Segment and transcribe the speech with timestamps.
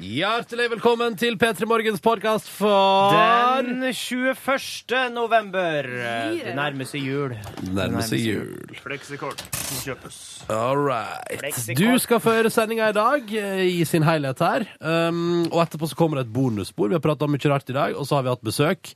[0.00, 5.10] Hjertelig velkommen til P3 Morgens podkast for Den 21.
[5.12, 5.84] november.
[5.84, 7.34] Det nærmer seg jul.
[7.76, 8.72] nærmer seg jul.
[8.80, 9.42] Fleksikort
[9.82, 10.16] kjøpes.
[10.48, 11.36] All right.
[11.42, 11.82] Flexikort.
[11.84, 14.64] Du skal få høre sendinga i dag eh, i sin helhet her.
[14.80, 16.88] Um, og etterpå så kommer det et bonusspor.
[16.88, 18.94] Vi har prata om mye rart i dag, og så har vi hatt besøk.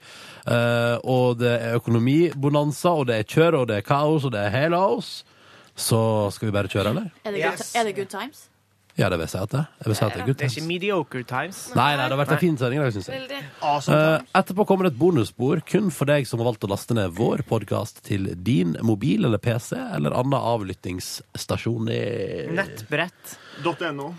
[0.48, 4.46] Uh, og det er økonomibonanza, og det er kjør, og det er kaos, og det
[4.48, 5.18] er halos.
[5.76, 6.00] Så
[6.32, 7.12] skal vi bare kjøre, eller?
[7.22, 7.74] Er det, Yes.
[7.76, 8.46] er det good times?
[8.96, 9.66] Ja, det vil jeg si at det er.
[9.82, 11.58] Jeg vil si at det er good Det er ikke mediocre times.
[11.76, 13.20] Nei, nei, det har vært en fin sending i dag, syns jeg.
[13.20, 13.40] Veldig.
[13.60, 14.30] Awesome Eh, times.
[14.40, 17.42] etterpå kommer det et bonusspor kun for deg som har valgt å laste ned vår
[17.50, 21.90] podkast til din mobil eller PC eller annen avlyttingsstasjon.
[21.92, 23.36] i- Nettbrett.
[23.92, 24.14] .no.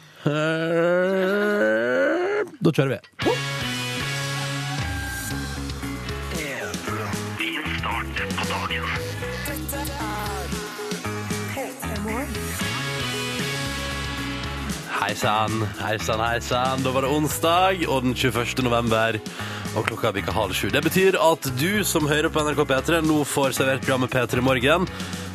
[0.78, 3.77] Eh, Da kjører vi.
[15.08, 16.82] Hei sann, hei sann, hei sann.
[16.84, 18.60] Da var det onsdag og den 21.
[18.66, 19.16] november,
[19.80, 20.66] og klokka bikka halv sju.
[20.68, 24.90] Det betyr at du som hører på NRK P3, nå får servert programmet P3 Morgen,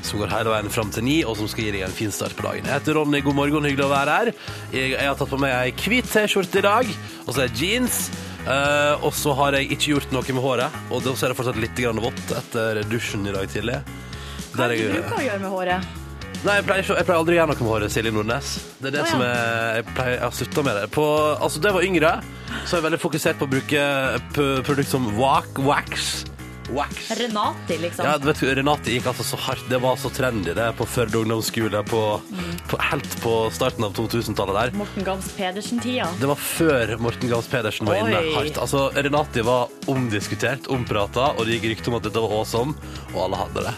[0.05, 2.37] som går hele veien fram til ni, og som skal gi deg en fin start
[2.37, 2.69] på dagen.
[2.69, 4.33] Jeg heter Ronny, god morgen, hyggelig å være her.
[4.75, 6.93] Jeg, jeg har tatt på meg ei hvit T-skjorte i dag,
[7.25, 8.03] og så er det jeans.
[8.43, 11.65] Uh, og så har jeg ikke gjort noe med håret, og så er det fortsatt
[11.65, 13.81] litt vått etter dusjen i dag tidlig.
[14.53, 15.99] Hva er det du bruker å gjøre med håret?
[16.43, 18.49] Nei, jeg pleier, ikke, jeg pleier aldri å gjøre noe med håret, Silje Nordnes.
[18.83, 19.11] Det er det Å, ja.
[19.13, 20.89] som er Jeg, pleier, jeg har slutta med det.
[20.97, 21.05] På,
[21.39, 22.11] altså, da jeg var yngre,
[22.67, 23.85] så er jeg veldig fokusert på å bruke
[24.35, 26.09] p- produkt som Wak, Wax.
[26.73, 27.13] Wax.
[27.19, 28.07] Renati, liksom.
[28.09, 29.63] Ja, du vet, Renate gikk altså så hardt.
[29.71, 32.53] Det var så trendy det på Førde ungdomsskole på, Mm.
[32.71, 34.75] på, helt på starten av 2000-tallet der.
[34.83, 36.09] Morten Gams Pedersen-tida.
[36.19, 38.35] Det var før Morten Gahls Pedersen var inne Oi.
[38.35, 38.59] hardt.
[38.59, 42.75] Altså, Renati var omdiskutert, omprata, og det gikk rykte om at dette var awesome,
[43.15, 43.75] og alle hadde det.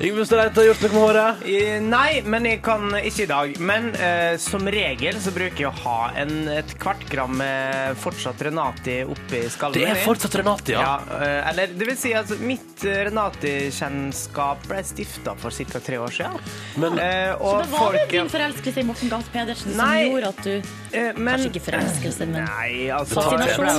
[0.00, 1.40] Yngve Stadreite har gjort noe med håret.
[1.44, 3.50] Eh, Nei, men jeg kan ikke i dag.
[3.60, 8.40] Men eh, som regel så bruker jeg å ha en, et kvart gram med fortsatt
[8.46, 9.76] Renati oppi skallen.
[9.76, 10.06] Det er min.
[10.08, 10.86] fortsatt Renati, ja.
[10.86, 15.82] Ja, eh, eller det vil si at mitt eh, Renati-kjennskap ble stifta for ca.
[15.90, 16.40] tre år siden.
[16.80, 19.84] Men- Eh, Så og det var jo folk- din forelskelse i Morten Gahls Pedersen som
[19.86, 20.08] Nei.
[20.08, 23.46] gjorde at du Eh, men, Kanskje ikke forelskelse, men Nei, altså Fascinasjon.
[23.46, 23.74] det,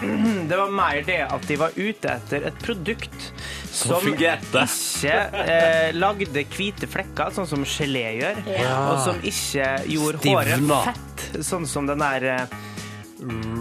[0.00, 3.28] ble jo, eh, det var mer det at de var ute etter et produkt
[3.70, 4.64] som fungerte.
[4.66, 8.76] ikke eh, lagde hvite flekker, sånn som gelé gjør, Ja.
[8.92, 10.38] og som ikke gjorde Stivna.
[10.84, 12.46] håret fett, sånn som den der eh,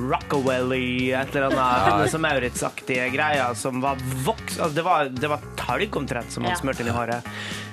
[0.10, 4.58] Rockawelly, et eller annet Hennes og Maurits-aktige greier som var voks...
[4.60, 6.60] Altså, det, var, det var talg omtrent som han Ja.
[6.60, 7.24] smurte inn i håret,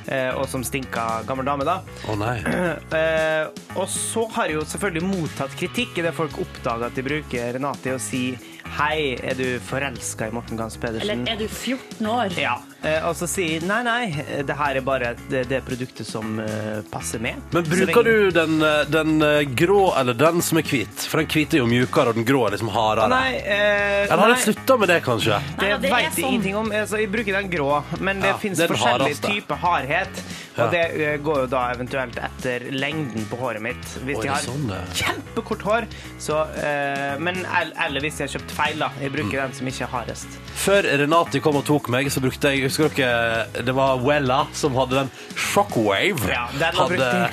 [0.07, 1.81] eh, og som stinka gammel dame, da.
[2.09, 2.37] Å nei.
[3.01, 3.47] Eh,
[3.79, 7.53] og så har jeg jo selvfølgelig mottatt kritikk i det folk oppdager at de bruker
[7.57, 8.39] Renate og sier
[8.77, 11.25] Hei, er du forelska i Morten Gans Pedersen?
[11.27, 12.35] Eller er du 14 år?
[12.39, 12.59] Ja.
[12.83, 14.05] Eh, og så sier nei, nei,
[14.49, 17.37] det her er bare det, det produktet som eh, passer med.
[17.53, 19.19] Men bruker du den, eh, den
[19.59, 21.05] grå eller den som er hvit?
[21.11, 23.11] For den hvite er jo mjukere, og den grå er liksom hardere.
[23.13, 25.41] Nei, eh, Eller har nei, jeg slutta med det, kanskje?
[25.51, 26.73] det, Nei, det vet jeg ingenting om.
[26.81, 27.69] Altså, jeg bruker den grå,
[28.01, 29.35] men det Ja, er forskjellige hardeste.
[29.35, 30.23] typer hardhet.
[30.57, 30.65] Ja.
[30.65, 33.85] Og det går jo da eventuelt etter lengden på håret mitt.
[34.05, 35.87] Hvis Oi, jeg har sånn kjempekort hår,
[36.21, 38.91] så eh, Men eller hvis jeg har kjøpt feil, da.
[39.01, 40.41] Jeg bruker den som ikke er hardest.
[40.65, 44.77] Før Renati kom og tok meg, så brukte jeg Husker dere det var Wella som
[44.79, 46.31] hadde den Shockwave?
[46.31, 47.31] Ja, den var hadde,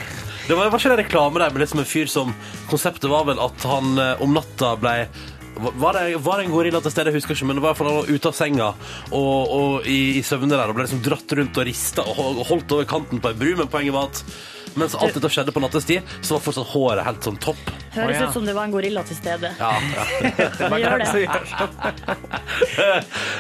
[0.48, 2.34] det var, var ikke en reklame der, men liksom en fyr som
[2.72, 5.00] Konseptet var vel at han eh, om natta ble
[5.58, 7.74] var det, var det en gorilla til stede, jeg husker ikke, men det var i
[7.74, 8.68] hvert fall han var ute av senga
[9.10, 12.76] og, og i, i søvne der og ble liksom dratt rundt og rista og holdt
[12.76, 14.22] over kanten på ei bru, men poenget var at
[14.80, 17.62] mens alt dette skjedde på nattestid, så var fortsatt håret helt sånn topp.
[17.98, 19.52] Høres ut som det var en gorilla til stede.
[19.58, 20.06] Ja, ja.
[20.68, 21.08] Det gjør det.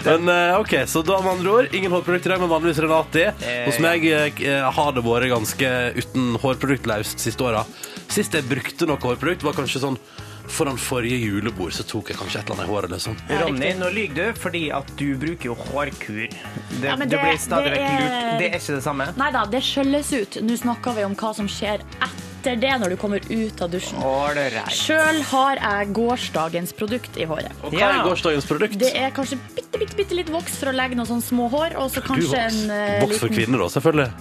[0.07, 3.27] Men eh, ok, så da med andre ord, ingen hårprodukt i dag, men vanligvis Renati.
[3.67, 7.65] Hos meg eh, har det vært ganske uten hårproduktlaust siste åra.
[8.11, 9.99] Sist jeg brukte noe hårprodukt, var kanskje sånn
[10.47, 13.17] foran forrige julebord, så tok jeg kanskje et eller annet i håret, liksom.
[13.41, 16.29] Ronny, nå lyver du fordi at du bruker jo hårkur.
[16.29, 18.39] Det, Ja, men det, det- blir stadig det vekk er- lurt.
[18.39, 19.09] Det er ikke det samme.
[19.17, 20.37] Nei da, det skjølles ut.
[20.43, 23.99] Nå snakker vi om hva som skjer etter det, når du kommer ut av dusjen.
[24.01, 24.69] Ålreit.
[24.71, 27.51] Sjøl har jeg gårsdagens produkt i håret.
[27.63, 27.89] Og hva Ja.
[27.99, 28.77] er gårsdagens produkt?
[28.79, 31.75] Det er kanskje bitte, bitte, bitte litt voks for å legge noen sånne små hår,
[31.75, 34.11] og så kanskje en eh, Voks for liten kvinner, da, selvfølgelig.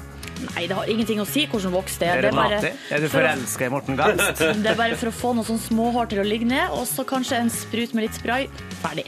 [0.55, 2.21] Nei, det har ingenting å si hvordan voks det er.
[2.21, 4.39] Det det er bare, Er du forelska i Morten Gast?
[4.65, 6.87] det er bare for å få noen sånn små hår til å ligge ned, og
[6.91, 8.49] så kanskje en sprut med litt spray.
[8.83, 9.07] Ferdig.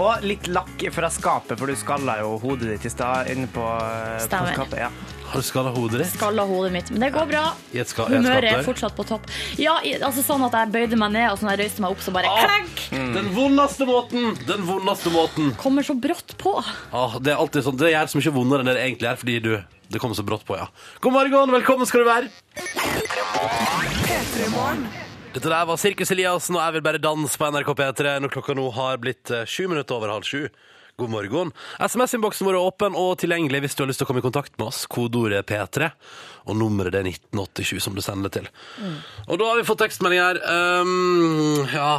[0.00, 3.62] Og litt lakk fra skapet, for du skalla jo hodet ditt i stad inne på,
[3.62, 4.78] eh, på skapet.
[4.80, 4.88] Ja.
[5.32, 6.10] Har du skalla hodet ditt?
[6.12, 6.90] Skalla hodet mitt.
[6.92, 7.42] Men det går bra.
[7.72, 9.28] I et ska- i et Humøret er fortsatt på topp.
[9.60, 12.00] Ja, altså sånn at jeg bøyde meg ned, og så når jeg røyste meg opp,
[12.04, 12.42] så bare Ah!
[12.44, 12.82] klank!
[13.14, 14.34] Den vondeste måten!
[14.46, 15.54] Den vondeste måten.
[15.56, 16.56] Kommer så brått på.
[16.92, 19.38] Ah, det er alltid sånn, det gjør så mye vondere enn det egentlig er, fordi
[19.42, 20.68] du, det kom så brått på, ja.
[21.00, 22.28] God morgen, velkommen skal du være.
[25.32, 28.56] Dette der var Sirkus Eliassen, og jeg vil bare danse på NRK P3 når klokka
[28.56, 30.46] nå har blitt eh, sju minutter over halv sju.
[31.00, 31.52] God morgen.
[31.80, 34.52] SMS-innboksen vår er åpen og tilgjengelig hvis du har lyst til å komme i kontakt
[34.60, 34.82] med oss.
[34.92, 35.88] Kodeordet er P3,
[36.44, 38.48] og nummeret det er 1987 som du sender til.
[39.24, 40.40] Og da har vi fått tekstmelding her.
[40.44, 41.94] Um, ja,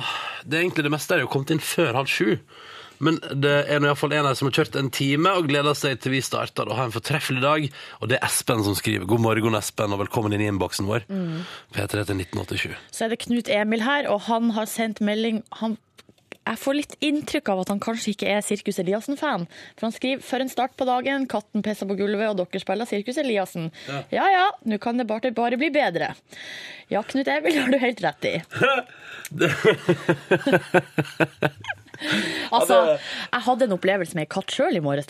[0.45, 2.37] det er egentlig det meste er jo kommet inn før halv sju.
[3.03, 5.99] Men det er nå iallfall en her som har kjørt en time og gleder seg
[6.03, 7.67] til vi starter og har en fortreffelig dag.
[7.99, 9.05] Og det er Espen som skriver.
[9.09, 11.01] God morgen, Espen, og velkommen inn i innboksen vår.
[11.75, 12.77] P3 til 1987.
[12.95, 15.77] Så er det Knut Emil her, og han har sendt melding han,
[16.43, 19.45] Jeg får litt inntrykk av at han kanskje ikke er Sirkus Eliassen-fan.
[19.77, 21.27] For han skriver 'Før en start på dagen.
[21.31, 23.71] Katten pisser på gulvet, og dere spiller Sirkus Eliassen'.
[24.11, 26.15] Ja ja, nå kan det bare, bare bli bedre.
[26.91, 28.41] Ja, Knut Emil har du helt rett i.
[32.51, 35.07] altså, jeg hadde en opplevelse med ei katt sjøl i morges.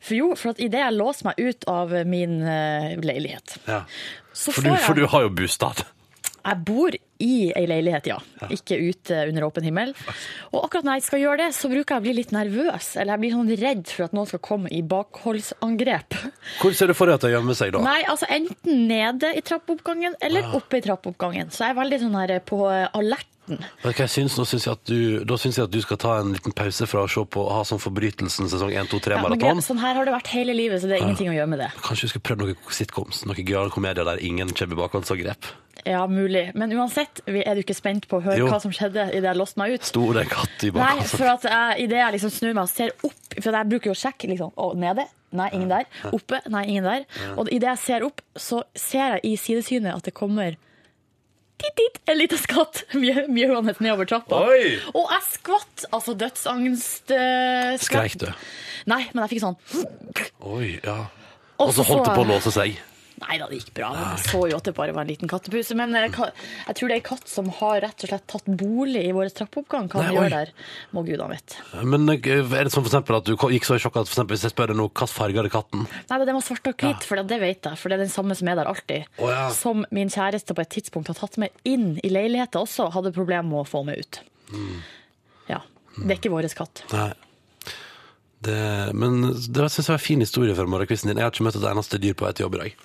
[0.00, 3.82] For jo, for at idet jeg låste meg ut av min uh, leilighet, Ja.
[4.32, 5.84] så For, får du, jeg for du har jo bostad.
[6.44, 8.18] jeg bor i ei leilighet, ja.
[8.52, 9.94] Ikke ute under åpen himmel.
[10.50, 12.92] Og akkurat når jeg skal gjøre det, så bruker jeg å bli litt nervøs.
[12.98, 16.18] Eller jeg blir sånn redd for at noen skal komme i bakholdsangrep.
[16.60, 17.82] Hvor ser du for deg at de gjemmer seg da?
[17.86, 21.52] Nei, altså enten nede i trappeoppgangen eller oppe i trappeoppgangen.
[21.54, 22.64] Så jeg er veldig sånn her på
[23.90, 24.36] du hva jeg synes?
[24.38, 24.72] Nå synes jeg
[25.58, 28.50] jeg at du skal ta en liten pause fra å se på ha sånn Forbrytelsen
[28.52, 31.06] sesong 1, 2, 3 Ja, sånn her har det vært hele livet, så det er
[31.08, 31.72] ingenting å gjøre med det.
[31.82, 35.50] Kanskje du skal prøve noen sitcoms, noen gøyale komedier der ingen kommer i bakholdsangrep.
[35.84, 36.44] Ja, mulig.
[36.54, 38.48] Men uansett, er du ikke spent på å høre Jo.
[38.52, 39.86] hva som skjedde idet jeg låste meg ut?
[39.88, 42.62] Sto det en katt i Nei, for at jeg, i det jeg liksom snur meg
[42.62, 45.08] og ser opp For jeg bruker jo å sjekke liksom, å, nede.
[45.32, 45.88] Nei, ingen der.
[46.12, 46.42] Oppe.
[46.52, 47.06] Nei, ingen der.
[47.40, 50.54] Og idet jeg ser opp, så ser jeg i sidesynet at det kommer
[51.62, 52.82] dit, dit, en liten skatt
[53.36, 54.42] mjauende nedover trappa.
[54.50, 54.76] Oi!
[54.92, 55.86] Og jeg skvatt!
[55.94, 58.28] Altså dødsangst uh, Skreik du?
[58.90, 59.58] Nei, men jeg fikk sånn
[60.42, 60.98] Oi, ja.
[61.62, 62.80] Og Og så så holdt det på å låse seg.
[63.22, 63.90] Nei da, det gikk bra.
[63.94, 65.76] men Jeg så jo at det bare var en liten kattepuse.
[65.78, 69.04] Men eh, jeg tror det er ei katt som har rett og slett tatt bolig
[69.06, 69.88] i vår trappeoppgang.
[69.92, 70.16] Hva han oi.
[70.18, 70.52] gjør der,
[70.96, 71.62] må gudene vite.
[71.86, 74.16] Men eh, er det sånn for eksempel at du gikk så i sjokk at for
[74.16, 75.86] eksempel, hvis jeg spør deg nå, hvilken farge hadde katten?
[76.10, 77.80] Nei, Den var svart og hvit, for det vet jeg.
[77.80, 79.10] For det er den samme som er der alltid.
[79.18, 79.48] Oh, ja.
[79.56, 83.48] Som min kjæreste på et tidspunkt har tatt med inn i leiligheten også, hadde problemer
[83.48, 84.22] med å få med ut.
[84.52, 84.80] Mm.
[85.50, 85.62] Ja.
[85.98, 86.86] Det er ikke vår katt.
[86.94, 87.10] Nei.
[88.42, 91.20] Det, men det synes jeg var en fin historie for morgenkvisten din.
[91.20, 92.80] Jeg har ikke møtt et eneste dyr på et jobb i dag.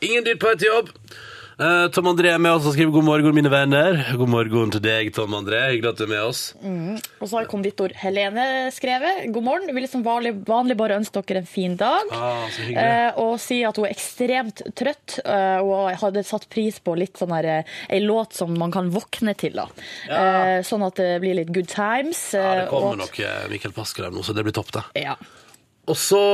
[0.00, 0.94] Ingen dyr på til jobb!
[1.60, 3.98] Uh, Tom André er med oss og skriver god morgen, mine venner.
[4.16, 5.58] God morgen til deg, Tom André.
[5.74, 6.40] Hyggelig at du er med oss.
[6.56, 9.74] Og så har konditor Helene skrevet god morgen.
[9.76, 12.14] Vil som vanlig, vanlig bare ønske dere en fin dag.
[12.16, 12.48] Ah.
[12.70, 17.20] Eh, og si at hun er ekstremt trøtt, uh, og hadde satt pris på litt
[17.20, 17.50] sånn her,
[17.92, 19.60] ei låt som man kan våkne til.
[19.60, 19.68] da.
[20.08, 22.30] Eh, sånn at det blir litt good times.
[22.32, 23.20] Ja, det kommer nok
[23.52, 24.88] Mikkel Paskelev nå, så det blir topp, det.
[25.04, 25.20] Ja.
[25.90, 26.24] Og så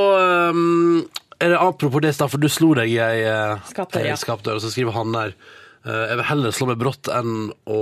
[0.54, 1.02] um,
[1.38, 4.16] det apropos det, for du slo deg i ei eh, Skapdør, ja.
[4.16, 5.34] skapdør, og så skriver han der
[5.84, 7.80] eh, Jeg vil heller slå meg brått enn å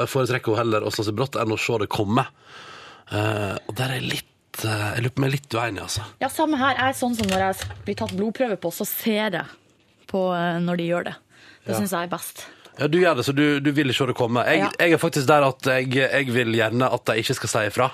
[0.00, 2.24] Jeg foretrekker heller å slå seg brått enn å se det komme.
[3.12, 6.06] Eh, og der er litt eh, Jeg lurer på om jeg er litt uenig, altså.
[6.24, 6.78] ja, samme her.
[6.80, 9.44] Jeg er sånn som når jeg blir tatt blodprøve på, så ser jeg
[10.10, 11.16] på eh, når de gjør det.
[11.64, 11.80] Det Ja.
[11.80, 12.46] syns jeg er best.
[12.78, 14.42] Ja, Du gjør det, så du, du vil ikke se det komme.
[14.48, 14.70] Jeg, Ja.
[14.80, 17.90] jeg er faktisk der at jeg, jeg vil gjerne at de ikke skal si ifra.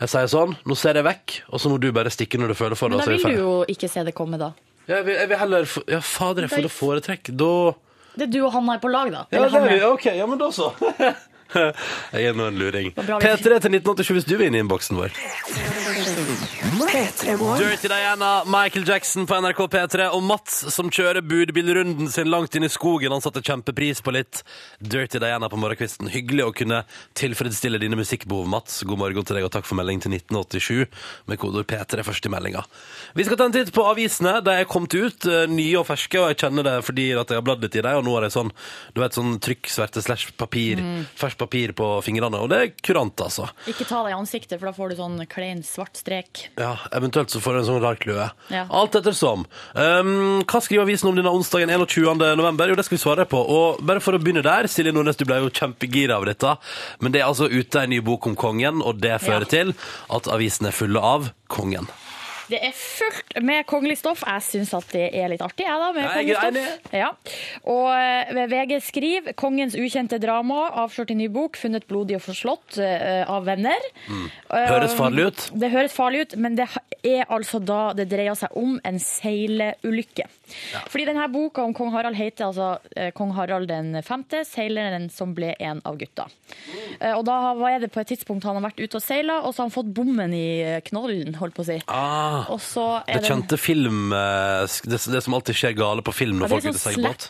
[0.00, 2.56] Jeg sier sånn, nå ser jeg vekk, og så må du bare stikke når du
[2.56, 2.96] føler for det.
[2.96, 4.52] Men da vil du jo ikke se det komme, da.
[4.88, 7.30] Ja, jeg, vil, jeg vil heller Ja, fader, jeg får det foretrekk.
[7.36, 7.50] Da
[8.16, 9.26] Det er du og han er på lag, da.
[9.30, 9.82] Ja, det er vi.
[9.90, 10.72] Ok, ja, men da så.
[11.50, 12.92] Jeg er nå en luring.
[12.94, 15.10] var bra vi- P3 til 1987 hvis du vil inn i innboksen vår.
[16.20, 22.66] Dirty Diana, Michael Jackson på NRK P3 og Mats som kjører budbilrunden sin langt inn
[22.66, 23.12] i skogen.
[23.14, 24.42] Han satte kjempepris på litt
[24.84, 26.10] Dirty Diana på morgenkvisten.
[26.12, 26.82] Hyggelig å kunne
[27.16, 28.82] tilfredsstille dine musikkbehov, Mats.
[28.84, 30.90] God morgen til deg, og takk for melding til 1987
[31.30, 32.64] med kodeord P3 først i meldinga.
[33.16, 34.36] Vi skal ta en titt på avisene.
[34.44, 37.40] De er kommet ut, eh, nye og ferske, og jeg kjenner det fordi at jeg
[37.40, 38.52] har bladd litt i dem, og nå har jeg sånn,
[38.94, 40.84] du vet, sånn trykksverte slash papir,
[41.16, 43.48] ferskt papir på fingrene, og det er kurant, altså.
[43.70, 46.09] Ikke ta deg i ansiktet, for da får du sånn klein svart strek.
[46.58, 48.26] Ja, eventuelt så får du en sånn rar kløe.
[48.50, 48.64] Ja.
[48.74, 49.46] Alt ettersom.
[49.74, 52.18] Um, hva skriver avisen om denne onsdagen 21.
[52.40, 52.68] november?
[52.72, 53.40] Jo, det skal vi svare på.
[53.40, 56.56] Og bare for å begynne der, Silje Nordnes, du ble jo kjempegira av dette.
[57.00, 59.52] Men det er altså ute en ny bok om kongen, og det fører Ja.
[59.54, 59.74] til
[60.10, 61.88] at avisen er fulle av kongen.
[62.50, 64.24] Det er fullt med kongelig stoff.
[64.26, 65.90] Jeg syns at det er litt artig, jeg, da.
[65.96, 66.94] Med er kongelig stoff.
[67.00, 67.10] Ja.
[67.70, 72.80] Og eh, VG skriver 'Kongens ukjente drama', avslørt i ny bok, funnet blodig og forslått
[72.82, 73.88] eh, av venner.
[74.08, 74.26] Mm.
[74.50, 75.46] Høres farlig ut.
[75.54, 76.68] Det høres farlig ut, men det
[77.06, 80.26] er altså da det dreier seg om en seileulykke.
[80.90, 85.34] Fordi denne boka om kong Harald heter altså eh, kong Harald den femte, seileren som
[85.36, 86.26] ble en av gutta.
[86.26, 87.14] Mm.
[87.16, 89.62] Og da var det på et tidspunkt han har vært ute og seila, og så
[89.62, 91.78] har han fått bommen i eh, knollen, holdt på å si.
[91.90, 92.39] Ah,
[93.06, 96.66] det kjente film eh, det, det som alltid skjer gale på film når det folk
[96.70, 97.26] sånn seiler båt.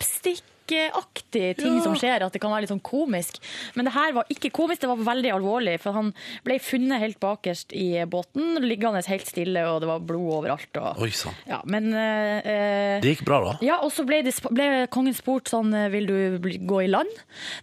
[0.71, 3.41] Slapstick-aktig ting som skjer, at det kan være litt sånn komisk.
[3.75, 5.77] Men det her var ikke komisk, det var veldig alvorlig.
[5.83, 6.13] For han
[6.47, 10.71] ble funnet helt bakerst i båten, liggende helt stille, og det var blod overalt.
[10.79, 11.35] Og, Oi sann.
[11.51, 13.57] ja, men eh, Det gikk bra, da.
[13.67, 17.11] ja, og så ble, ble kongen spurt sånn Vil du bli, gå i land?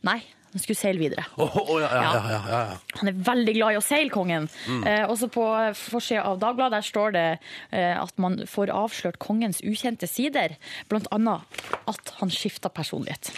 [0.07, 0.19] Nei,
[0.57, 1.23] han skulle seile videre.
[1.37, 2.77] Oh, oh, ja, ja, ja, ja, ja, ja.
[2.97, 4.47] Han er veldig glad i å seile, kongen.
[4.65, 4.81] Mm.
[4.89, 5.45] Eh, også på
[5.77, 7.25] forsida av Dagbladet der står det
[7.69, 10.57] eh, at man får avslørt kongens ukjente sider.
[10.89, 11.45] Blant annet
[11.85, 13.29] at han skifta personlighet.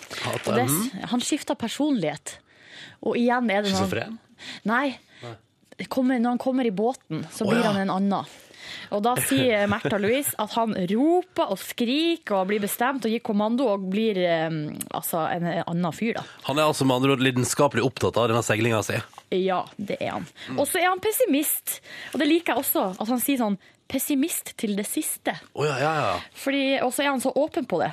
[0.48, 0.68] Det,
[1.12, 2.38] han skifta personlighet.
[3.04, 4.20] Og igjen er det noen Schizofren?
[4.70, 4.96] Nei.
[5.92, 7.72] Kommer, når han kommer i båten, så blir ja.
[7.72, 8.40] han en annen.
[8.96, 13.24] Og da sier Märtha Louise at han roper og skriker og blir bestemt og gir
[13.26, 16.26] kommando og blir altså en annen fyr, da.
[16.50, 18.98] Han er altså med andre ord lidenskapelig opptatt av denne seilinga si.
[19.36, 20.30] Ja, det er han.
[20.58, 21.80] Og så er han pessimist.
[22.14, 25.34] Og det liker jeg også, at han sier sånn pessimist til det siste.
[25.54, 26.14] Oh, ja, ja, ja.
[26.38, 27.92] Fordi, og så er han så åpen på det.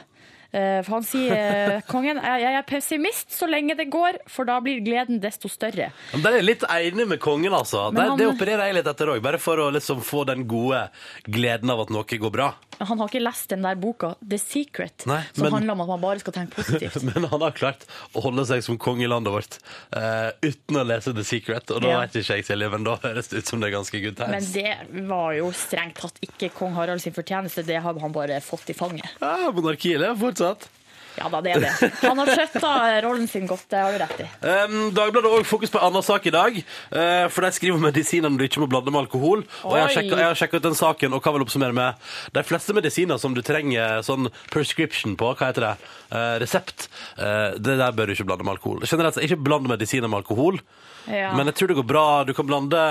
[0.56, 4.56] Eh, For han sier eh, kongen, jeg er pessimist så lenge det går, for da
[4.64, 5.90] blir gleden desto større.
[6.14, 7.90] Men Der er jeg litt enig med kongen, altså.
[7.92, 10.86] Det, han- det opererer jeg litt etter òg, bare for å liksom få den gode
[11.28, 12.54] gleden av at noe går bra.
[12.78, 15.88] Han har ikke lest den der boka The Secret, Nei, som men- handler om at
[15.94, 16.98] man bare skal tenke positivt.
[17.08, 19.58] Men han har klart å holde seg som konge i landet vårt
[19.96, 21.70] uh, uten å lese The Secret.
[21.72, 22.00] Og da Ja.
[22.04, 24.44] vet ikke jeg, Silje, men da høres det ut som det er ganske good Men
[24.52, 28.70] det var jo strengt tatt ikke kong Harald sin fortjeneste, det har han bare fått
[28.70, 29.08] i fanget.
[29.22, 30.68] Ja, monarkiet lever fortsatt.
[31.16, 31.90] Ja da, det er det.
[32.02, 32.70] Han har skjøtta
[33.06, 34.26] rollen sin godt, det har du rett i.
[34.44, 36.58] Um, Dagbladet har òg fokus på en annen sak i dag.
[36.92, 39.44] Uh, for de skriver om medisinene du ikke må blande med alkohol.
[39.64, 39.80] Og Oi.
[39.80, 43.36] jeg har sjekka ut den saken og kan vel oppsummere med de fleste medisiner som
[43.36, 45.74] du trenger sånn prescription på, hva heter det,
[46.12, 46.88] uh, resept,
[47.20, 48.84] uh, det der bør du ikke blande med alkohol.
[48.84, 50.60] Generelt sett, ikke blande medisiner med alkohol,
[51.06, 51.30] Ja.
[51.38, 52.06] men jeg tror det går bra.
[52.26, 52.82] Du kan blande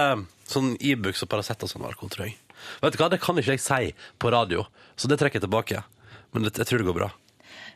[0.47, 2.37] sånn Ibux og Paracet og sånn med alkohol, tror jeg.
[2.81, 4.65] Vet du hva, det kan ikke jeg si på radio,
[4.97, 5.83] så det trekker jeg tilbake.
[6.33, 7.09] Men jeg tror det går bra.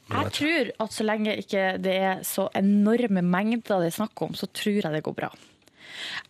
[0.10, 4.34] Jeg tror at så lenge ikke det er så enorme mengder det er snakk om,
[4.34, 5.30] så tror jeg det går bra.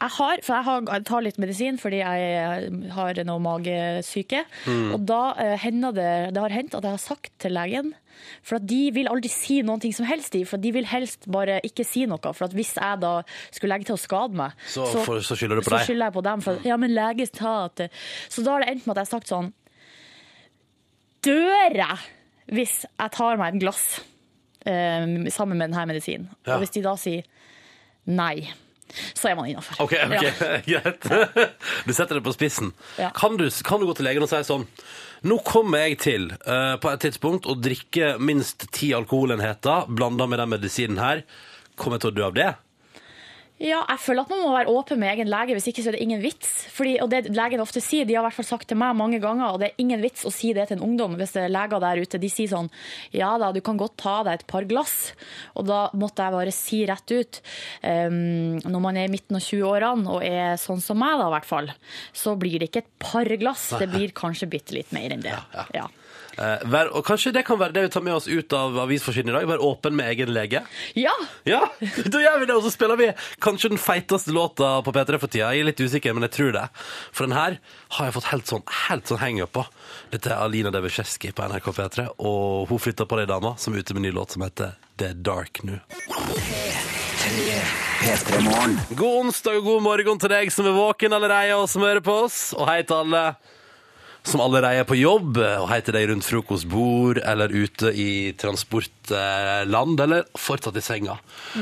[0.01, 4.41] Jeg har, for jeg, har, jeg tar litt medisin fordi jeg har noe magesyke.
[4.95, 7.91] Og da eh, hender det, det har hendt at jeg har sagt til legen
[8.43, 10.41] For at de vil aldri si noen ting som helst, de.
[10.49, 12.19] For de vil helst bare ikke si noe.
[12.33, 13.13] For at hvis jeg da
[13.51, 15.85] skulle legge til å skade meg, Så får- så skylder du på så deg.
[15.87, 16.41] skylder jeg på dem.
[16.41, 17.85] For, ja, men lege sa at
[18.27, 19.53] Så da har det endt med at jeg har sagt sånn
[21.23, 21.97] Dør jeg
[22.53, 23.83] hvis jeg tar meg et glass
[24.65, 26.31] eh, sammen med denne medisinen?
[26.45, 26.55] Ja.
[26.55, 27.27] Og hvis de da sier
[28.09, 28.49] nei,
[29.13, 29.83] så er man innafor.
[29.85, 30.31] Ok, Ja.
[30.65, 31.05] greit.
[31.85, 32.71] Du setter det på spissen.
[32.97, 33.11] Ja.
[33.15, 34.65] Kan, du, kan du gå til legen og si sånn
[35.27, 40.39] Nå kommer jeg til uh, på et tidspunkt å drikke minst ti alkoholenheter blanda med
[40.39, 41.25] den medisinen her.
[41.75, 42.47] Kommer jeg til å dø av det?
[43.59, 45.97] Ja, jeg føler at man må være åpen med egen lege, hvis ikke så er
[45.97, 46.47] det ingen vits.
[46.71, 49.19] Fordi, og det legen ofte sier, de har i hvert fall sagt til meg mange
[49.19, 51.51] ganger, og det er ingen vits å si det til en ungdom hvis det er
[51.51, 52.21] leger der ute.
[52.23, 52.71] De sier sånn
[53.11, 55.11] ja da, du kan godt ta deg et par glass.
[55.59, 57.41] Og da måtte jeg bare si rett ut,
[57.83, 61.35] um, når man er i midten av 20-årene og er sånn som meg da i
[61.35, 61.71] hvert fall,
[62.15, 65.35] så blir det ikke et par glass, det blir kanskje bitte litt mer enn det.
[65.35, 65.67] Ja.
[65.89, 65.98] Eh,
[66.71, 69.35] vær, og kanskje det kan være det vi tar med oss ut av avisforsiden i
[69.35, 69.47] dag?
[69.49, 70.63] Være åpen med egen lege?
[70.95, 71.15] ja.
[71.49, 71.61] Ja,
[72.13, 73.09] da gjør vi det, og så spiller vi
[73.41, 75.53] kanskje den feiteste låta på P3 for tida.
[75.55, 76.65] Jeg er litt usikker, men jeg tror det.
[77.15, 77.57] For den her
[77.97, 79.65] har jeg fått helt sånn, helt sånn hang på.
[80.13, 83.81] Dette er Alina Devisjeski på NRK P3, og hun flytter på deg dama, som er
[83.83, 85.79] ute med en ny låt som heter er Dark New.
[88.97, 92.15] God onsdag og god morgen til deg som er våken allerede, og som hører på
[92.25, 92.39] oss.
[92.57, 93.23] Og hei til alle
[94.27, 100.27] som allerede er på jobb, og heter deg rundt frokostbord, eller ute i transportland, eller
[100.37, 101.15] fortsatt i senga.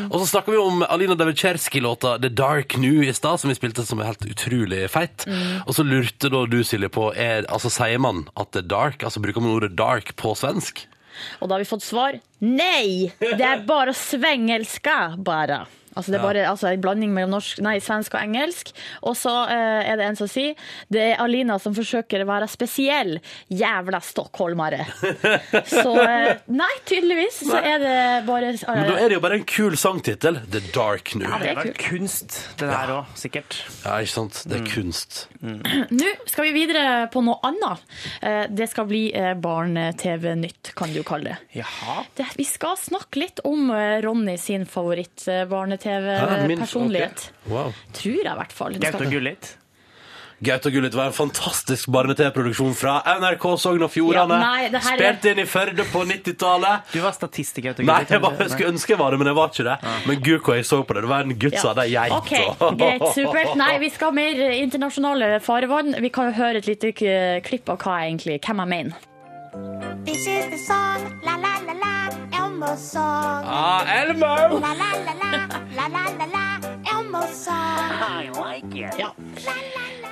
[0.10, 3.86] Og så snakker vi om Alina Davidsjerski-låta The Dark New i stad, som vi spilte
[3.88, 5.28] som er helt utrolig feit.
[5.66, 9.06] Og så lurte da du, Silje, på er, altså sier man at det er dark,
[9.06, 10.88] altså bruker man ordet dark på svensk?
[11.42, 15.64] Og da har vi fått svar nei, det er bare svengelska, bare.
[15.98, 18.72] Altså det er bare altså, en blanding mellom norsk, nei, svensk og engelsk.
[19.04, 20.54] Og så eh, er det en som sier
[20.94, 23.18] det er Alina som forsøker å være spesiell.
[23.52, 24.86] Jævla stockholmere.
[25.68, 27.96] Så eh, nei, tydeligvis så er det
[28.28, 30.40] bare Men da er det jo bare en kul sangtittel.
[30.52, 31.28] The Dark New.
[31.28, 31.82] Ja, Det er kult.
[31.88, 33.58] kunst, det der òg, sikkert.
[33.84, 34.42] Ja, ikke sant?
[34.48, 35.20] Det er kunst.
[36.00, 37.84] Nå skal vi videre på noe annet.
[38.22, 41.38] Eh, Det skal bli eh, barne-TV-nytt, kan du kalle det.
[41.62, 42.04] Jaha.
[42.18, 42.28] det.
[42.38, 44.66] Vi skal snakke litt om eh, Ronny sin
[45.88, 47.30] Hæ, min- favoritt-barne-TV-personlighet.
[47.46, 47.52] ok.
[47.52, 47.74] Wow.
[47.94, 48.74] Tror jeg, i hvert fall.
[48.74, 49.56] Det Gaute skal- og Gullit.
[50.44, 54.36] Gaute og Gullit var en fantastisk barne-TV-produksjon fra NRK Sogn og Fjordane.
[54.38, 56.92] Ja, nei, det her er- Spilt inn i Førde på 90-tallet.
[56.94, 58.10] Du var statist i Gaute og Nei, Gullit.
[58.12, 59.78] jeg, var, jeg skulle ønske jeg var det, men jeg var ikke det.
[60.08, 61.02] Men gud, hvor jeg så på det.
[61.02, 62.12] Det var en gutt som hadde ei geit.
[62.12, 63.56] OK, og- greit, supert.
[63.58, 65.96] Nei, vi skal ha mer internasjonale farvann.
[66.02, 69.87] Vi kan jo høre et lite k- klipp av hva jeg egentlig, hvem jeg mener.
[70.08, 71.96] This is the song, la la la la,
[72.40, 73.44] Elmo's song.
[73.44, 74.60] Ah, Elmo!
[74.64, 75.32] La la la la,
[75.76, 76.46] la la la la,
[76.94, 78.72] Elmo's song.
[78.74, 79.12] Ja.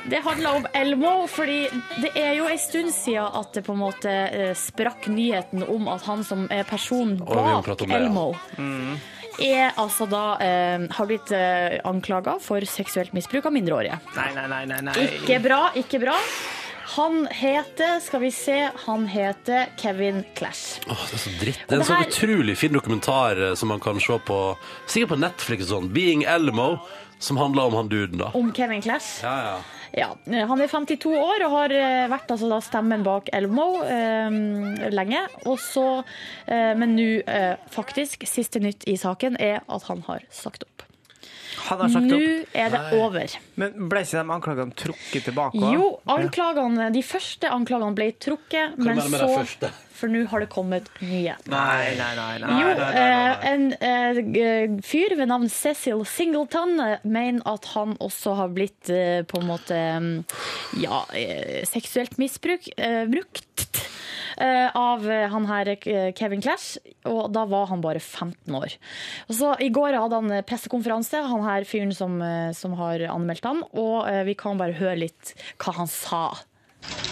[0.09, 1.69] Det handler om Elmo, fordi
[2.01, 5.87] det er jo en stund siden at det på en måte eh, sprakk nyheten om
[5.87, 8.43] at han som er personen bak prate Elmo ja.
[8.59, 8.99] Elmo,
[9.39, 14.03] er altså da eh, har blitt eh, anklaga for seksuelt misbruk av mindreårige.
[14.19, 14.61] Nei, nei, nei.
[14.75, 14.99] nei, nei.
[15.21, 16.19] Ikke bra, ikke bra.
[16.95, 20.79] Han heter, skal vi se, han heter Kevin Clash.
[20.87, 21.63] Åh, det er så dritt.
[21.67, 24.37] Det er en så utrolig fin dokumentar eh, som man kan se på
[24.87, 25.89] Sikkert på Netflix sånn.
[25.91, 26.77] 'Being Elmo',
[27.19, 28.31] som handler om han duden, da.
[28.33, 29.23] Om Kevin Clash.
[29.23, 29.57] Ja, ja.
[29.95, 30.09] Ja,
[30.47, 35.21] Han er 52 år og har eh, vært altså da stemmen bak Elmo eh, lenge.
[35.47, 36.03] Og så,
[36.47, 40.83] eh, men nå, eh, faktisk, siste nytt i saken er at han har sagt opp.
[41.65, 42.51] Han har sagt Nå opp.
[42.53, 43.35] er det over.
[43.61, 45.57] Men ble ikke de anklagene trukket tilbake?
[45.57, 45.71] også?
[45.73, 49.71] Jo, anklagene, de første anklagene ble trukket, men med de så første?
[49.95, 51.37] For nå har det kommet nye.
[51.47, 52.31] Nei, nei, nei.
[52.43, 53.21] nei, Jo, nei, nei, nei, nei.
[53.39, 58.91] eh, en eh, fyr ved navn Cecil Singleton eh, mener at han også har blitt
[58.91, 60.11] eh, på en måte mm,
[60.83, 63.87] ja, eh, seksuelt misbruk, eh, brukt eh,
[64.37, 66.77] av eh, han her eh, Kevin Clash,
[67.07, 68.75] og da var han bare 15 år.
[69.29, 73.45] Og så I går hadde han pressekonferanse, han her fyren som, eh, som har anmeldt
[73.45, 76.27] ham, og vi kan bare høre litt hva han sa.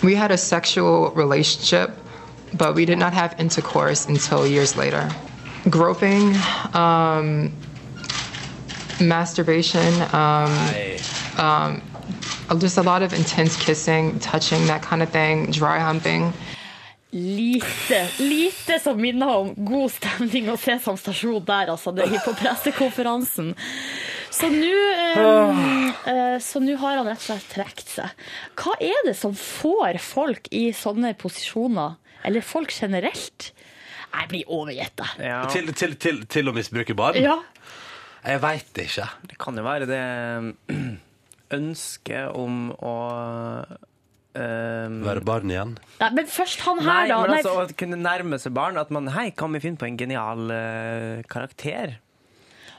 [0.03, 1.91] We had a sexual relationship,
[2.53, 5.09] but we did not have intercourse until years later.
[5.69, 6.35] Groping,
[6.73, 7.51] um,
[8.99, 10.51] masturbation, um,
[11.37, 11.81] um,
[12.59, 16.33] just a lot of intense kissing, touching, that kind of thing, dry humping.
[17.13, 21.93] Lite, lite som minner om god stemning og Sesam stasjon der, altså.
[21.93, 23.51] Det er på pressekonferansen.
[24.33, 24.71] Så nå
[25.21, 28.23] eh, eh, Så har han rett og slett trukket seg.
[28.57, 31.99] Hva er det som får folk i sånne posisjoner?
[32.25, 33.51] Eller folk generelt?
[34.13, 35.05] Jeg blir overgitt.
[35.21, 37.21] Ja, Til, til, til, til å misbruke barn?
[37.21, 37.37] Ja.
[38.23, 39.05] Jeg veit ikke.
[39.29, 40.03] det kan jo være det
[41.53, 42.93] ønsket om å
[44.39, 45.75] ehm, Være barn igjen.
[45.99, 47.19] Nei, men først han Nei, her, da.
[47.21, 48.79] men Nei, altså å kunne nærme seg barn.
[48.81, 51.99] At man Hei, kan vi finne på en genial uh, karakter?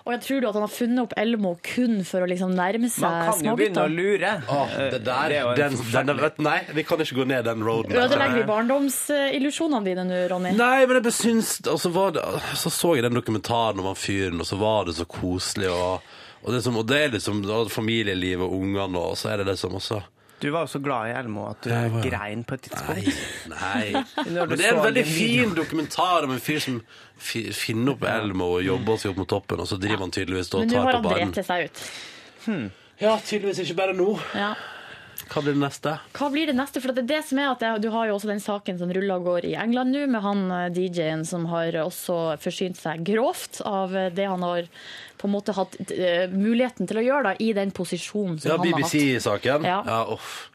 [0.04, 2.90] og jeg tror du at han har funnet opp Elmo kun for å liksom nærme
[2.90, 4.32] Man seg kan jo begynne å lure.
[4.52, 7.64] Åh, det der, er jo den, den, vet, Nei, vi kan ikke gå ned den
[7.64, 7.94] roaden.
[7.94, 8.04] der.
[8.04, 10.52] Ødelegger vi barndomsillusjonene dine nå, Ronny?
[10.58, 12.24] Nei, men jeg besyns syns Og så var det,
[12.60, 15.72] så, så jeg den dokumentaren om han fyren, og så var det så koselig.
[15.72, 16.12] Og,
[16.42, 19.54] og, det, som, og det er liksom familielivet familieliv og ungene, og så er det
[19.54, 20.04] det som også
[20.44, 23.14] Du var jo så glad i Elmo at du var- grein på et tidspunkt.
[23.48, 23.92] nei.
[23.94, 24.04] nei.
[24.34, 26.82] Men det er en veldig fin dokumentar om en fyr som
[27.16, 30.66] finner opp Elmo og jobber seg opp mot toppen, og så driver han tydeligvis og
[30.66, 31.84] Men nå har på han drept seg ut.
[33.00, 34.10] Ja, tydeligvis ikke bare nå.
[34.36, 34.52] Ja.
[35.30, 35.94] Hva blir det neste?
[36.14, 36.80] Hva blir det neste?
[36.82, 39.20] For det er det som er at Du har jo også den saken som ruller
[39.20, 43.62] og går i England nå, med han eh, DJ-en som har også forsynt seg grovt
[43.64, 44.68] av eh, det han har
[45.20, 48.58] på en måte hatt uh, muligheten til å gjøre da, i den posisjonen som Ja,
[48.58, 48.92] han har hatt.
[48.92, 49.64] BBC-saken.
[49.64, 49.78] Ja.
[49.88, 50.50] Ja, uff.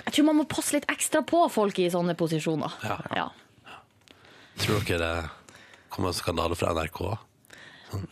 [0.00, 2.74] Jeg tror man må passe litt ekstra på folk i sånne posisjoner.
[2.82, 2.96] Ja.
[3.14, 3.28] Ja.
[4.58, 5.12] Tror dere det
[5.92, 7.02] kommer en skandale fra NRK?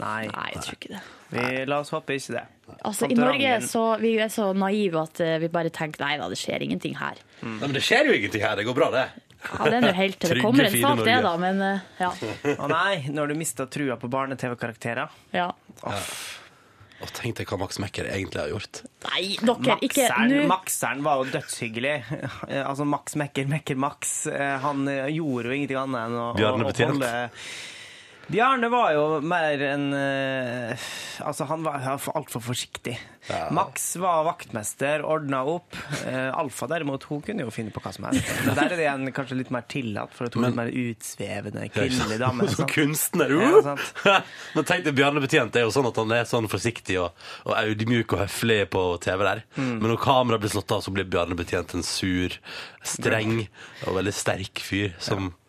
[0.00, 1.00] Nei, Nei, jeg tror ikke det.
[1.34, 2.44] vi, la oss håpe ikke det.
[2.82, 3.16] Altså, I.
[3.18, 6.64] Norge så vi er så naive at eh, vi bare tenker nei da, det skjer
[6.66, 7.20] ingenting her.
[7.42, 8.56] Nei, men det skjer jo ingenting her.
[8.56, 9.04] Det går bra, det.
[9.46, 11.28] Ja, Det er nå helt til det Trygge, kommer en fine sak, det, Norge.
[11.28, 11.36] da.
[11.44, 12.56] Men eh, ja.
[12.56, 15.12] Å nei, når du mista trua på barne-TV-karakterer.
[15.36, 15.50] ja.
[16.96, 18.78] Og tenk deg hva Max Mekker egentlig har gjort.
[19.04, 20.44] Nei, dere, ikke Makseren, nå.
[20.48, 21.90] Makseren var jo dødshyggelig.
[22.48, 24.14] Eh, Altså Max Mekker, Mekker Max.
[24.32, 26.94] eh, Han eh, gjorde jo ingenting annet enn å, Bjarne å, å Betjent.
[26.96, 27.10] holde
[28.26, 30.86] Bjarne var jo mer enn eh,
[31.22, 32.96] Altså, han var altfor forsiktig.
[33.54, 35.76] Max var vaktmester, ordna opp.
[36.06, 38.28] Eh, Alfa derimot, hun kunne jo finne på hva som helst.
[38.44, 40.72] Men der er det igjen kanskje litt mer tillatt, for at hun er litt mer
[40.82, 42.48] utsvevende kvinnelig dame.
[42.56, 43.32] Som kunstner.
[43.32, 44.20] Ja, Uh!
[44.56, 47.16] Men tenk deg Bjarne Betjent er jo sånn at han er sånn forsiktig og,
[47.48, 49.42] og audmjuk og høflig på TV der.
[49.56, 49.72] Mm.
[49.80, 52.36] Men når kameraet blir slått av, så blir Bjarne Betjent en sur,
[52.86, 53.46] streng
[53.86, 55.45] og veldig sterk fyr som det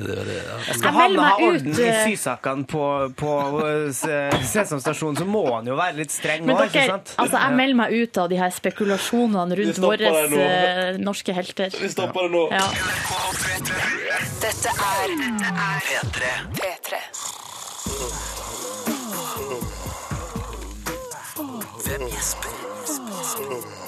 [0.00, 0.58] er ja.
[0.74, 2.00] Skal han ha orden ut, i eh.
[2.08, 2.84] sysakene på,
[3.18, 7.14] på eh, Sesam stasjon, så må han jo være litt streng nå, ikke sant?
[7.20, 11.74] altså jeg melder meg ut av de her spekulasjonene rundt våre eh, norske helter.
[11.80, 12.44] Vi stopper det nå.
[12.54, 12.66] Ja.
[14.44, 15.16] Dette er
[16.58, 17.02] P3.
[21.84, 23.83] Hvem gjesper?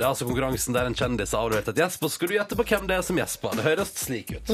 [0.00, 2.56] Det er altså konkurransen der en kjendis har avlevert et gjesp, og skal du gjette
[2.56, 3.58] på hvem det er som gjesper.
[3.58, 4.52] Det høres slik ut.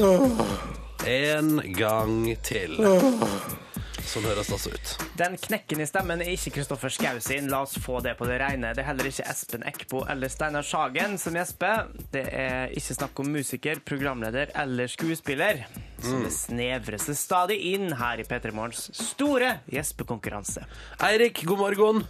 [1.07, 2.75] En gang til.
[4.07, 4.91] Sånn høres det altså ut.
[5.19, 8.41] Den knekken i stemmen er ikke Kristoffer Schau sin, la oss få det på det
[8.43, 8.73] rene.
[8.75, 11.93] Det er heller ikke Espen Eckbo eller Steinar Sagen som gjesper.
[12.11, 15.63] Det er ikke snakk om musiker, programleder eller skuespiller.
[16.03, 20.67] Så det snevres det stadig inn her i P3 Morgens store gjespekonkurranse.
[21.07, 22.07] Eirik, god morgen.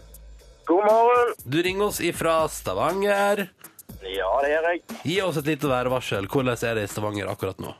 [0.67, 1.33] God morgen.
[1.45, 3.45] Du ringer oss ifra Stavanger.
[4.03, 4.81] Ja, det gjør jeg.
[5.07, 6.27] Gi oss et lite værvarsel.
[6.31, 7.71] Hvordan er det i Stavanger akkurat nå?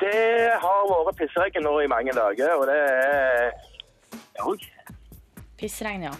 [0.00, 0.14] Det
[0.62, 4.56] har vært pissregn nå i mange dager, og det er Oi.
[5.60, 6.12] Pissregn, ja.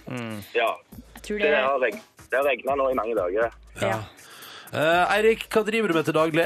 [0.53, 0.67] Ja.
[1.15, 1.97] Jeg tror Det det har, reg...
[2.29, 3.55] det har regna nå i mange dager.
[3.81, 4.01] ja.
[4.71, 6.45] Eh, Eirik, hva driver du med til daglig?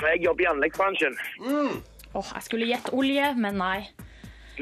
[0.00, 1.18] Jeg jobber i anleggsbransjen.
[2.14, 3.80] Åh, jeg skulle gjette olje, men nei.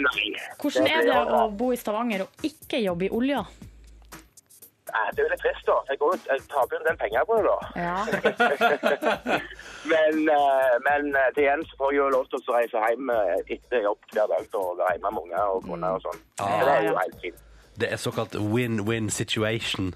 [0.00, 0.24] Nei.
[0.58, 3.44] Hvordan er det å bo i Stavanger og ikke jobbe i olja?
[4.94, 5.76] Nei, Det er jo litt trist, da.
[5.90, 7.58] Jeg, går, jeg taper jo en del penger på det, da.
[7.84, 7.98] Ja.
[9.92, 13.12] Men, eh, men eh, til igjen så får jeg jo lov til å reise hjem
[13.14, 16.20] eh, etter jobb hver dag og være hjemme med unger og kone og sånn.
[16.40, 17.40] Så det er jo helt fint.
[17.80, 19.94] Det er såkalt win-win situation.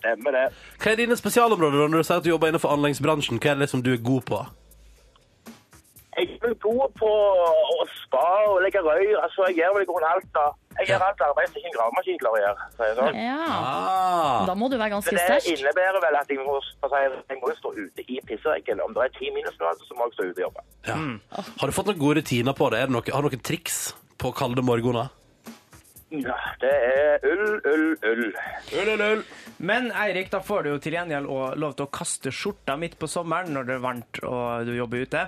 [0.00, 0.44] Stemmer det.
[0.82, 3.38] Hva er dine spesialområder når du sier at du jobber innenfor anleggsbransjen?
[3.38, 4.40] Hva er det liksom du er god på?
[6.14, 9.08] Jeg er god på å spa og legge røy.
[9.18, 10.44] Altså, jeg gjør vel i grunnen alt, da.
[10.78, 12.68] Jeg gjør alt arbeid som ikke en gravemaskin klarer å gjøre.
[12.76, 13.18] Så jeg, det sånn.
[13.22, 13.48] ja.
[13.48, 15.42] Ah, Da må du være ganske sterk.
[15.46, 16.54] det innebærer vel at jeg må,
[16.86, 18.82] altså, jeg må stå ute i pissregn.
[18.86, 20.64] Om det er ti minusgrader, så må jeg stå ute og jobbe.
[20.90, 20.96] ja.
[21.60, 22.80] Har du fått noen gode rutiner på det?
[22.84, 23.82] Er det noe, har du noen triks
[24.18, 25.10] på kalde morgener?
[26.14, 28.26] Ja, det er ull, ull, ull.
[28.78, 29.22] Ull, ull, ull.
[29.58, 31.26] Men Eirik, da får du jo til gjengjeld
[31.58, 35.02] lov til å kaste skjorta midt på sommeren når det er varmt og du jobber
[35.08, 35.24] ute.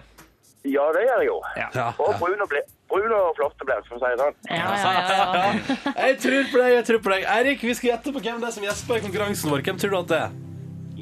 [0.67, 1.37] Ja, det gjør jeg jo.
[1.59, 1.87] Ja.
[2.03, 4.37] Og brun og, ble, brun og flott og det, for å si det sånn.
[4.51, 5.95] Ja, ja, ja, ja.
[6.07, 7.29] Jeg tror på deg, jeg tror på deg.
[7.37, 9.65] Eirik, vi skal gjette på hvem det er som gjesper i konkurransen vår.
[9.67, 10.37] Hvem tror du at det er?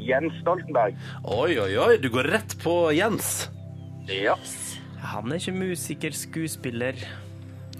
[0.04, 0.96] Jens Stoltenberg.
[1.32, 3.34] Oi, oi, oi, du går rett på Jens.
[4.10, 4.36] Ja.
[5.14, 6.98] Han er ikke musiker, skuespiller,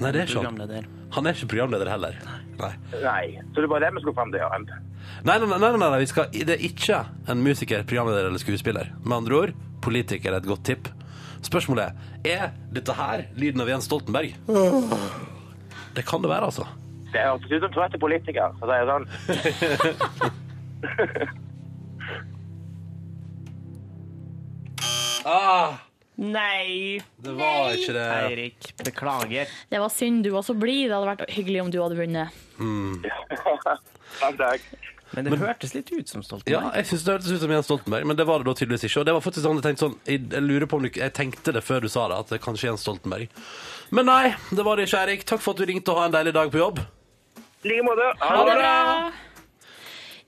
[0.01, 0.89] Nei, det er ikke han.
[1.15, 2.17] Han er ikke programleder heller.
[2.59, 2.73] Nei.
[3.03, 3.25] Nei.
[3.55, 4.49] Så det var det vi skulle fram til, ja.
[4.59, 6.01] Nei, nei, nei, nei, nei, nei.
[6.03, 8.91] Vi skal, det er ikke en musiker, programleder eller skuespiller.
[9.05, 10.91] Med andre ord, politiker er et godt tipp.
[11.45, 11.93] Spørsmålet
[12.25, 14.35] er er dette her lyden av Jens Stoltenberg.
[15.95, 16.65] Det kan det være, altså.
[17.13, 19.07] Det hørtes ut som er politiker, for å si det sånn.
[25.25, 25.79] Ah,
[26.15, 28.03] Nei, det var ikke det.
[28.29, 28.67] Eirik.
[28.87, 29.51] Beklager.
[29.71, 30.91] Det var synd du var så blid.
[30.91, 32.29] Det hadde vært hyggelig om du hadde vunnet.
[34.21, 34.67] Takk, takk.
[35.15, 36.53] Men det hørtes litt ut som Stoltenberg.
[36.55, 38.85] Ja, jeg synes det hørtes ut som Jens Stoltenberg, men det var det da tydeligvis
[38.89, 39.01] ikke.
[39.01, 41.15] Og det var faktisk sånn, jeg tenkte sånn, jeg, jeg lurer på om du, jeg
[41.17, 43.29] tenkte det før du sa det, at det kanskje er Jens Stoltenberg.
[43.95, 45.25] Men nei, det var det ikke, Erik.
[45.29, 46.83] Takk for at du ringte og ha en deilig dag på jobb.
[47.65, 48.11] I like måte.
[48.21, 48.75] Ha det bra!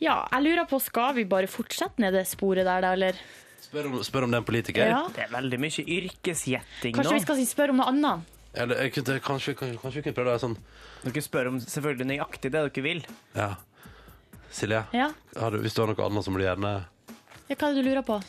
[0.01, 3.17] Ja, jeg lurer på, skal vi bare fortsette ned det sporet der, da, eller?
[3.65, 4.89] Spør om, spør om det er en politiker.
[4.93, 4.99] Ja.
[5.17, 6.99] Det er veldig mye yrkesgjetting nå.
[7.01, 8.33] Kanskje vi skal si- spørre om noe annet?
[8.57, 10.55] Eller jeg kanskje, kanskje, kanskje vi kunne prøve det sånn,
[11.07, 13.03] Dere spør om selvfølgelig nøyaktig det dere vil.
[13.37, 13.51] ja.
[14.51, 15.11] Silje, Ja?
[15.37, 16.75] har du, hvis du har noe annet som du gjerne...
[17.49, 18.21] ja hva er det du lurer på?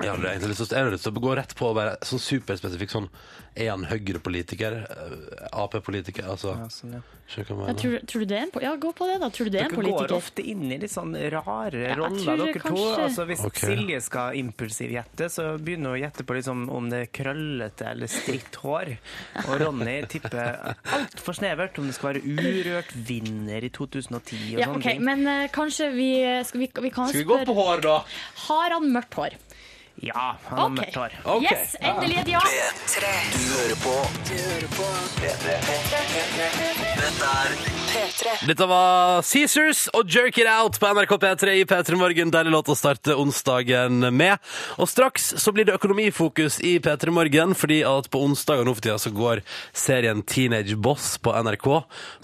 [0.00, 1.98] Jeg har egentlig lyst til, jeg har lyst til å gå rett på å være
[2.08, 3.08] sånn superspesifikk sånn,
[3.54, 4.76] er han Høyre-politiker?
[4.88, 6.24] Eh, AP-politiker?
[6.32, 7.00] Altså, Ja, sånn, ja.
[7.28, 7.80] skjønner du hva jeg mener?
[7.82, 9.28] tror, tror du det er en, po- ja, gå på det, da.
[9.28, 10.14] Tror du det er en Dere går politiker?
[10.16, 12.62] ofte inn i litt sånn rare jeg roller, tror dere to.
[12.64, 13.60] kanskje- Altså, hvis Ok.
[13.60, 18.06] Silje skal impulsivgjette, så begynner hun å gjette på liksom, om det er krøllete eller
[18.08, 18.96] stritt hår.
[19.44, 24.66] Og Ronny tipper altfor snevert om det skal være urørt vinner i 2010 og Ja,
[24.66, 25.04] sånne ok, ting.
[25.04, 26.10] Men eh, kanskje vi,
[26.48, 27.98] skal vi, vi kan Skal vi gå på hår, da?
[28.48, 29.36] Har han mørkt hår?
[30.04, 30.76] Ja, han har okay.
[30.76, 31.12] mørkt hår.
[31.24, 31.56] Okay.
[31.56, 32.38] Yes, endelig et ja!
[32.38, 33.12] P3.
[33.34, 33.94] Du hører på
[34.26, 34.88] Du hører på
[35.20, 35.54] P3.
[36.98, 37.81] Dette er P3.
[37.92, 42.30] Dette var Caesars og Jerk It Out på NRK P3 i P3 Morgen.
[42.32, 44.40] Deilig låt å starte onsdagen med.
[44.80, 48.84] Og straks så blir det økonomifokus i P3 Morgen, fordi at på onsdager nå for
[48.84, 49.42] tida så går
[49.76, 51.68] serien Teenage Boss på NRK,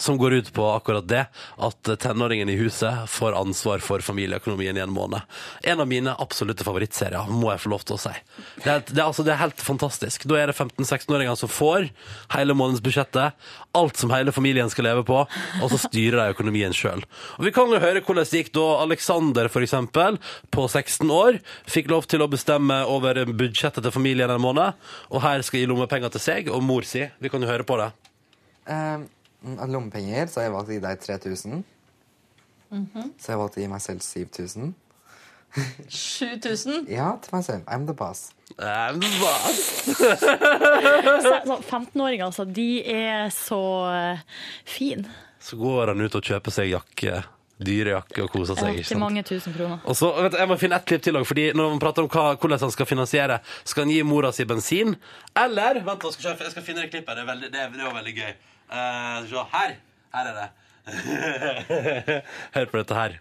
[0.01, 1.27] som går ut på akkurat det,
[1.69, 5.21] at tenåringen i huset får ansvar for familieøkonomien i en måned.
[5.69, 8.15] En av mine absolutte favorittserier, må jeg få lov til å si.
[8.65, 10.25] Det er, det er, altså, det er helt fantastisk.
[10.31, 11.91] Da er det 15-16-åringer som får
[12.39, 15.23] hele månedsbudsjettet, alt som hele familien skal leve på,
[15.63, 17.03] og så styrer de økonomien sjøl.
[17.43, 20.19] Vi kan jo høre hvordan det gikk da Alexander, for eksempel,
[20.55, 24.73] på 16 år, fikk lov til å bestemme over budsjettet til familien en måned,
[25.11, 27.07] og her skal gi lommepenger til seg og mor si.
[27.21, 27.91] Vi kan jo høre på det.
[28.69, 28.99] Eh,
[29.69, 31.65] lommepenger så har jeg valgt å gi deg 3000.
[33.19, 34.75] Så jeg valgt å gi meg selv 7000.
[35.89, 36.83] 7000?
[36.93, 37.63] Ja, til meg selv.
[37.73, 38.27] I'm the boss.
[38.59, 39.09] I'm the
[41.23, 44.19] Så- så 15-åringer, altså, de er så uh,
[44.69, 45.09] fine.
[45.41, 47.23] Så går han ut og kjøper seg jakke
[47.59, 48.79] dyre jakke og koser seg.
[48.79, 49.03] Ikke sant?
[49.03, 49.81] mange tusen kroner.
[49.89, 52.07] Og så, vet du, Jeg må finne ett klipp til òg, fordi når man prater
[52.07, 54.95] om hva, hvordan han skal finansiere Skal han gi mora si bensin,
[55.35, 57.15] eller Vent, da, skal jeg, jeg skal finne det klippet.
[57.17, 58.35] Det, er veldig, det, er, det er veldig gøy.
[59.29, 59.47] Se.
[59.55, 59.79] her!
[60.15, 60.49] Her er det.
[62.55, 63.19] Hør på dette her.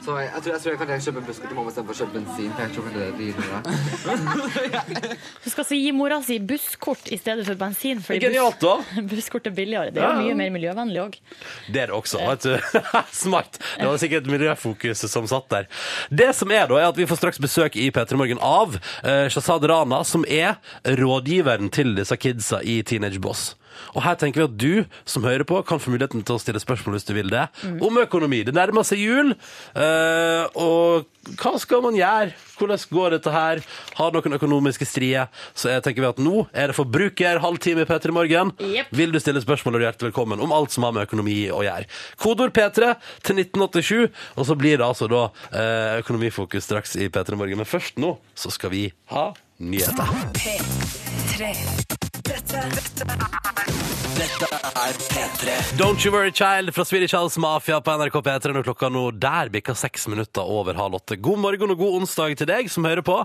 [0.00, 2.14] Så jeg, jeg, tror, jeg tror jeg kan kjøpe busker til mamma istedenfor å kjøpe
[2.16, 2.52] bensin.
[2.56, 3.58] For jeg tror det er dyrere.
[5.44, 8.00] Du skal altså gi mora si busskort i stedet for bensin.
[8.04, 8.78] fordi genialt, da.
[9.12, 9.92] Busskort er billigere.
[9.92, 11.20] Det er jo mye mer miljøvennlig òg.
[11.68, 12.22] Det er det også.
[12.24, 12.80] Vet du.
[13.22, 13.60] Smart.
[13.76, 15.70] Det var sikkert miljøfokus som satt der.
[16.08, 19.28] Det som er da, er at vi får straks besøk i P3 Morgen av eh,
[19.32, 20.56] Shazad Rana, som er
[21.00, 23.50] rådgiveren til disse kidsa i Teenage Boss.
[23.94, 26.62] Og her tenker vi at du som hører på, kan få muligheten til å stille
[26.62, 27.46] spørsmål hvis du vil det,
[27.82, 28.42] om økonomi.
[28.46, 29.34] Det nærmer seg jul,
[29.76, 32.32] uh, og hva skal man gjøre?
[32.56, 33.60] Hvordan går dette her?
[33.98, 35.28] Har noen økonomiske strider?
[35.56, 38.52] Så jeg tenker vi at nå er det forbruker halvtime i P3 Morgen.
[38.60, 38.86] Yep.
[38.96, 41.60] Vil du stille spørsmål, er du hjertelig velkommen om alt som har med økonomi å
[41.66, 41.88] gjøre.
[42.20, 42.94] Kodord P3
[43.26, 47.60] til 1987, og så blir det altså da uh, økonomifokus straks i P3 Morgen.
[47.60, 50.06] Men først nå så skal vi ha nyheter.
[54.20, 54.48] Dette
[54.80, 55.52] er P3.
[55.78, 59.50] Don't You Worry Child fra Swedish House Mafia på NRK P3 når klokka nå der
[59.52, 61.16] bikker seks minutter over halv åtte.
[61.20, 63.16] God morgen og god onsdag til deg som hører på.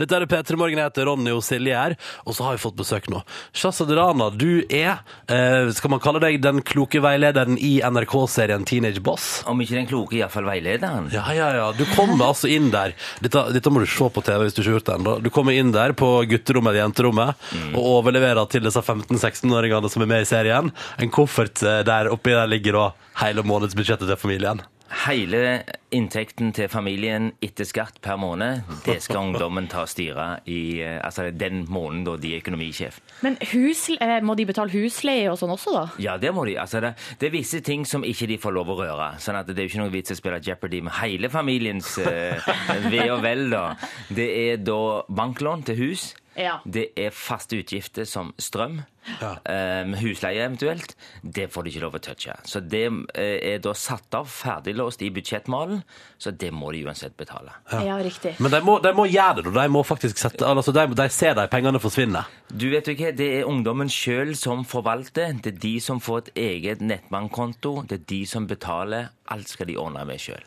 [0.00, 1.94] Dette er P3 Morgen, jeg heter Ronny og Silje her,
[2.26, 3.20] og så har vi fått besøk nå.
[3.56, 9.02] Shazad Rana, du er, eh, skal man kalle deg den kloke veilederen i NRK-serien Teenage
[9.04, 9.42] Boss?
[9.48, 11.10] Om ikke den kloke, iallfall veilederen.
[11.14, 11.68] Ja, ja, ja.
[11.76, 12.96] Du kommer altså inn der.
[13.24, 15.16] Dette, dette må du se på TV hvis du ikke har gjort det ennå.
[15.22, 20.10] Du kommer inn der på gutterommet eller jenterommet og overleverer til disse 15-16-åringene som er
[20.10, 20.70] med i serien.
[21.02, 22.84] En koffert eh, der oppi der ligger da
[23.24, 24.62] hele månedsbudsjettet til familien.
[25.06, 30.80] Hele inntekten til familien etter skatt per måned, det skal ungdommen ta og styre i
[30.82, 33.00] eh, altså den måneden da de er økonomisjef.
[33.24, 35.84] Men husle eh, må de betale husleie og sånn også, da?
[36.02, 36.56] Ja, det må de.
[36.60, 39.12] Altså, det, det er visse ting som ikke de får lov å røre.
[39.22, 42.50] sånn at det er jo ikke noe vits å spille Jeopardy med hele familiens eh,
[42.88, 43.48] ve og vel.
[43.52, 43.68] da.
[44.08, 44.80] Det er da
[45.12, 46.10] banklån til hus.
[46.38, 46.62] Ja.
[46.64, 48.78] Det er faste utgifter som strøm,
[49.20, 50.94] eh, husleie eventuelt.
[51.20, 52.36] Det får de ikke lov å touche.
[52.48, 52.86] Så det
[53.20, 55.81] er da satt av ferdiglåst i budsjettmalen,
[56.18, 57.54] så det må de uansett betale.
[57.72, 58.34] Ja, riktig.
[58.42, 59.64] Men de må, de må gjøre det, da.
[59.66, 62.24] De må faktisk sette altså de, de ser de pengene forsvinne.
[62.48, 65.34] Du vet jo ikke, Det er ungdommen sjøl som forvalter.
[65.42, 67.82] Det er de som får et eget nettbankkonto.
[67.88, 69.10] Det er de som betaler.
[69.32, 70.42] Alt skal de ordne med sjøl.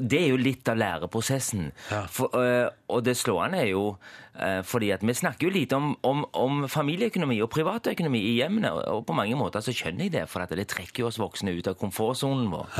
[0.00, 1.70] Det er jo litt av læreprosessen.
[2.12, 5.96] For, øh, og det slående er jo øh, fordi at vi snakker jo lite om,
[6.02, 10.28] om, om familieøkonomi og privatøkonomi i hjemmene, og, på mange måter så skjønner jeg det,
[10.28, 12.78] for at det trekker jo oss voksne ut av komfortsonen vår.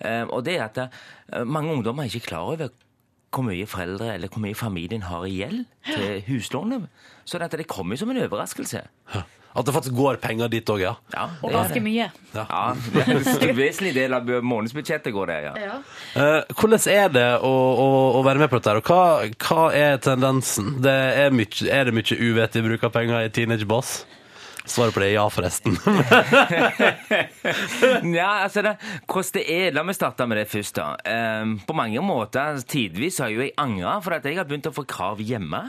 [0.00, 2.74] Eh, og det er at øh, mange ungdommer er ikke klar over
[3.36, 6.86] hvor mye foreldre eller hvor mye familien har i gjeld til huslånet.
[7.26, 8.80] Så dette, det kommer jo som en overraskelse.
[9.56, 10.94] At det faktisk går penger dit òg, ja.
[11.14, 12.10] Ja, Og ganske mye.
[12.36, 15.54] Ja, det er en vesentlig del av månedsbudsjettet går det, ja.
[15.64, 15.78] Ja.
[16.20, 17.52] Eh, hvordan er det å,
[17.86, 17.88] å,
[18.18, 19.00] å være med på dette, og hva,
[19.46, 20.74] hva er tendensen?
[20.84, 24.02] Det er, mye, er det mye uvettig bruk av penger i Teenage Boss?
[24.66, 25.76] Svaret på det er ja, forresten.
[28.16, 28.74] Ja, altså det,
[29.06, 30.78] hvordan det er, La meg starte med det først.
[30.78, 31.42] da.
[31.42, 34.74] Um, på mange måter, Tidvis har jo jeg angra for at jeg har begynt å
[34.74, 35.62] få krav hjemme.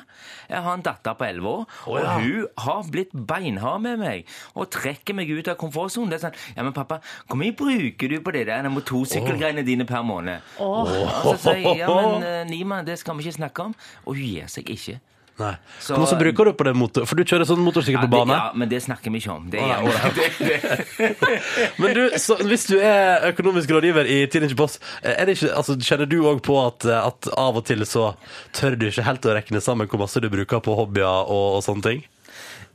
[0.49, 2.15] Jeg har en datter på 11 år, og ja.
[2.17, 6.11] hun har blitt beinhard med meg og trekker meg ut av komfortsonen.
[6.11, 9.87] Det er sånn Ja, men pappa, hvor mye bruker du på det der motorsykkelgreiene dine
[9.87, 10.45] per måned?
[10.63, 13.77] Og så sier jeg ja, men uh, Nima, det skal vi ikke snakke om.
[14.05, 14.99] Og hun gir seg ikke.
[15.37, 15.51] Nei.
[15.79, 17.05] Så- Hvor mye bruker du på det motor...
[17.05, 18.37] For du kjører sånn motorsykkel på Ja, på bane?
[18.39, 19.49] ja, men det snakker vi ikke om.
[19.53, 19.61] Det
[20.17, 21.09] det, det,
[21.81, 25.77] Men du, så, hvis du er økonomisk rådgiver i Teenage Boss, er det ikke, altså,
[25.77, 28.15] kjenner du òg på at, at av og til så
[28.57, 31.63] tør du ikke helt å regne sammen hvor masse du bruker på hobbyer og, og
[31.65, 32.05] sånne ting?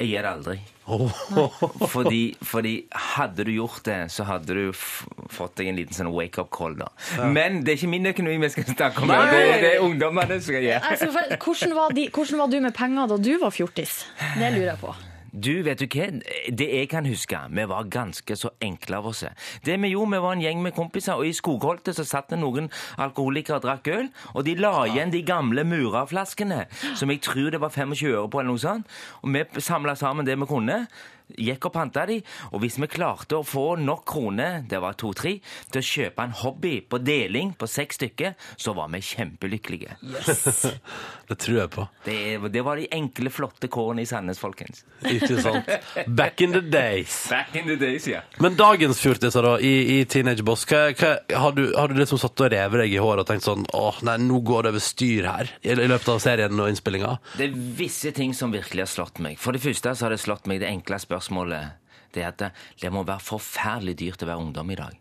[0.00, 0.54] jeg gjør det aldri.
[0.86, 1.08] Oh.
[1.94, 2.72] Fordi, fordi
[3.14, 6.74] hadde du gjort det, så hadde du f fått deg en liten sånn wake-up call.
[6.80, 6.88] da.
[7.22, 9.12] Men det er ikke min økonomi vi skal snakke om.
[9.14, 10.82] Det, det er ungdommene som skal gjøre.
[10.90, 14.02] Altså, hvordan, var de, hvordan var du med penger da du var fjortis?
[14.34, 14.94] Det lurer jeg på.
[15.32, 16.10] Du, vet du hva?
[16.52, 19.22] Det jeg kan huske, vi var ganske så enkle av oss.
[19.64, 22.38] Det vi gjorde, vi var en gjeng med kompiser, og i skogholtet så satt det
[22.42, 22.68] noen
[23.00, 27.62] alkoholikere og drakk øl, og de la igjen de gamle muraflaskene, som jeg tror det
[27.64, 30.82] var 25 øre på eller noe sånt, og vi samla sammen det vi kunne.
[31.32, 32.18] Gikk og panta de,
[32.52, 35.38] og hvis vi klarte å få nok kroner, det var to-tre,
[35.72, 39.96] til å kjøpe en hobby på deling på seks stykker, så var vi kjempelykkelige.
[41.32, 41.84] Det tror jeg på.
[42.04, 42.16] Det,
[42.52, 44.82] det var de enkle, flotte kårene i Sandnes, folkens.
[45.08, 45.70] Ikke sant?
[46.06, 47.14] Back in the days.
[47.30, 48.20] Back in the days, ja.
[48.42, 52.20] Men dagens fjortiser da, i, i Teenage Boss, hva, hva, har, du, har du liksom
[52.20, 54.84] satt og revet deg i håret og tenkt sånn åh, nei, nå går det over
[54.84, 57.14] styr her, i, i løpet av serien og innspillinga?
[57.38, 59.40] Det er visse ting som virkelig har slått meg.
[59.40, 61.78] For det første så har det slått meg det enkle spørsmålet.
[62.12, 62.42] Det er at
[62.80, 64.98] det, må være forferdelig dyrt å være ungdom i dag.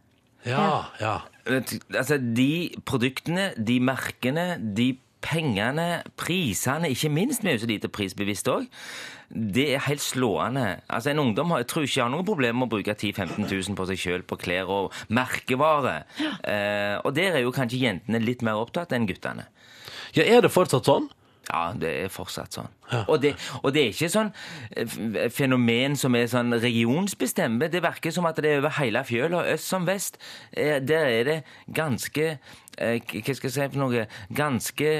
[0.47, 0.67] Ja,
[1.01, 1.15] ja.
[1.45, 7.91] Altså, de produktene, de merkene, de pengene, prisene, ikke minst, vi er jo så lite
[7.93, 8.65] prisbevisste òg.
[9.31, 10.81] Det er helt slående.
[10.89, 13.45] Altså, En ungdom har, jeg tror ikke har noe problem med å bruke 10 000-15
[13.45, 16.01] 000 på seg sjøl, på klær og merkevare.
[16.41, 19.45] Eh, og der er jo kanskje jentene litt mer opptatt enn guttene.
[20.17, 21.07] Ja, Er det fortsatt sånn?
[21.49, 22.67] Ja, det er fortsatt sånn.
[23.09, 23.31] Og, det,
[23.63, 24.29] og det er ikke sånn
[24.77, 27.65] eh, fenomen som er sånn regionsbestemt.
[27.73, 30.19] Det virker som at det er over hele fjøla, øst som vest.
[30.53, 31.37] Eh, Der er det
[31.73, 32.27] ganske
[32.77, 34.05] eh, Hva skal jeg si for noe?
[34.37, 34.91] Ganske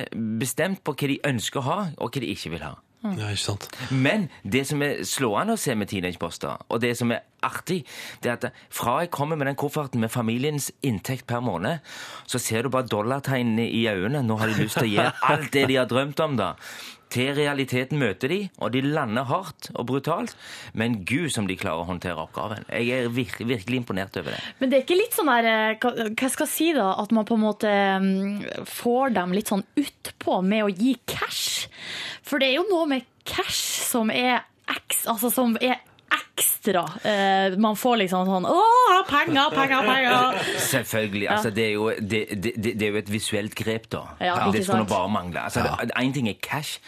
[0.42, 2.74] bestemt på hva de ønsker å ha, og hva de ikke vil ha.
[3.02, 3.68] Ja, ikke sant?
[3.90, 7.80] Men det som er slående å se med teenageposter, og det som er artig,
[8.22, 11.82] det er at fra jeg kommer med den kofferten med familiens inntekt per måned,
[12.30, 14.22] så ser du bare dollartegnene i øynene.
[14.22, 16.54] Nå har de lyst til å gjøre alt det de har drømt om, da.
[17.12, 20.36] Til realiteten møter de, og de lander hardt og brutalt.
[20.78, 22.64] Men gud som de klarer å håndtere oppgaven.
[22.72, 24.40] Jeg er vir virkelig imponert over det.
[24.62, 26.92] Men det er ikke litt sånn der eh, Hva hva skal jeg si, da?
[27.02, 27.72] At man på en måte
[28.04, 31.68] mm, får dem litt sånn utpå med å gi cash?
[32.24, 35.82] For det er jo noe med cash som er X, altså som er
[36.18, 36.84] ekstra.
[37.04, 38.58] Eh, man får liksom sånn Å,
[39.10, 40.42] penger, penger, penger!
[40.72, 41.30] Selvfølgelig.
[41.30, 44.04] altså det, er jo, det, det, det det er jo et visuelt grep, da.
[44.22, 45.48] Ja, det skulle bare mangle.
[45.48, 46.80] Altså, Én ting er cash.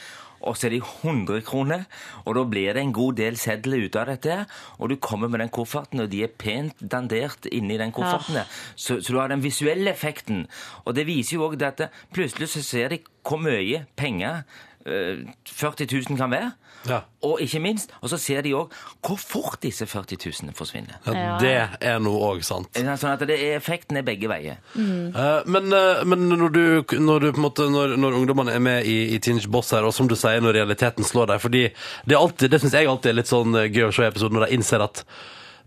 [0.44, 1.86] Og så er det 100 kroner,
[2.26, 4.42] og da blir det en god del sedler ut av dette.
[4.78, 8.42] Og du kommer med den kofferten, og de er pent dandert inni den kofferten.
[8.42, 8.44] Ja.
[8.76, 10.44] Så, så du har den visuelle effekten.
[10.84, 14.44] Og det viser jo òg at plutselig så ser de hvor mye penger
[14.86, 16.52] 40 000 kan være.
[16.90, 16.98] Ja.
[17.24, 18.74] Og ikke minst, og så ser de òg
[19.06, 20.98] hvor fort disse 40 000 forsvinner.
[21.08, 22.68] Ja, det er nå òg sant.
[22.76, 24.58] Sånn at det er, effekten er begge veier.
[24.76, 26.64] Eh, men, eh, men når du,
[27.00, 29.86] når du på en måte Når, når ungdommene er med i, i Teenage Boss her,
[29.88, 32.88] og som du sier, når realiteten slår deg Fordi det, er alltid- det syns jeg
[32.92, 35.06] alltid er litt sånn eh, gøy å se i episoden når de innser at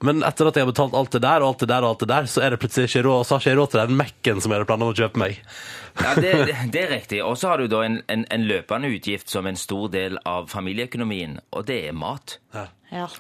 [0.05, 2.05] men etter at jeg har betalt alt det der og alt det der, og alt
[2.05, 4.01] det der, så er det plutselig ikke råd, så har ikke jeg råd til den
[4.01, 5.43] Mac-en som jeg hadde planer om å kjøpe meg.
[5.97, 6.31] Ja, det,
[6.75, 7.23] det er riktig.
[7.25, 10.51] Og så har du da en, en, en løpende utgift som en stor del av
[10.53, 12.35] familieøkonomien, og det er mat.
[12.53, 12.67] Ja.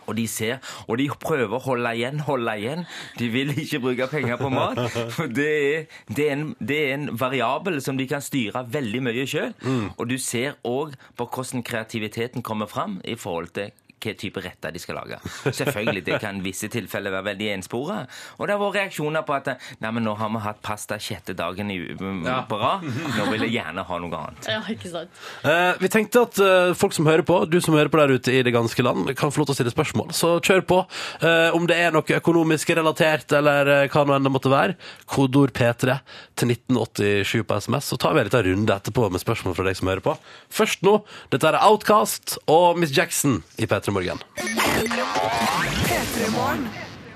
[0.04, 2.84] Og de ser, og de prøver å holde igjen, holde igjen.
[3.16, 4.82] De vil ikke bruke penger på mat.
[5.16, 9.02] For det er, det er, en, det er en variabel som de kan styre veldig
[9.08, 9.56] mye sjøl.
[9.96, 14.74] Og du ser òg på hvordan kreativiteten kommer fram i forhold til hva type retter
[14.74, 15.18] de skal lage.
[15.44, 18.02] Selvfølgelig, Det kan visse tilfeller være veldig enspora.
[18.38, 21.34] Og det har vært reaksjoner på at nei, men nå har vi hatt pasta sjette
[21.36, 22.84] dagen i, på rad.
[22.86, 24.50] Nå vil jeg gjerne ha noe annet.
[24.52, 25.22] Ja, ikke sant.
[25.46, 28.34] Eh, vi tenkte at eh, folk som hører på, du som hører på der ute
[28.36, 30.12] i det ganske land, kan få lov til å stille spørsmål.
[30.16, 30.80] Så kjør på.
[31.20, 34.76] Eh, om det er noe økonomisk relatert, eller eh, hva nå enn det måtte være,
[35.10, 35.98] kodord P3
[36.36, 39.78] til 1987 på SMS, så tar vi en liten runde etterpå med spørsmål fra deg
[39.78, 40.16] som hører på.
[40.52, 40.98] Først nå,
[41.32, 44.18] dette er Outcast og Miss Jackson i P3 Morgen.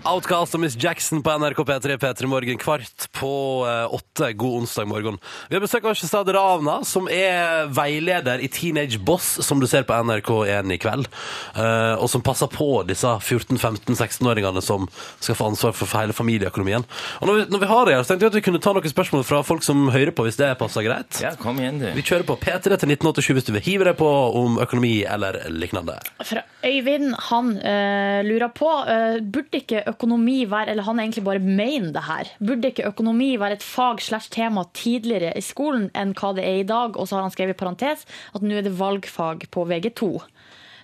[0.09, 3.31] Outcast og Miss Jackson på NRK P3 P3 Morgen kvart på
[3.69, 4.31] eh, åtte.
[4.33, 5.19] God onsdag morgen.
[5.51, 9.85] Vi har besøk av Shestad Ravna, som er veileder i Teenage Boss, som du ser
[9.89, 11.09] på NRK1 i kveld.
[11.53, 14.87] eh, og som passer på disse 14-15-16-åringene som
[15.21, 16.87] skal få ansvar for hele familieøkonomien.
[17.21, 18.75] Og når vi, når vi har det her, så tenkte jeg at vi kunne ta
[18.77, 21.21] noen spørsmål fra folk som hører på, hvis det passer greit.
[21.21, 21.91] Ja, kom igjen, du.
[21.99, 24.09] Vi kjører på P3 til 1987 hvis du vil hive deg på
[24.41, 26.01] om økonomi eller lignende.
[26.25, 31.43] Fra Øyvind, han eh, lurer på eh, Burde ikke økonomi være Eller han egentlig bare
[31.43, 32.33] mener det her.
[32.39, 36.63] Burde ikke økonomi være et fag slash tema tidligere i skolen enn hva det er
[36.63, 36.97] i dag?
[36.97, 40.11] Og så har han skrevet i parentes at nå er det valgfag på VG2.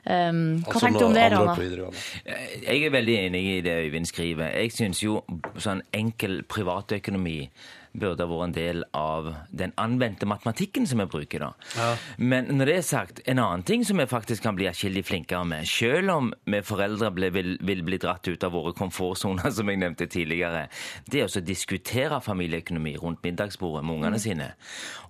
[0.06, 1.54] Um, hva Altså, tenker du om det, Rana?
[2.62, 4.52] Jeg er veldig enig i det Øyvind skriver.
[4.54, 5.18] Jeg syns jo
[5.58, 7.40] sånn enkel privatøkonomi
[8.00, 11.46] burde ha vært en del av den anvendte matematikken som vi bruker.
[11.46, 11.86] da.
[12.16, 15.44] Men når det er sagt, en annen ting som vi faktisk kan bli atskillig flinkere
[15.48, 19.72] med, selv om vi foreldre ble, vil, vil bli dratt ut av våre komfortsoner, som
[19.72, 20.66] jeg nevnte tidligere,
[21.10, 24.52] det er å diskutere familieøkonomi rundt middagsbordet med ungene sine.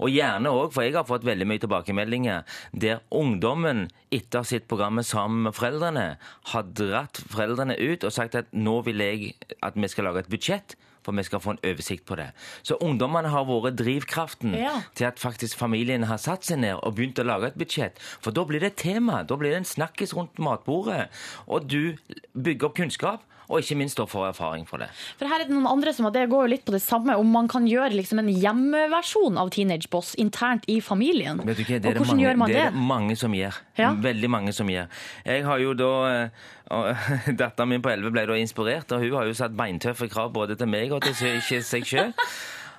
[0.00, 5.02] Og gjerne òg, for jeg har fått veldig mye tilbakemeldinger der ungdommen etter sitt program
[5.04, 6.06] sammen med foreldrene,
[6.52, 10.30] har dratt foreldrene ut og sagt at nå vil jeg at vi skal lage et
[10.32, 10.76] budsjett.
[11.06, 12.32] For vi skal få en oversikt på det.
[12.66, 14.80] Så ungdommene har vært drivkraften Ja.
[14.98, 18.00] til at faktisk familien har satt seg ned og begynt å lage et budsjett.
[18.20, 19.22] For da blir det et tema.
[19.22, 21.06] Da blir det en snakkis rundt matbordet.
[21.46, 21.94] Og du
[22.34, 24.88] bygger opp kunnskap, og ikke minst å får erfaring for det.
[25.20, 27.30] For her er det noen andre som det går jo litt på det samme, om
[27.30, 31.42] man kan gjøre liksom en hjemmeversjon av Teenage Boss internt i familien.
[31.46, 32.58] Vet du hva, det og er det hvordan mange, gjør man det?
[32.58, 32.66] det?
[32.66, 33.62] er det mange som gjør.
[33.78, 33.92] Ja.
[34.06, 34.90] Veldig mange som gjør.
[35.26, 36.44] Jeg har jo da eh,
[37.40, 40.58] Datteren min på 11 ble da inspirert, og hun har jo satt beintøffe krav både
[40.58, 41.14] til meg og til
[41.62, 42.14] seg sjøl.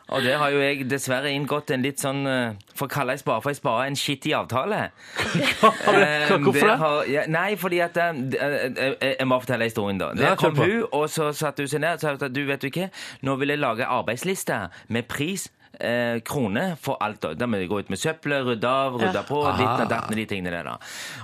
[0.10, 3.20] Og der har jo jeg dessverre inngått en litt sånn, eh, for å kalle ei
[3.20, 4.86] spade for ei spade, en skittig avtale.
[5.88, 6.78] Eh, Hvorfor det?
[6.80, 10.12] har- ja, nei, fordi at eh, Jeg må fortelle historien, da.
[10.14, 12.70] Der kom hun, og så satte hun seg ned og sa at du vet du
[12.70, 12.90] hva,
[13.26, 15.48] nå vil jeg lage arbeidsliste med pris.
[15.80, 17.22] Eh, krone for alt.
[17.38, 19.42] Da må de gå ut med søppelet, rydde av, rydde på.
[19.60, 20.64] Ditt og datten, de tingene der.
[20.64, 20.78] da.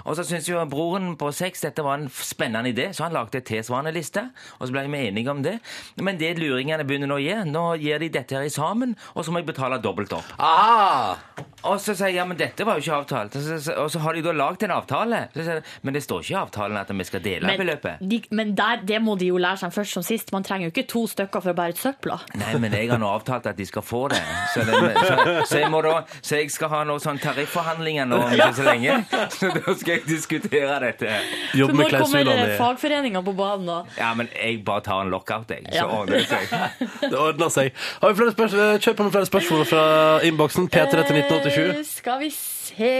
[0.05, 3.41] Og så syns jo broren på seks dette var en spennende idé, så han lagde
[3.41, 4.27] et tilsvarende liste.
[4.59, 5.57] Og så ble vi enige om det.
[5.97, 9.25] Men det luringene begynner nå å gi, nå gir de dette her i sammen, og
[9.25, 10.37] så må jeg betale dobbelt opp.
[10.37, 11.17] Aha!
[11.63, 13.35] Og så sier jeg ja, men dette var jo ikke avtalt.
[13.39, 15.19] Og så, så, og så har de da lagd en avtale.
[15.33, 18.01] Så sier jeg, men det står ikke i avtalen at vi skal dele Men, beløpet.
[18.11, 20.31] de, men der, det må de jo lære seg først som sist.
[20.35, 22.17] Man trenger jo ikke to stykker for å bære ut søpla.
[22.41, 24.19] Nei, men jeg har nå avtalt at de skal få det.
[24.53, 25.15] Så, det, så,
[25.47, 28.67] så, jeg, må da, så jeg skal ha noen sånn tarifforhandlinger nå om ikke så
[28.67, 28.99] lenge.
[29.33, 31.15] Så da skal jeg diskutere dette.
[31.57, 33.79] Jobb med med når kommer klausulene i fagforeninga på banen da?
[33.99, 35.65] Ja, men jeg bare tar en lockout, jeg.
[35.71, 35.87] Så Ja.
[35.87, 36.53] ordner det seg.
[37.13, 37.71] Det ordner seg.
[38.01, 38.77] Har vi flere spørsmål?
[38.83, 39.83] Kjør på med flere spørsmål fra
[40.27, 40.69] innboksen.
[40.73, 41.52] P3 til 1987.
[41.53, 42.91] Eh, Skal vi se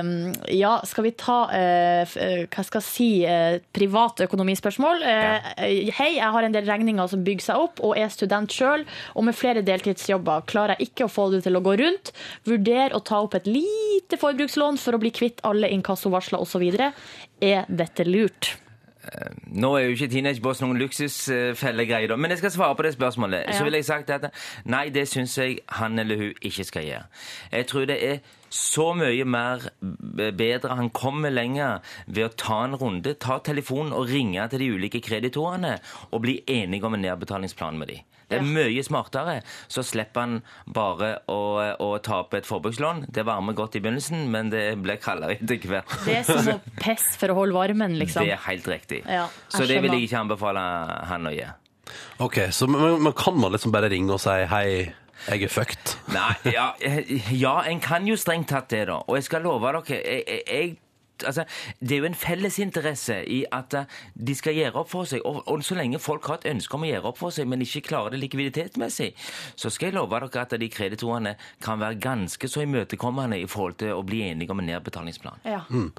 [0.00, 5.02] um, Ja, skal vi ta eh, eh, Hva skal jeg si uh, Private økonomispørsmål.
[5.04, 5.38] Ja.
[5.58, 8.84] Hei, jeg har en del regninger som bygger seg opp, og er student sjøl.
[9.14, 12.12] Og med flere deltidsjobber klarer jeg ikke å få det til å gå rundt.
[12.48, 16.64] Vurder å ta opp et lite forbrukslån for å bli kvitt alle inkassovarsler osv.
[16.72, 18.56] Er dette lurt?
[19.46, 23.46] Nå er jo ikke teenageboss noen luksusfellegreie, men jeg skal svare på det spørsmålet.
[23.46, 23.54] Ja.
[23.58, 24.28] Så vil jeg sagt at
[24.68, 27.06] nei, det syns jeg han eller hun ikke skal gjøre.
[27.52, 29.68] Jeg tror det er så mye mer
[30.36, 30.76] bedre.
[30.76, 35.02] Han kommer lenger ved å ta en runde, ta telefonen og ringe til de ulike
[35.04, 35.78] kreditorene
[36.10, 38.04] og bli enige om en nedbetalingsplan med dem.
[38.28, 39.38] Det er mye smartere.
[39.72, 40.34] Så slipper han
[40.74, 41.38] bare å,
[41.80, 43.06] å ta opp et forbrukslån.
[43.14, 45.94] Det varmer godt i begynnelsen, men det blir kaldere etter hvert.
[46.04, 48.26] Det er som å pisse for å holde varmen, liksom.
[48.26, 49.02] Det er helt riktig.
[49.08, 50.64] Ja, så det vil jeg ikke anbefale
[51.08, 51.56] han å gjøre.
[52.20, 54.66] Ok, så men, men kan man liksom bare ringe og si hei,
[55.28, 55.94] jeg er fucked?
[56.12, 56.68] Nei, ja,
[57.32, 59.00] ja, en kan jo strengt tatt det, da.
[59.06, 60.76] Og jeg skal love dere jeg, jeg
[61.26, 61.44] Altså,
[61.80, 65.24] det er jo en fellesinteresse i at eh, de skal gjøre opp for seg.
[65.28, 67.64] Og, og så lenge folk har et ønske om å gjøre opp for seg, men
[67.64, 69.12] ikke klarer det likviditetsmessig,
[69.58, 73.80] så skal jeg love dere at de kreditorene kan være ganske så imøtekommende i forhold
[73.82, 75.42] til å bli enige om en nedbetalingsplan.
[75.48, 75.64] Ja.
[75.70, 75.90] Mm.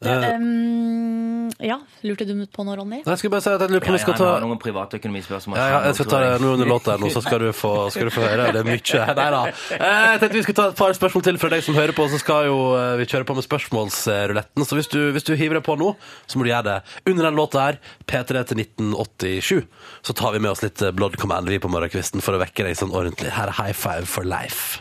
[0.00, 1.74] Um, ja,
[2.08, 3.02] lurte du på noe, Ronny?
[3.04, 4.44] Nei, Jeg skal bare si at jeg lurer på om vi skal ta ja, har
[4.46, 5.58] noen privatøkonomispørsmål.
[5.60, 7.72] ja, ja, jeg skal ta det nå under låta, her nå, så skal du få,
[7.92, 8.46] skal du få høre.
[8.56, 9.02] Det er mye.
[9.20, 9.42] Nei da.
[9.76, 9.84] Eh,
[10.14, 12.22] Jeg tenkte vi skulle ta et par spørsmål til fra deg som hører på, så
[12.22, 12.56] skal jo
[13.02, 14.64] vi kjøre på med spørsmålsruletten.
[14.70, 15.92] Så hvis du, hvis du hiver deg på nå,
[16.24, 16.78] så må du gjøre det
[17.12, 19.66] under den låta her, P3 til 1987.
[20.00, 22.78] Så tar vi med oss litt Blood Command vi på morgenkvisten for å vekke deg
[22.80, 23.34] sånn ordentlig.
[23.36, 24.80] Her er High Five for Life.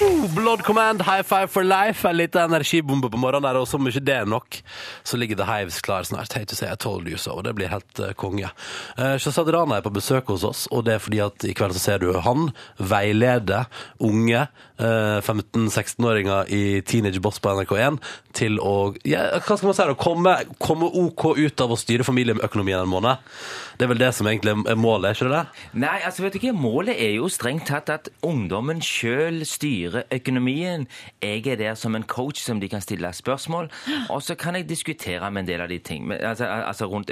[0.00, 2.08] Oh, Blood Command, High Five for Life.
[2.08, 4.56] En liten energibombe på morgenen der, og som ikke det er nok,
[5.04, 6.32] så ligger The Hives klar snart.
[6.32, 8.48] Hate to say I told you so, det blir helt uh, konge.
[8.96, 11.76] Uh, Shazad Rana er på besøk hos oss, og det er fordi at i kveld
[11.76, 13.66] så ser du han veilede
[14.00, 14.46] unge
[14.80, 18.00] uh, 15-16-åringer i Teenage Boss på NRK1
[18.36, 22.06] til å ja, hva skal man si Å komme, komme OK ut av å styre
[22.06, 23.28] familieøkonomien en måned.
[23.76, 25.64] Det er vel det som egentlig er målet, er ikke det?
[25.80, 30.86] Nei, altså vet du ikke, Målet er jo strengt tatt at ungdommen sjøl styrer økonomien.
[31.22, 33.70] Jeg er der som en coach som de kan stille spørsmål,
[34.14, 37.10] og så kan jeg diskutere med en del av de ting, altså, altså rundt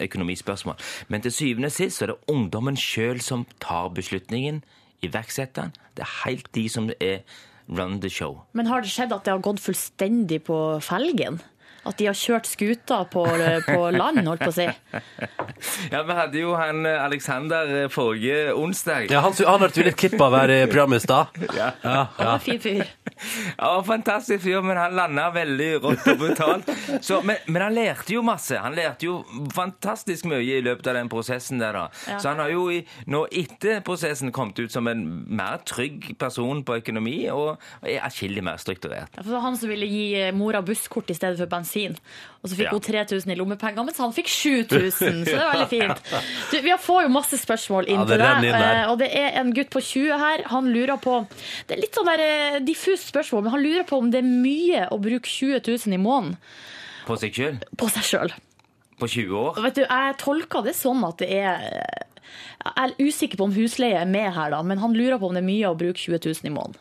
[0.00, 0.76] økonomispørsmål.
[1.08, 4.62] Men til syvende og sist så er det ungdommen sjøl som tar beslutningen,
[5.02, 5.72] iverksetter den.
[5.96, 7.24] Det er helt de som er
[7.68, 8.42] run the show.
[8.52, 11.40] Men har det skjedd at det har gått fullstendig på felgen?
[11.84, 13.24] At de har kjørt skuta på,
[13.66, 14.66] på land, holdt på å si?
[15.90, 19.08] Ja, Vi hadde jo han eh, Alexander eh, forrige onsdag.
[19.10, 21.40] Ja, han, han hørte vi litt klipp av her i programmet i stad.
[21.58, 21.72] Ja.
[21.82, 22.28] Ja, Han ja.
[22.28, 22.84] var en fin fyr.
[23.58, 26.70] Ja, fantastisk fyr, men han landa veldig rått og brutalt.
[27.04, 28.56] Så, men, men han lærte jo masse.
[28.62, 29.18] Han lærte jo
[29.54, 31.84] fantastisk mye i løpet av den prosessen der, da.
[32.08, 32.20] Ja.
[32.22, 32.80] Så han har jo i,
[33.10, 38.42] nå etter prosessen kommet ut som en mer trygg person på økonomi, og er atskillig
[38.46, 39.10] mer strukturert.
[39.12, 41.71] Ja, for Det var han som ville gi eh, mora busskort i stedet for bensin.
[42.42, 42.70] Og så fikk Ja.
[42.74, 45.24] hun 3000 i lommepenger, mens han fikk 7000.
[45.24, 46.02] Så det er veldig fint.
[46.50, 48.44] Du, vi har- får jo masse spørsmål inn Ja, til deg.
[48.44, 50.42] inn eh, Og det er en gutt på 20 her.
[50.50, 51.26] Han lurer på
[51.68, 54.28] Det er litt sånn der eh, diffust spørsmål, men han lurer på om det er
[54.28, 56.36] mye å bruke 20 000 i måneden
[57.06, 57.60] På seg sjøl.
[57.76, 58.32] på seg sjøl.
[58.98, 59.62] På 20 år.
[59.62, 61.58] Vet du, jeg tolker det sånn at det er
[62.62, 65.34] Jeg er usikker på om husleie er med her, da, men han lurer på om
[65.34, 66.76] det er mye å bruke 20 000 i måneden.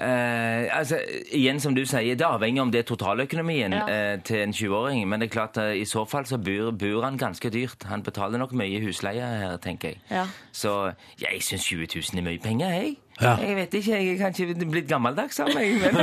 [0.00, 0.96] Eh, altså,
[1.36, 3.82] igjen som du sier, Det avhenger om det er totaløkonomien Ja.
[3.88, 5.06] eh, til en 20-åring.
[5.08, 7.84] Men det er klart eh, i så fall så bor, bor han ganske dyrt.
[7.90, 10.00] Han betaler nok mye husleie her, tenker jeg.
[10.10, 10.24] Ja.
[10.52, 12.96] Så ja, jeg syns 20 000 er mye penger, jeg.
[13.20, 13.36] Ja.
[13.36, 15.94] Jeg vet ikke, jeg er kanskje blitt gammeldags av meg, men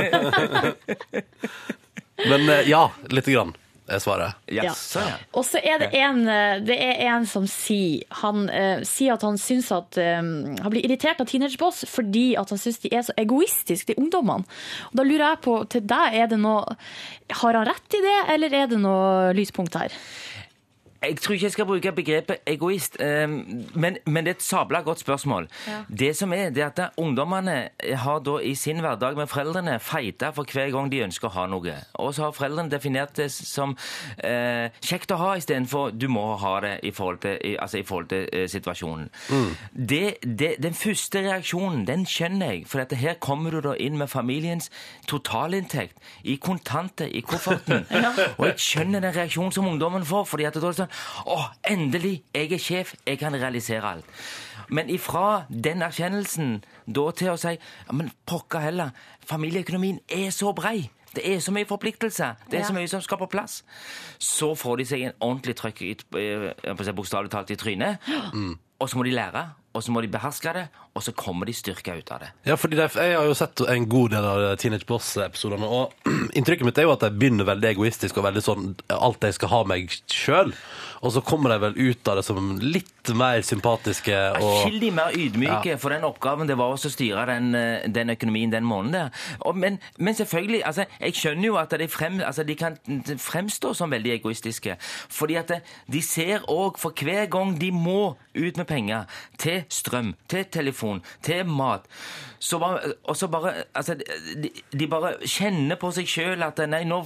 [2.30, 3.54] Men eh, ja, lite grann.
[3.90, 4.38] Er svaret.
[4.50, 4.72] Ja.
[5.36, 9.24] Og så er det en, eh, det er en som sier Han uh, sier at
[9.26, 13.04] han syns at um, Han blir irritert av teenageboss fordi at han syns de er
[13.06, 14.46] så egoistiske, de ungdommene.
[14.90, 16.76] Og da lurer jeg på, til deg, er det noe
[17.42, 19.94] Har han rett i det, eller er det noe lyspunkt her?
[21.02, 24.82] Jeg tror ikke jeg skal bruke begrepet egoist, eh, men, men det er et sabla
[24.84, 25.48] godt spørsmål.
[25.68, 25.78] Ja.
[25.88, 30.30] Det som er, det er at ungdommene har da i sin hverdag med foreldrene feita
[30.36, 31.76] for hver gang de ønsker å ha noe.
[31.94, 33.72] Og så har foreldrene definert det som
[34.18, 37.86] eh, kjekt å ha istedenfor du må ha det i forhold til, i, altså i
[37.88, 39.08] forhold til eh, situasjonen.
[39.72, 43.96] Det, det, den første reaksjonen, den skjønner jeg, for at her kommer du da inn
[43.96, 44.68] med familiens
[45.08, 45.96] totalinntekt
[46.28, 47.88] i kontanter i kofferten.
[48.38, 50.89] Og jeg skjønner den reaksjonen som ungdommen får, fordi at det er sånn
[51.26, 51.38] Å,
[51.70, 52.22] endelig!
[52.34, 54.04] Jeg er sjef, jeg kan realisere alt.
[54.70, 58.92] Men ifra den erkjennelsen da til å si ja, men pokker heller,
[59.26, 60.90] familieøkonomien er så brei.
[61.10, 62.36] Det er så mye forpliktelser.
[62.50, 63.64] Det er så mye som skal på plass.
[64.22, 67.98] Så får de seg en ordentlig trøkk i- eh, bokstavelig talt i trynet.
[68.80, 69.42] Og så må de lære,
[69.74, 70.68] og så må de beherske det,
[71.00, 72.28] og så kommer de styrka ut av det.
[72.50, 75.94] Ja, fordi det, Jeg har jo sett en god del av Teenage Boss-episodene, og
[76.36, 79.52] inntrykket mitt er jo at de begynner veldig egoistisk og veldig sånn alt jeg skal
[79.54, 80.52] ha meg sjøl.
[81.00, 85.14] Og så kommer de vel ut av det som litt mer sympatiske og Atskillig mer
[85.16, 85.78] ydmyke Ja.
[85.80, 89.08] for den oppgaven det var å styre den, eh, den økonomien den måneden.
[89.40, 92.76] Og, men, men selvfølgelig, altså, jeg skjønner jo at de, frem, altså, de kan
[93.16, 94.76] fremstå som veldig egoistiske.
[95.08, 99.08] Fordi at eh, de ser òg for hver gang de må ut med penger
[99.40, 100.89] til strøm, til telefon,
[101.26, 101.86] til mat,
[102.42, 106.86] så bare, og så bare altså, de, de bare kjenner på seg sjøl at nei,
[106.88, 107.02] nå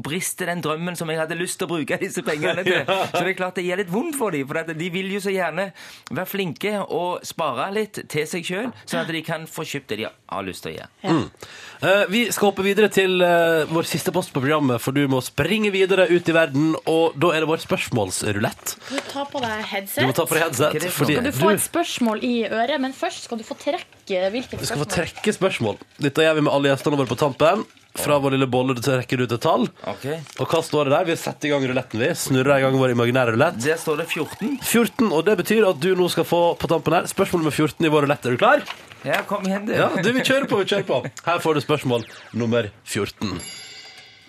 [0.00, 2.80] brister den drømmen som jeg hadde lyst til å bruke disse pengene til.
[3.10, 5.20] Så det er klart det gjør litt vondt for dem, for at de vil jo
[5.20, 5.66] så gjerne
[6.08, 10.00] være flinke og spare litt til seg sjøl, sånn at de kan få kjøpt det
[10.00, 10.88] de har lyst til å gjøre.
[11.04, 11.26] Mm.
[11.84, 15.20] Uh, vi skal hoppe videre til uh, vår siste post på programmet, for du må
[15.24, 18.76] springe videre ut i verden, og da er det vår spørsmålsrulett.
[18.88, 20.00] Du tar på deg headset.
[20.00, 22.96] Du må ta på deg headset, fordi Skal du få et spørsmål i øret, men
[22.96, 25.78] først skal du få trekke hvilket skal få trekke spørsmål.
[26.00, 27.66] Dette gjør vi med alle gjestene våre på tampen.
[27.98, 29.64] Fra vår lille bolle du trekker ut et tall.
[29.66, 31.06] Og hva står det der?
[31.08, 32.10] Vi setter i gang ruletten, vi.
[32.14, 33.58] Snurrer i gang vår imaginære rulett.
[33.64, 34.60] Det står det 14.
[34.62, 37.88] 14, og det betyr at du nå skal få på tampen her spørsmål nummer 14
[37.88, 38.28] i vår rulett.
[38.30, 38.62] Er du klar?
[39.02, 39.74] Ja, kom igjen, du.
[39.74, 41.00] Ja, du, vi kjører på, vi kjører på.
[41.26, 42.06] Her får du spørsmål
[42.38, 43.34] nummer 14.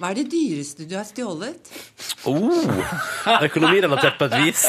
[0.02, 1.70] Hva er det dyreste du har stjålet?
[2.26, 2.66] Oh,
[3.46, 4.66] økonomirelatert på et vis.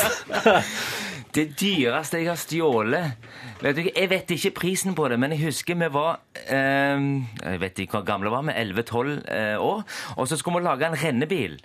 [1.33, 3.15] Det dyreste jeg har stjålet
[3.63, 7.07] vet du, Jeg vet ikke prisen på det, men jeg husker vi var eh,
[7.41, 9.83] Jeg vet ikke hvor gamle vi var, vi 11-12 eh, år.
[10.17, 11.57] Og så skulle vi lage en rennebil.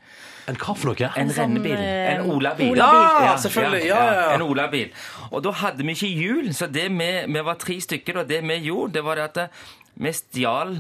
[0.48, 1.10] En hva for noe?
[1.10, 1.76] En En sånn, rennebil.
[1.76, 2.72] eh, En olabil.
[2.78, 2.88] Ola
[3.26, 3.90] Ja, selvfølgelig.
[3.90, 4.30] Ja, ja, ja.
[4.38, 4.94] En olabil.
[5.32, 8.40] Og da hadde vi ikke hjul, så det vi, vi var tre stykker, og det
[8.48, 9.66] vi gjorde, det var det at
[9.98, 10.78] vi stjal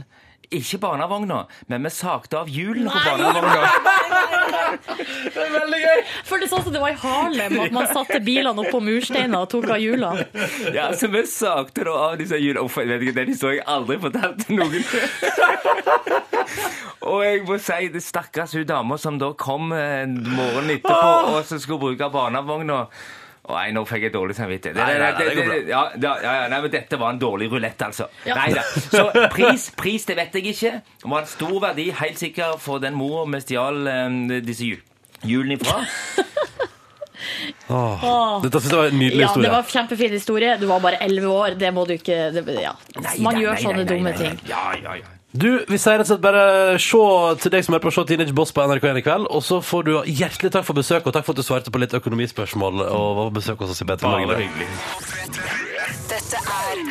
[0.53, 3.71] ikke barnevogna, men vi sagte av hjulene på barnevogna.
[4.77, 6.01] Det er veldig gøy!
[6.27, 9.51] Føltes sånn som det var i Harlem, at man satte bilene oppå på mursteiner og
[9.51, 10.25] tok av hjulene.
[10.75, 12.63] Ja, så vi sagte da av disse hjulene.
[12.67, 14.83] Uff, jeg vet ikke, den historien har jeg aldri fortalt til noen.
[17.11, 21.39] og jeg må si, det stakkars hun dama som da kom eh, morgenen etterpå og
[21.47, 22.85] så skulle bruke barnevogna.
[23.47, 24.75] Nei, nå fikk jeg dårlig samvittighet.
[24.75, 27.21] Nei, nei, nei, det det, det ja, ja, ja, ja, nei, men dette var en
[27.21, 28.09] dårlig rulett, altså.
[28.27, 28.35] Ja.
[28.35, 28.63] Nei da.
[28.67, 30.73] Så pris, pris, det vet jeg ikke.
[31.03, 34.67] Det var en stor verdi, helt sikkert, for den mora vi stjal eh, disse
[35.23, 35.79] hjulene ifra.
[37.67, 40.55] Åh, Dette synes jeg var en nydelig Ja, det var en kjempefin historie.
[40.61, 41.55] Du var bare elleve år.
[41.59, 42.73] Det må du ikke det, ja.
[42.95, 44.37] Nei, Man gjør nei, sånne dumme nei, ting.
[44.43, 44.51] nei.
[44.51, 45.16] Ja, ja, ja.
[45.37, 46.43] Du, vi sier rett og slett bare
[46.81, 47.01] se
[47.43, 49.85] til deg som er på Se Teenage Boss på NRK1 i kveld, og så får
[49.85, 53.07] du hjertelig takk for besøk, og takk for at du svarte på litt økonomispørsmål og
[53.19, 54.47] var på besøk hos oss i Petra Bare Morgen.
[54.47, 54.67] hyggelig.
[56.07, 56.81] Dette er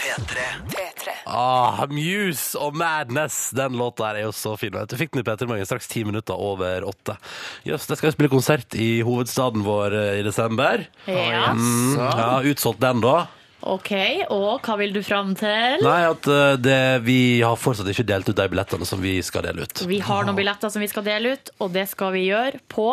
[0.00, 0.46] P3.
[0.70, 1.14] P3.
[1.26, 3.50] Ah, Muse og Madness.
[3.56, 4.74] Den låta her er jo så fin.
[4.74, 7.18] Du fikk den i Petra Morgen straks ti minutter over åtte.
[7.66, 10.86] Jøss, det skal jo spille konsert i hovedstaden vår eh, i desember.
[11.10, 11.50] Ja.
[11.52, 13.24] Mm, ja, utsolgt den, da.
[13.64, 13.92] OK,
[14.34, 15.80] og hva vil du fram til?
[15.84, 19.46] Nei, at eh, det, vi har fortsatt ikke delt ut de billettene som vi skal
[19.46, 19.84] dele ut.
[19.88, 22.92] Vi har noen billetter som vi skal dele ut, og det skal vi gjøre på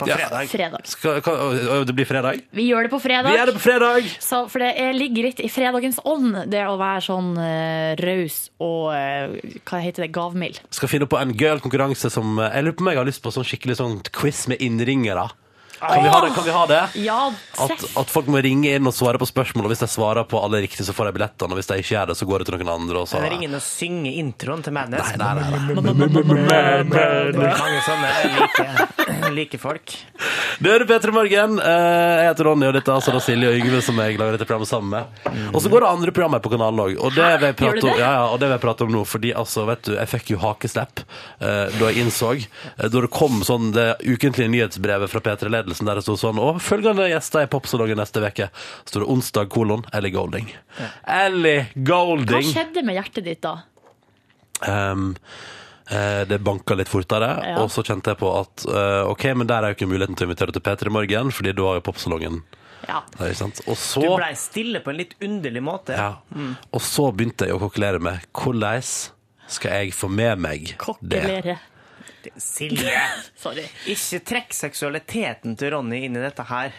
[0.00, 0.16] På Ja.
[0.16, 0.46] fredag.
[0.48, 0.86] fredag.
[0.88, 2.38] Skal, hva, å, det blir fredag?
[2.56, 3.28] Vi gjør det på fredag.
[3.28, 4.06] Vi gjør det på fredag!
[4.24, 8.38] Så, for det er, ligger litt i fredagens ånd, det å være sånn uh, raus
[8.64, 9.34] og eh,
[9.68, 10.62] hva heter det, gavmild.
[10.72, 13.20] Skal finne på en gøyal konkurranse som eh, Jeg lurer på om jeg har lyst
[13.26, 15.26] på sånn skikkelig sånn quiz med innringere.
[15.80, 16.30] Kan vi ha det?
[16.36, 16.80] Kan vi ha det?
[17.00, 17.18] Ja,
[17.60, 20.40] At, at folk må ringe inn og svare på spørsmål, og hvis de svarer på
[20.44, 22.48] alle riktig, så får de billettene, og hvis de ikke gjør det, så går det
[22.50, 23.02] til noen andre.
[23.02, 23.16] Og så...
[23.20, 25.14] Eller ingen å synge introen til Madness.
[25.16, 25.48] Nei, nei,
[25.80, 28.66] nei, mange sånne like,
[29.38, 29.94] like folk.
[30.60, 31.56] Det er P3 Morgen.
[31.64, 34.36] Eh, Jeg heter Ronny, og dette er altså da Silje og Yngve som jeg lager
[34.36, 35.30] dette programmet sammen med.
[35.54, 36.94] Og så går det andre programmer på kanalen òg.
[37.00, 39.04] Og det vil jeg prate om, ja, ja, og det vil jeg prate om nå,
[39.08, 42.44] fordi altså, vet du, jeg fikk jo hakeslepp eh, da jeg innså eh,
[42.84, 47.06] Da det kom sånn det ukentlige nyhetsbrevet fra P3-ledelsen der det sto sånn Og følgende
[47.10, 48.50] gjester i Popsalongen neste uke.
[48.84, 50.50] Så står det onsdag, kolon, Ellie Golding.
[51.06, 53.62] Ellie Hva skjedde med hjertet ditt da?
[54.68, 55.14] Um,
[55.90, 57.58] eh, det banka litt fortere, Ja.
[57.62, 60.26] og så kjente jeg på at uh, OK, men der er jo ikke muligheten til
[60.26, 62.42] å invitere til P3 Morgen, fordi da har jo popsalongen
[62.88, 63.00] Ja.
[63.18, 63.60] ikke sant?
[63.66, 65.96] Og så, Du blei stille på en litt underlig måte.
[65.96, 66.16] ja,
[66.72, 68.82] og så begynte jeg å kokkelere med hvordan
[69.50, 71.58] skal jeg få med meg det?
[72.36, 73.00] Silje,
[73.42, 73.64] Sorry.
[73.90, 76.74] ikke trekk seksualiteten til Ronny inn i dette her.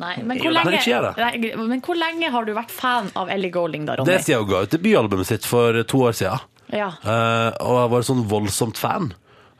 [0.00, 1.00] Nei, men hvor, lenge.
[1.20, 4.10] Nei, men hvor lenge har du vært fan av Ellie Golding, da, Ronny?
[4.10, 6.48] Det siden hun ga ut debutalbumet sitt for to år siden.
[6.74, 6.88] Ja.
[7.04, 9.12] Uh, og jeg var sånn voldsomt fan.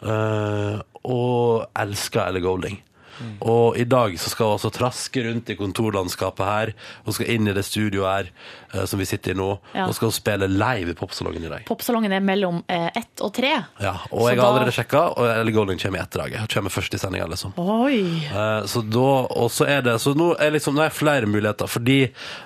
[0.02, 2.80] Uh, og elska Ellie Golding.
[3.20, 3.34] Mm.
[3.50, 6.72] Og i dag så skal hun altså traske rundt i kontorlandskapet her.
[7.06, 8.30] Hun skal inn i det studioet her
[8.74, 9.48] eh, som vi sitter i nå.
[9.74, 9.86] Ja.
[9.88, 11.64] Og skal hun spille live i popsalongen i dag.
[11.68, 13.52] Popsalongen er mellom eh, ett og tre.
[13.80, 16.42] Ja, og Så jeg har da- allerede sjekka, og Ellie Golding kommer i etterdraget.
[16.44, 17.54] Hun kommer først i sendinga, liksom.
[17.58, 21.66] Eh, Så da, og så er det Så nå er liksom, er det flere muligheter,
[21.70, 22.00] fordi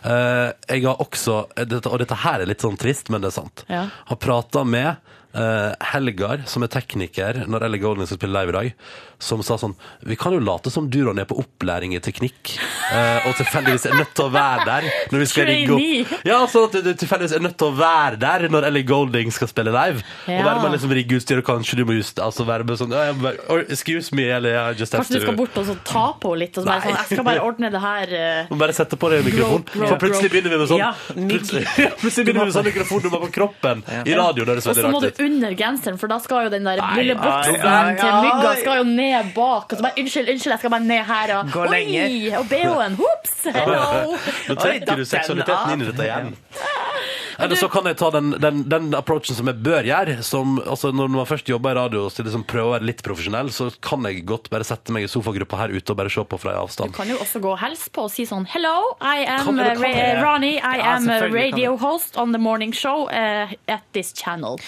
[0.04, 3.38] eh, jeg har også dette, Og dette her er litt sånn trist, men det er
[3.40, 3.64] sant.
[3.68, 3.86] Ja.
[4.08, 4.96] Har prata med
[5.34, 8.72] eh, Helgar, som er tekniker, når Ellie Golding skal spille live i dag,
[9.18, 9.74] som sa sånn
[10.06, 12.52] Vi kan jo late som du, Ronny, er på opplæring i teknikk,
[12.94, 16.38] eh, og tilfeldigvis er nødt til å være der når vi skal rigge opp Ja,
[16.50, 19.72] sånn at du tilfeldigvis er nødt til å være der når Ellie Golding skal spille
[19.74, 20.04] live.
[20.28, 22.94] Og være med liksom rigge utstyr, og kanskje du må just altså være med sånn
[22.94, 25.76] «Ja, bare, or, Excuse me, eller I just have Kanskje du skal bort og så
[25.88, 26.54] ta på litt?
[26.54, 26.86] Og så bare Nei.
[26.86, 28.14] sånn, jeg skal bare ordne det her.
[28.14, 31.64] uh, må bare sette på deg grope, For plutselig begynner vi med sånn Ja, Plutselig,
[32.02, 34.46] plutselig begynner vi med sånn mikrofonnummer på kroppen i radio.
[34.46, 37.18] Det høres Og så må du under genseren, for da skal jo den der lille
[37.18, 39.72] boksen til mygga skal jo ned bak.
[39.72, 41.34] Og så bare unnskyld, unnskyld, jeg skal bare ned her.
[41.38, 42.08] Og, Gå lenger.
[42.08, 44.16] Oi, og BH-en, hops, hello!
[44.48, 46.34] Nå trekker du seksualiteten inn i dette igjen.
[47.38, 50.16] Eller så kan jeg ta den, den, den approachen som jeg bør gjøre.
[50.26, 53.52] Som, altså når man først jobber i radio og liksom prøver å være litt profesjonell,
[53.54, 56.40] så kan jeg godt bare sette meg i sofagruppa her ute og bare se på
[56.42, 59.22] fra en Du kan jo også gå og hilse på og si sånn Hello, I
[59.22, 60.56] am Kan- uh, kan Ra- Ronny.
[60.58, 64.58] I Ja, am a radio host on the morning show uh, at this channel.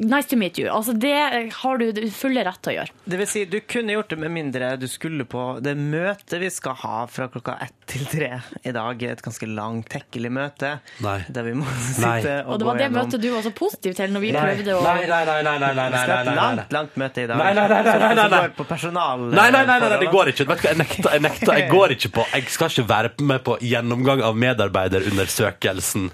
[0.00, 0.68] Nice to meet you.
[0.68, 1.16] Altså, det
[1.62, 2.92] har du fulle rett til å gjøre.
[3.08, 6.48] Det vil si, du kunne gjort det med mindre du skulle på det møtet vi
[6.52, 8.28] skal ha fra klokka ett til tre
[8.68, 9.00] i dag.
[9.02, 10.74] Et ganske langt, tekkelig møte.
[11.00, 11.22] Nei.
[11.32, 12.18] Der vi må Nei.
[12.20, 14.20] sitte og, Og det gå var det gjennom- møtet du var så positiv til når
[14.26, 16.96] vi Nei, prøvde å nei, nei, nei, nei, nei, nei, nei, nei, nei, langt, langt
[17.00, 17.38] møte i dag.
[17.40, 18.48] Nei, nei, nei, nei, nei, nei, nei.
[18.60, 19.24] på personal...
[19.24, 20.48] Nei, nei, nei, nei, nei, det går ikke.
[20.52, 21.54] Vet du hva, jeg nekter, jeg nekter.
[21.62, 26.10] Jeg går ikke på Jeg skal ikke være med på gjennomgang av medarbeiderundersøkelsen.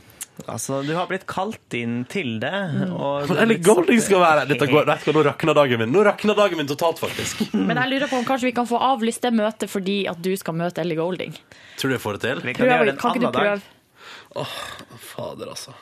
[0.50, 2.50] Altså, du har blitt kalt inn til det.
[2.90, 4.50] Og Men Ellie Golding skal være her.
[4.50, 5.92] Dette går, Nå rakner dagen min.
[5.94, 7.44] Nå rakner dagen min totalt, faktisk.
[7.70, 10.32] Men jeg lurer på om kanskje vi kan få avlyst det møtet fordi at du
[10.40, 11.36] skal møte Ellie Golding.
[11.78, 12.42] Tror du jeg får det til?
[12.48, 14.42] Vi kan Prøv, gjøre det en kan ikke du annen dag.
[14.42, 14.56] oh,
[15.14, 15.74] Fader, altså.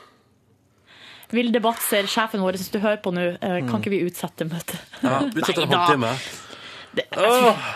[1.32, 4.76] Vilde Batzer, sjefen vår, hvis du hører på nå, eh, kan ikke vi utsette møtet?
[5.00, 6.10] Ja, Utsatt en halvtime.
[6.92, 7.70] Det- Åh.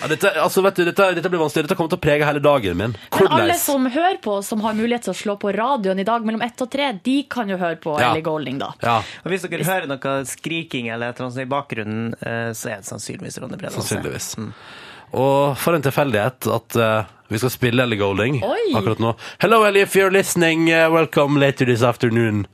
[0.00, 1.68] Ja, dette, altså, vet du, dette, dette blir vanskelig.
[1.68, 2.94] Dette kommer til å prege hele dagen min.
[3.14, 6.24] Men alle som hører på, som har mulighet til å slå på radioen i dag
[6.26, 8.10] mellom ett og tre, de kan jo høre på Ja.
[8.10, 8.72] Ellie Golding, da.
[8.82, 12.50] Ja, Og hvis dere hører noe skriking eller et eller annet sånt i bakgrunnen, eh,
[12.52, 14.34] så er det sannsynligvis Ronny Brede Sannsynligvis.
[14.38, 14.52] Mm.
[15.14, 18.74] Og for en tilfeldighet at uh, vi skal spille Ellie Golding Oi.
[18.74, 19.14] akkurat nå.
[19.38, 22.46] Hello, Ellie, if you're listening, uh, welcome later this afternoon.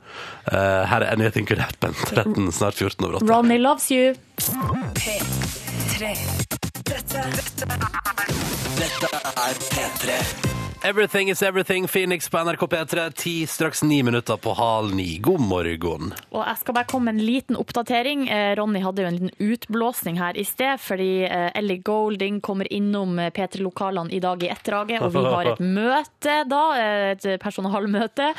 [0.45, 1.93] Uh, her er Anything Could Happen.
[1.93, 3.29] 13, snart 14 over 8.
[3.33, 4.13] Ronny loves you.
[6.01, 6.17] Dette
[9.35, 10.70] er P3.
[10.83, 13.11] Everything is everything, Phoenix på NRK P3.
[13.11, 15.17] Ti, straks ni minutter på halv ni.
[15.17, 16.13] God morgen.
[16.33, 18.23] Og jeg skal bare komme med en liten oppdatering.
[18.25, 22.65] Eh, Ronny hadde jo en liten utblåsning her i sted, fordi eh, Ellie Golding kommer
[22.73, 26.63] innom eh, P3-lokalene i dag i etterdraget, og vi har et møte da,
[27.11, 28.31] et personalmøte.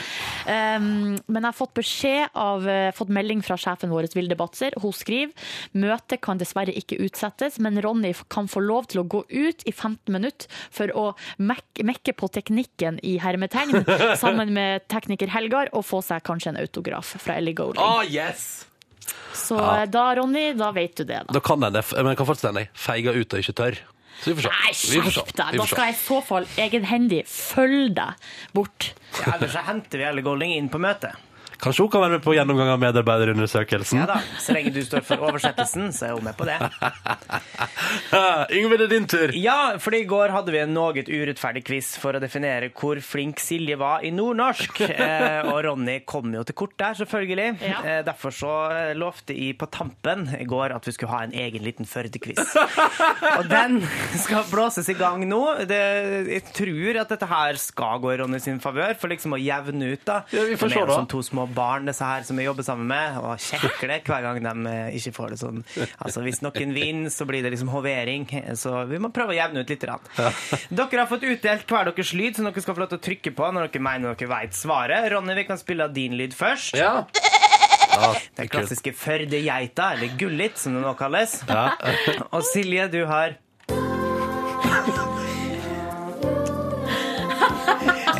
[0.42, 2.66] Um, men jeg har fått beskjed av,
[2.98, 4.74] fått melding fra sjefen vår, Vilde Batzer.
[4.82, 9.22] Hun skriver møtet kan dessverre ikke utsettes, men Ronny kan få lov til å gå
[9.30, 13.84] ut i 15 minutter for å mekke, mekke på teknikken i hermetegn,
[14.22, 17.82] sammen med tekniker Helgar, og få seg kanskje en autograf fra Ellie Golding.
[17.82, 18.66] Ah, yes!
[19.36, 19.86] Så ja.
[19.90, 21.34] da, Ronny, da vet du det, da.
[21.34, 23.82] Da kan jeg det, men jeg kan fortsatt hende jeg feiga ut og ikke tør.
[24.22, 24.52] Så vi får se.
[24.54, 24.72] Nei,
[25.10, 25.58] skjerp deg!
[25.58, 28.92] Da skal jeg i så fall egenhendig følge deg bort.
[29.18, 31.18] Ja, Ellers så henter vi Ellie Golding inn på møtet.
[31.62, 34.00] Kanskje hun kan være med på gjennomgang av medarbeiderundersøkelsen?
[34.00, 36.56] Ja da, Så lenge du står for oversettelsen, så er hun med på det.
[38.58, 39.30] Yngve, det er din tur.
[39.38, 43.38] Ja, for i går hadde vi en noe urettferdig quiz for å definere hvor flink
[43.38, 44.82] Silje var i nordnorsk.
[45.02, 47.56] Eh, og Ronny kom jo til kort der, selvfølgelig.
[47.64, 47.78] Ja.
[47.80, 51.34] Eh, derfor så eh, lovte jeg på tampen i går at vi skulle ha en
[51.34, 52.38] egen liten Førde-quiz.
[53.38, 53.80] og den
[54.20, 55.40] skal blåses i gang nå.
[55.68, 55.80] Det,
[56.28, 59.94] jeg tror at dette her skal gå i Ronny sin favør, for liksom å jevne
[59.94, 60.20] ut, da.
[60.34, 61.00] Ja, vi får se da.
[61.00, 64.40] som to små barn, disse her som vi jobber sammen med, og kjekler hver gang
[64.44, 65.62] de eh, ikke får det sånn.
[66.02, 68.26] Altså, hvis noen vinner, så blir det liksom hovering.
[68.58, 69.86] Så vi må prøve å jevne ut litt.
[69.88, 70.04] Rann.
[70.70, 73.34] Dere har fått utdelt hver deres lyd, som dere skal få lov til å trykke
[73.34, 75.08] på når dere mener dere vet svaret.
[75.12, 76.76] Ronny, vi kan spille av din lyd først.
[76.78, 77.02] Ja.
[78.36, 81.40] Den klassiske Førde-geita, eller Gullit, som det nå kalles.
[81.48, 81.72] Ja.
[82.34, 83.36] Og Silje, du har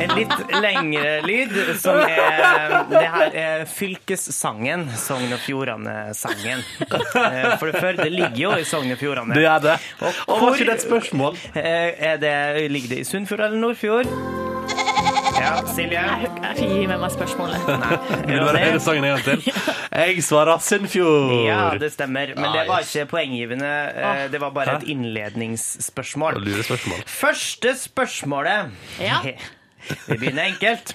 [0.02, 4.88] En litt lengre lyd, som er Det her er fylkessangen.
[4.98, 6.62] Sogn og Fjordane-sangen.
[6.82, 9.34] Eh, For det Førde ligger jo i Sogn og Fjordane.
[9.36, 9.76] Det er det.
[10.00, 11.38] Og Og var ikke det et spørsmål?
[11.54, 12.36] Eh, Er det,
[12.72, 14.06] ligger det i Sunnfjord eller Nordfjord?
[15.42, 15.98] Ja, Silje?
[15.98, 17.62] Jeg jeg gi med meg spørsmålet.
[18.28, 19.62] Vil du bare høre sangen en gang til?
[19.92, 21.32] Jeg svarer Sunnfjord.
[21.48, 22.34] Ja, det stemmer.
[22.36, 23.72] Men det var ikke poenggivende.
[23.96, 26.38] Eh, Det var bare et innledningsspørsmål.
[27.06, 28.70] Første spørsmålet.
[29.00, 29.18] Ja.
[30.08, 30.94] Vi begynner enkelt.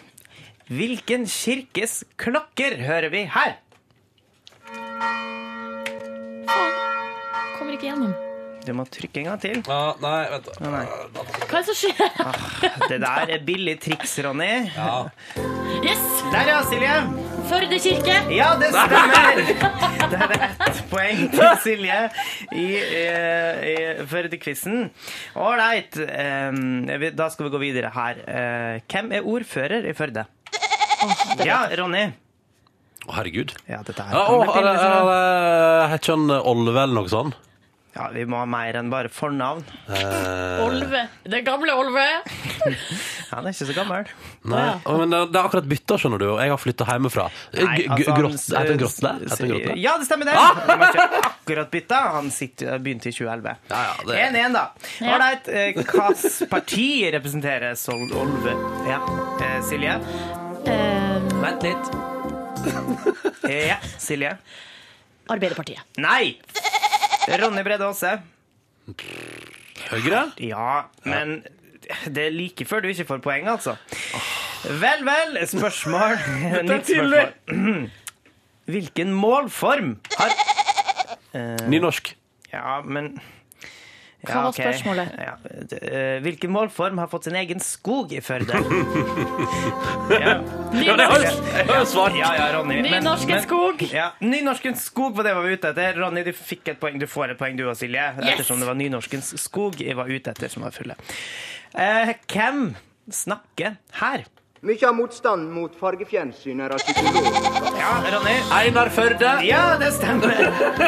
[0.68, 3.58] Hvilken kirkes klokker hører vi her?
[7.58, 8.16] Kommer ikke gjennom.
[8.68, 9.62] Du må trykke en gang til.
[9.64, 10.72] Ja, nei, vent da.
[10.74, 10.84] Nei.
[11.48, 12.02] Hva er det som skjer?
[12.92, 14.50] Det der er billig triks, Ronny.
[14.76, 15.08] Ja.
[15.86, 16.04] Yes!
[16.34, 16.98] Der, ja, Silje.
[17.48, 18.16] Førde kirke.
[18.36, 19.42] Ja, det stemmer!
[20.08, 20.34] Det er
[20.64, 21.96] ett poeng til Silje
[22.56, 24.86] i, eh, i Førde-quizen.
[25.36, 25.98] Ålreit.
[26.00, 28.22] eh, Da skal vi gå videre her.
[28.24, 30.24] Eh, Hvem er ordfører i Førde?
[31.44, 32.06] Ja, Ronny.
[33.08, 33.52] Å, herregud.
[33.68, 37.36] Ja, dette Ja, å, er er Heter han Olve eller noe sånt?
[37.98, 39.64] Ja, vi må ha mer enn bare fornavn.
[39.90, 41.00] Eh, Olve.
[41.26, 42.04] Det gamle Olve.
[43.32, 44.06] Han er ikke så gammel.
[44.48, 47.26] Nei, Å, men det, det er akkurat bytta, skjønner du, og jeg har flytta hjemmefra.
[47.58, 49.74] Nei, G- altså, g- han- Heter han Grotte?
[49.82, 50.36] Ja, det stemmer det.
[50.38, 52.00] Han har ikke akkurat bytta.
[52.20, 53.56] Han sitter, begynte i 2011.
[53.68, 54.64] 1-1, Ja, ja, det- 1-1, da.
[55.16, 55.50] Ålreit.
[55.52, 55.66] Ja.
[55.82, 56.88] Hvilket parti
[57.18, 58.54] representerer Sold Olve?
[58.88, 59.02] Ja.
[59.42, 59.98] Eh, Silje?
[60.68, 61.92] Eh, Vent litt.
[63.50, 64.38] Eh, Ja, Silje?
[65.28, 65.84] Arbeiderpartiet.
[66.00, 66.38] Nei!
[67.28, 68.18] Ronny Brede Aase.
[69.92, 70.22] Høyre?
[70.40, 71.42] Ja, men
[72.08, 73.76] det er like før du ikke får poeng, altså.
[74.68, 75.40] Vel, vel.
[75.48, 76.18] Spørsmål.
[76.68, 77.90] Nytt spørsmål.
[78.74, 80.34] Hvilken målform har
[81.70, 82.16] Nynorsk.
[82.52, 83.18] Ja, men
[84.26, 84.58] Hva var ok.
[84.58, 85.12] spørsmålet?
[85.22, 85.34] Ja,
[85.78, 88.58] eh, hvilken målform har fått sin egen skog i Førde?
[90.24, 90.34] ja.
[90.74, 92.18] Ja, det har jeg jeg har jo svart.
[92.18, 92.80] ja, ja, Ronny.
[92.82, 93.84] Nynorsken skog.
[93.94, 96.02] Ja, Nynorskens skog var det vi var ute etter.
[96.02, 96.98] Ronny, du fikk et poeng.
[97.00, 98.08] Du får et poeng, du og Silje.
[98.18, 98.34] Yes!
[98.34, 100.98] Ettersom det var nynorskens skog jeg var ute etter, som var fulle.
[101.78, 102.72] Uh, hvem
[103.14, 104.26] snakker her?
[104.68, 108.34] Mykje av motstanden mot fargefjernsyn er av psykologisk Ja, Ronny?
[108.58, 109.30] Einar Førde.
[109.48, 110.34] Ja, det stemmer!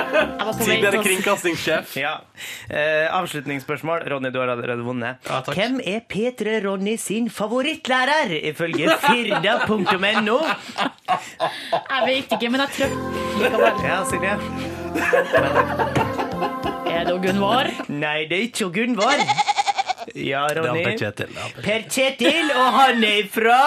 [0.60, 1.94] Tidligere kringkastingssjef.
[2.02, 2.16] Ja.
[2.68, 4.04] Eh, avslutningsspørsmål.
[4.12, 5.22] Ronny, du har allerede vunnet.
[5.30, 5.56] Ja, takk.
[5.56, 10.40] Hvem er P3 Ronny sin favorittlærer, ifølge firda.no?
[11.08, 12.92] Jeg vet ikke, men jeg tror
[13.46, 13.86] likevel.
[13.86, 14.36] Ja, Silje?
[16.90, 17.72] Er det Gunvar?
[17.88, 19.24] Nei, det er ikke Gunvar.
[20.16, 20.84] Ja, Det er Ronny.
[20.84, 21.34] Per Kjetil.
[21.36, 23.62] Per Per Kjetil, og han er fra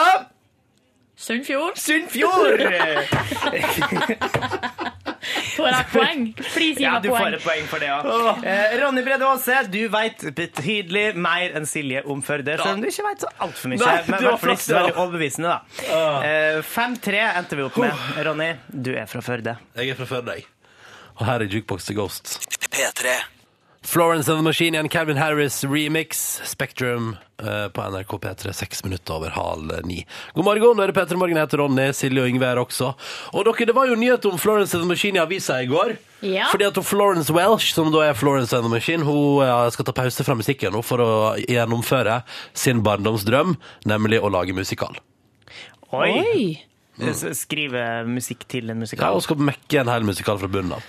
[1.23, 1.77] Sunnfjord?
[1.79, 2.63] Sunnfjord!
[5.53, 6.23] Får jeg poeng?
[6.35, 7.35] Please gi Ja, meg du får poeng.
[7.37, 7.99] et poeng for det, ja.
[8.43, 12.57] Eh, Ronny Brede Aase, du veit betydelig mer enn Silje om Førde.
[12.59, 13.79] Selv om du ikke veit så altfor mye.
[13.83, 15.59] Nei, men i det var hvert fall ikke så veldig overbevisende, da.
[16.27, 18.09] Eh, 5-3 endte vi opp med.
[18.27, 19.55] Ronny, du er fra Førde.
[19.79, 20.49] Jeg er fra Førde, jeg.
[21.21, 22.35] Og her er Jukebox The Ghost.
[22.73, 23.15] P3.
[23.85, 29.15] Florence and the Machine igjen, Calvin Harris remix, Spektrum eh, på NRK P3, seks minutter
[29.17, 30.05] over halv ni.
[30.37, 32.93] God morgen, da er det P3 Morgen, jeg heter Ronny, Silje og Yngve er også.
[33.35, 35.97] Og dere, det var jo nyhet om Florence and the Machine i avisa i går.
[36.23, 36.47] Ja.
[36.53, 39.97] Fordi at Florence Welsh, som da er Florence and the Machine, hun eh, skal ta
[39.99, 41.11] pause fra musikken nå for å
[41.43, 42.21] gjennomføre
[42.55, 43.57] sin barndomsdrøm,
[43.91, 44.95] nemlig å lage musikal.
[45.91, 46.13] Oi!
[46.23, 46.45] Oi!
[47.11, 49.17] S- Skrive musikk til en Ja, musikal.
[49.19, 50.87] hun skal mekke en hel musikal fra bunnen av.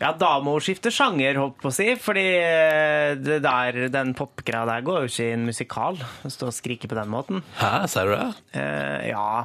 [0.00, 1.86] Ja, da må hun skifte sjanger, holdt på å si.
[2.02, 6.00] Fordi eh, det der, den popgreia der går jo ikke i en musikal.
[6.00, 7.44] Å Stå og skrike på den måten.
[7.60, 8.30] Hæ, sier du det?
[8.58, 9.44] Eh, ja,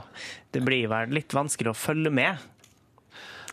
[0.56, 2.47] det blir vel litt vanskelig å følge med.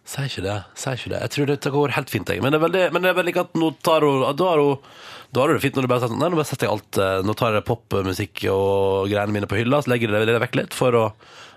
[0.06, 0.56] Sier ikke det.
[0.78, 1.20] Sier ikke det.
[1.24, 2.42] Jeg tror dette går helt fint, jeg.
[2.44, 4.62] Men det er veldig, men det er veldig ikke at nå tar hun Da har
[4.62, 4.90] hun
[5.36, 7.00] da har du det fint når du bare sånn Nei, nå bare setter jeg alt
[7.02, 10.58] eh, Nå tar jeg popmusikk og greiene mine på hylla, så legger jeg det vekk
[10.62, 11.04] litt for å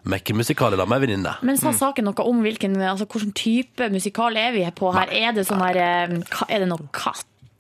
[0.10, 1.34] mekke musikal i lag med ei venninne.
[1.46, 5.12] Men sa saken noe om hvilken, altså, hvilken type musikal er vi på her?
[5.12, 6.16] Er det sånn her eh,
[6.48, 6.88] Er det noe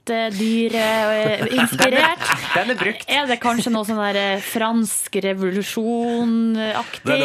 [0.09, 2.23] pattedyr-inspirert?
[2.55, 3.03] Den er brukt.
[3.09, 7.05] Er det kanskje noe sånn der eh, fransk revolusjon-aktig?
[7.05, 7.21] Den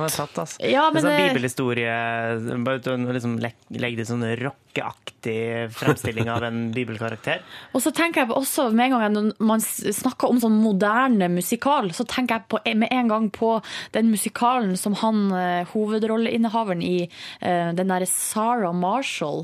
[0.00, 0.56] er tatt, altså.
[0.64, 1.94] Ja, men en sånn det- bibelhistorie
[3.12, 5.40] liksom Legg det sånn rockeaktig
[5.76, 7.38] fremstilling av en bibelkarakter.
[7.74, 11.84] Og så tenker jeg også med en gang når man snakker om sånn moderne musikal,
[11.96, 13.50] så tenker jeg på, med en gang på
[13.96, 19.40] den musikalen som han eh, hovedrolleinnehaveren i eh, den derre Sarah Marshall.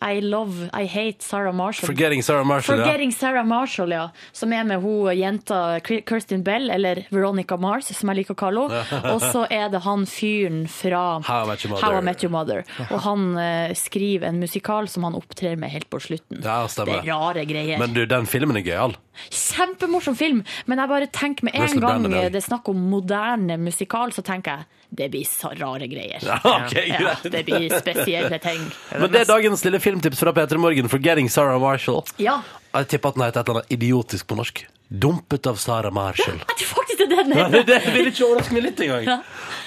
[0.00, 1.86] I love, I hate Sarah Marshall.
[1.86, 3.10] Forgetting Sarah Marshall, ja.
[3.12, 4.10] Sarah Marshall, ja.
[4.32, 8.64] Som er med hun jenta Kirstin Bell, eller Veronica Mars, som jeg liker å kalle
[8.70, 9.00] henne.
[9.12, 12.00] Og så er det han fyren fra How I Met Your Mother.
[12.08, 12.64] Met Your Mother.
[12.88, 16.40] Og han uh, skriver en musikal som han opptrer med helt på slutten.
[16.40, 16.62] Ja.
[16.64, 17.76] Det er rare greier.
[17.80, 18.96] Men du, den filmen er gøyal.
[19.30, 22.32] Kjempemorsom film, men jeg bare tenker med en Russell gang Brand er det.
[22.32, 26.18] det er snakk om moderne musikal, så tenker jeg det blir så rare greier.
[26.24, 27.22] Ja, ok, ja, greit.
[27.30, 28.62] det blir spesielle ting.
[28.98, 32.02] Men det er dagens lille filmtips fra Peter Morgen, 'Forgetting Sarah Marshall'.
[32.18, 32.40] Ja,
[32.74, 34.66] Jeg tipper at den heter et eller annet idiotisk på norsk.
[34.90, 36.38] 'Dumpet av Sarah Marshall'.
[36.42, 37.62] jeg tror faktisk det er den Ja, heter.
[37.66, 39.04] det vil ikke overraske meg litt engang.
[39.04, 39.18] Ja.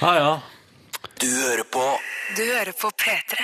[0.01, 0.39] Ja, ja.
[1.19, 1.83] Du hører på
[2.35, 3.37] Du hører på P3.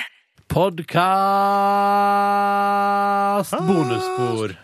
[1.80, 4.56] Podkast bonusspor.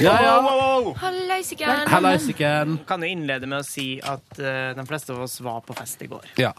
[0.00, 0.94] Ja, ja.
[1.02, 1.88] Hallaisiken.
[1.90, 2.78] Hallaisiken.
[2.88, 6.02] Kan jo innlede med å si at eh, de fleste av oss var på fest
[6.02, 6.28] i går.
[6.40, 6.52] Ja.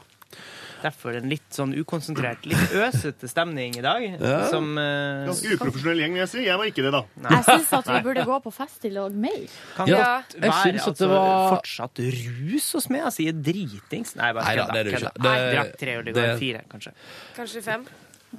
[0.82, 4.02] Derfor en litt sånn ukonsentrert, litt øsete stemning i dag.
[4.18, 4.40] Ja.
[4.50, 6.46] Som eh, Ganske uprofesjonell gjeng, vil jeg si.
[6.48, 7.02] Jeg var ikke det, da.
[7.36, 9.44] Jeg syns at vi burde gå på fest i lag mer.
[9.78, 13.04] kan Ja, godt jeg være synes at altså, det var- fortsatt rus hos meg.
[13.06, 14.16] Jeg sier dritings.
[14.18, 14.72] Nei, bare kødda.
[14.74, 15.12] det er du kødda.
[15.14, 15.28] ikke.
[15.30, 16.22] Det- Drakk tre øl i går.
[16.32, 16.94] det- Fire, kanskje.
[17.38, 17.86] Kanskje fem?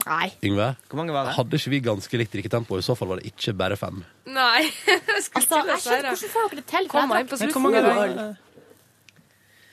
[0.07, 0.31] Nei.
[0.43, 1.35] Yngve, Hvor mange var det?
[1.37, 2.79] hadde ikke vi ganske likt drikketempo?
[2.81, 3.99] I så fall var det ikke bare fem.
[4.27, 4.63] Nei.
[4.89, 6.15] Jeg skulle Altså, til å jeg si skjønner, det.
[6.17, 6.89] hvordan får dere det til?
[6.89, 7.53] For Kom jeg inn på drakk slutten.
[7.53, 8.39] hvor mange det?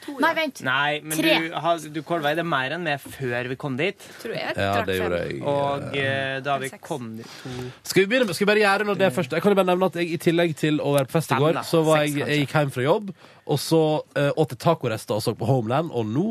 [0.10, 0.60] Nei, vent.
[0.66, 1.34] Nei, men Tre.
[1.44, 4.00] du, har- du kolva i det mer enn meg før vi kom dit.
[4.24, 5.42] Tror jeg Ja, det gjorde jeg.
[5.46, 8.88] Og eh, da vi kommet dit to Skal vi begynne med, skal vi bare gjøre
[8.90, 9.36] noe det først?
[9.38, 11.36] Jeg kan jo bare nevne at jeg i tillegg til å være på fest i
[11.36, 11.64] Fem, går, da.
[11.68, 13.12] så var Seks, jeg, jeg gikk hjem fra jobb,
[13.54, 13.82] og så
[14.18, 16.26] uh, åt jeg tacorester og så på Homeland, og nå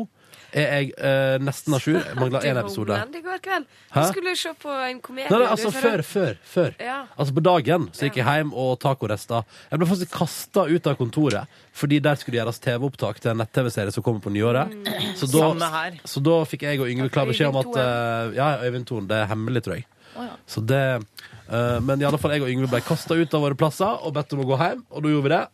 [0.53, 1.99] er jeg eh, nesten à jour.
[2.19, 2.95] Mangler én Du, episode.
[2.95, 3.67] I går kveld.
[3.93, 4.01] Hæ?
[4.01, 5.29] Du skulle se på en komedie.
[5.29, 6.73] Nei, nei, altså før, før, før.
[6.79, 6.99] Ja.
[7.17, 9.43] Altså på dagen så gikk jeg hjem og tacoresta.
[9.71, 13.41] Jeg ble faktisk kasta ut av kontoret, fordi der skulle det gjøres TV-opptak til en
[13.43, 14.73] nett-TV-serie som kommer på nyåret.
[15.19, 15.69] Så, da,
[16.07, 19.07] så da fikk jeg og Yngve klar beskjed om at uh, Ja, Øyvind Thon.
[19.09, 19.87] Det er hemmelig, tror jeg.
[20.15, 20.31] Ja.
[20.49, 23.57] Så det uh, Men i alle fall jeg og Yngve ble kasta ut av våre
[23.57, 25.45] plasser og bedt om å gå hjem, og da gjorde vi det.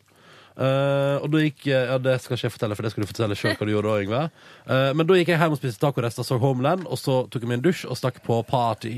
[0.56, 3.36] Eh, og da gikk Ja, det skal ikke jeg fortelle, for det skal du fortelle
[3.40, 4.22] sjøl hva du gjorde da, Yngve.
[4.70, 7.52] Uh, men da gikk jeg hjem og spiste tacorester, så Homeland, og så tok jeg
[7.52, 8.98] meg en dusj og stakk på party.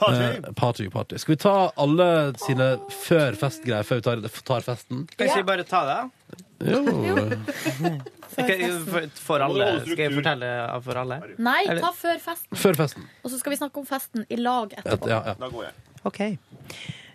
[0.00, 0.24] Party.
[0.48, 1.18] Uh, party, party.
[1.22, 2.08] Skal vi ta alle
[2.42, 2.72] sine
[3.04, 5.04] før fest-greier før vi tar, tar festen?
[5.14, 6.00] Kan ikke vi bare ta det?
[6.70, 6.82] Jo.
[8.30, 9.68] Skal For, for alle.
[9.82, 10.50] Skal jeg fortelle
[10.84, 11.20] for alle?
[11.42, 12.60] Nei, ta før festen.
[12.62, 13.10] Før festen.
[13.24, 14.94] Og så skal vi snakke om festen i lag etterpå.
[14.94, 15.10] etterpå.
[15.10, 15.38] ja, ja.
[15.40, 15.76] Da går jeg.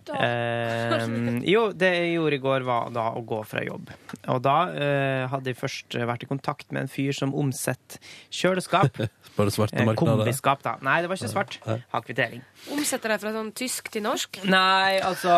[0.09, 0.21] OK.
[0.21, 3.89] Eh, jo, det jeg gjorde i går, var da å gå fra jobb.
[4.33, 7.97] Og da eh, hadde jeg først vært i kontakt med en fyr som omsetter
[8.33, 8.99] kjøleskap.
[9.35, 10.21] Bare svarte Eh, marknader.
[10.23, 10.77] kombiskap, da.
[10.85, 11.57] Nei, det var ikke svart.
[11.67, 12.43] Har kvittering.
[12.71, 14.39] Omsetter deg fra sånn tysk til norsk.
[14.47, 15.33] Nei, altså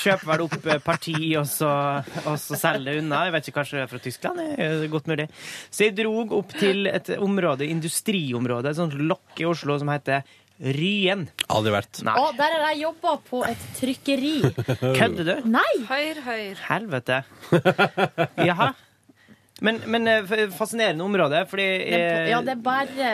[0.00, 1.68] Kjøper vel opp eh, parti, og så,
[2.24, 3.24] og så selger det unna.
[3.28, 4.40] Jeg vet ikke, kanskje det er fra Tyskland?
[4.56, 5.26] Det er godt mulig.
[5.68, 10.24] Så jeg drog opp til et område, industriområde, et sånt lokk i Oslo som heter
[10.62, 11.24] Ryen.
[11.50, 12.02] Aldri vært.
[12.06, 12.14] Nei.
[12.20, 14.34] Å, der har jeg jobba på et trykkeri.
[15.00, 15.34] Kødder du?
[15.50, 15.72] Nei!
[15.88, 16.60] Høyr, høyr.
[16.68, 17.22] Helvete.
[18.46, 18.70] Jaha.
[19.62, 20.24] Men, men eh,
[20.56, 23.10] fascinerende område, fordi Det er, på, ja, eh, det er bare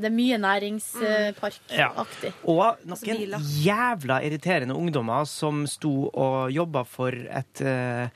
[0.00, 2.30] Det er mye næringsparkaktig.
[2.48, 8.08] Og noen jævla irriterende ungdommer som sto og jobba for et eh,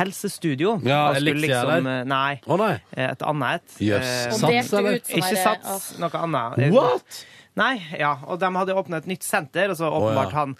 [0.00, 0.76] helsestudio.
[0.86, 2.00] Ja, Og skulle Elixia liksom, der.
[2.00, 2.34] eh, Nei.
[2.46, 2.72] Å nei.
[2.96, 3.76] eh, Et annet et.
[3.90, 4.10] Jøss.
[4.10, 4.98] Eh, Og delte eller?
[4.98, 6.58] ut sånn Ikke derre- Sats, noe annet.
[6.66, 7.22] Eh, What?
[7.58, 10.44] Nei, ja, og de hadde åpna et nytt senter, og så åpenbart ja.
[10.44, 10.52] han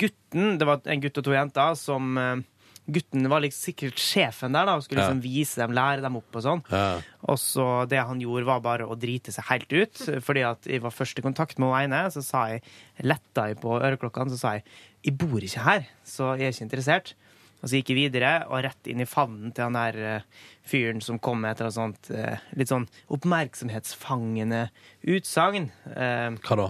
[0.00, 2.46] gutten Det var en gutt og to jenter som eh,
[2.88, 5.10] Gutten var liksom sikkert sjefen der da, og skulle Ja.
[5.10, 6.62] liksom vise dem, lære dem opp og sånn.
[6.72, 7.02] Ja.
[7.28, 10.00] Og så det han gjorde, var bare å drite seg helt ut.
[10.24, 12.62] Fordi at jeg var først i kontakt med hun ene, så sa jeg,
[13.04, 14.64] letta jeg på øreklokkene, så sa jeg
[15.04, 17.12] jeg bor ikke her, så jeg er ikke interessert.
[17.58, 20.26] Og så gikk jeg videre, og rett inn i favnen til han der eh,
[20.68, 24.68] fyren som kom med et eller annet sånt eh, litt sånn oppmerksomhetsfangende
[25.10, 25.70] utsagn.
[25.90, 26.68] Eh, Hva da?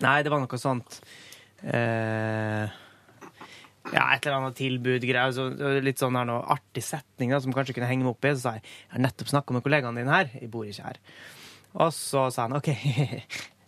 [0.00, 1.00] Nei, det var noe sånt
[1.66, 2.72] eh,
[3.90, 5.34] Ja, et eller annet tilbud-greier.
[5.36, 5.50] Så,
[5.84, 8.34] litt sånn her noe artig setning da, som kanskje kunne henge meg opp i.
[8.36, 10.32] Så sa jeg jeg har nettopp snakka med kollegaene dine her.
[10.40, 11.00] Jeg bor ikke her.
[11.76, 12.72] Og så sa han OK.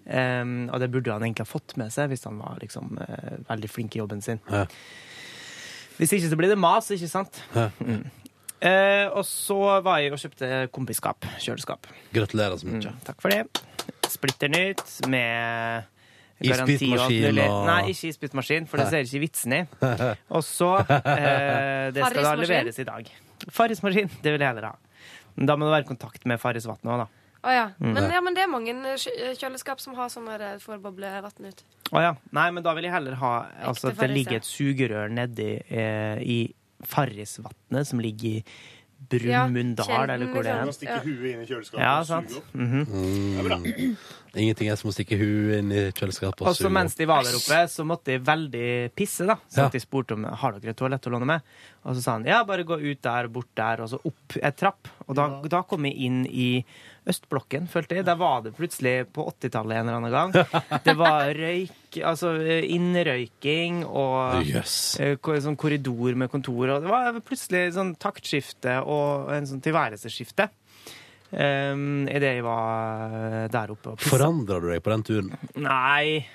[0.08, 3.40] um, og det burde han egentlig ha fått med seg hvis han var liksom uh,
[3.50, 4.40] veldig flink i jobben sin.
[4.48, 4.64] Ja.
[5.99, 7.40] Hvis ikke så blir det mas, ikke sant?
[7.57, 7.68] Ja.
[8.62, 11.26] Eh, og så var jeg og kjøpte kompiskap.
[11.43, 11.88] Kjøleskap.
[12.14, 12.93] Gratulerer så mye.
[12.93, 13.43] Mm, takk for det.
[14.12, 15.88] Splitter nytt med
[16.43, 19.61] Isbitmaskin garanti og Nei, ikke isbitmaskin, for det ser ikke vitsen i.
[20.36, 23.11] Og så eh, Det skal da leveres i dag.
[23.51, 25.03] Farrismaskin, det vil jeg heller ha.
[25.36, 27.21] Men Da må det være kontakt med Farrisvatnet òg, da.
[27.43, 27.64] Å ja.
[27.82, 27.93] Mm.
[27.97, 28.20] Men, ja.
[28.22, 31.64] Men det er mange eh, kjøleskap som har sånn der får boble vann ut.
[31.90, 32.12] Å ja.
[32.30, 33.32] Nei, men da vil jeg heller ha
[33.66, 36.38] altså, at det ligger et sugerør nedi eh, i
[36.86, 38.45] Farrisvatnet, som ligger i
[39.12, 40.62] Brumunddal, ja, eller hvor det er.
[40.62, 42.30] Ja, Stikke huet inn i kjøleskapet Ja, og sant.
[42.30, 42.53] suge opp.
[42.55, 42.84] Mhm.
[42.86, 43.59] Det er bra.
[44.34, 47.36] Ingenting er som å stikke huet inn i kjøleskapet og så mens de var der
[47.36, 49.36] oppe, så måtte de veldig pisse, da.
[49.50, 49.68] Så Ja.
[49.68, 51.42] de spurte om har dere et toalett å låne med.
[51.84, 54.56] Og så sa han ja, bare gå ut der, bort der, og så opp et
[54.56, 54.88] trapp.
[55.06, 56.64] Og da, da kom jeg inn i
[57.06, 58.06] østblokken, følte jeg.
[58.06, 60.32] Der var det plutselig på 80-tallet en eller annen gang.
[60.86, 62.32] Det var røyk, altså
[62.64, 64.98] innrøyking og Jøss.
[65.00, 66.76] eh, sånn korridor med kontor.
[66.76, 70.48] Og det var plutselig sånn taktskifte og en sånn tilværelsesskifte.
[71.32, 74.10] Um, Idet jeg var eh, der oppe og pissa.
[74.12, 75.30] Forandra du deg på den turen?
[75.64, 76.26] Nei.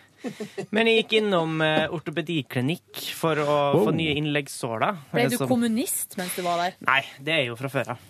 [0.74, 3.84] Men jeg gikk innom uh, ortopediklinikk for å Wow.
[3.86, 4.86] få nye innleggssår.
[5.14, 6.74] Ble du Som- kommunist mens du var der?
[6.88, 8.08] Nei, det er jo fra før av.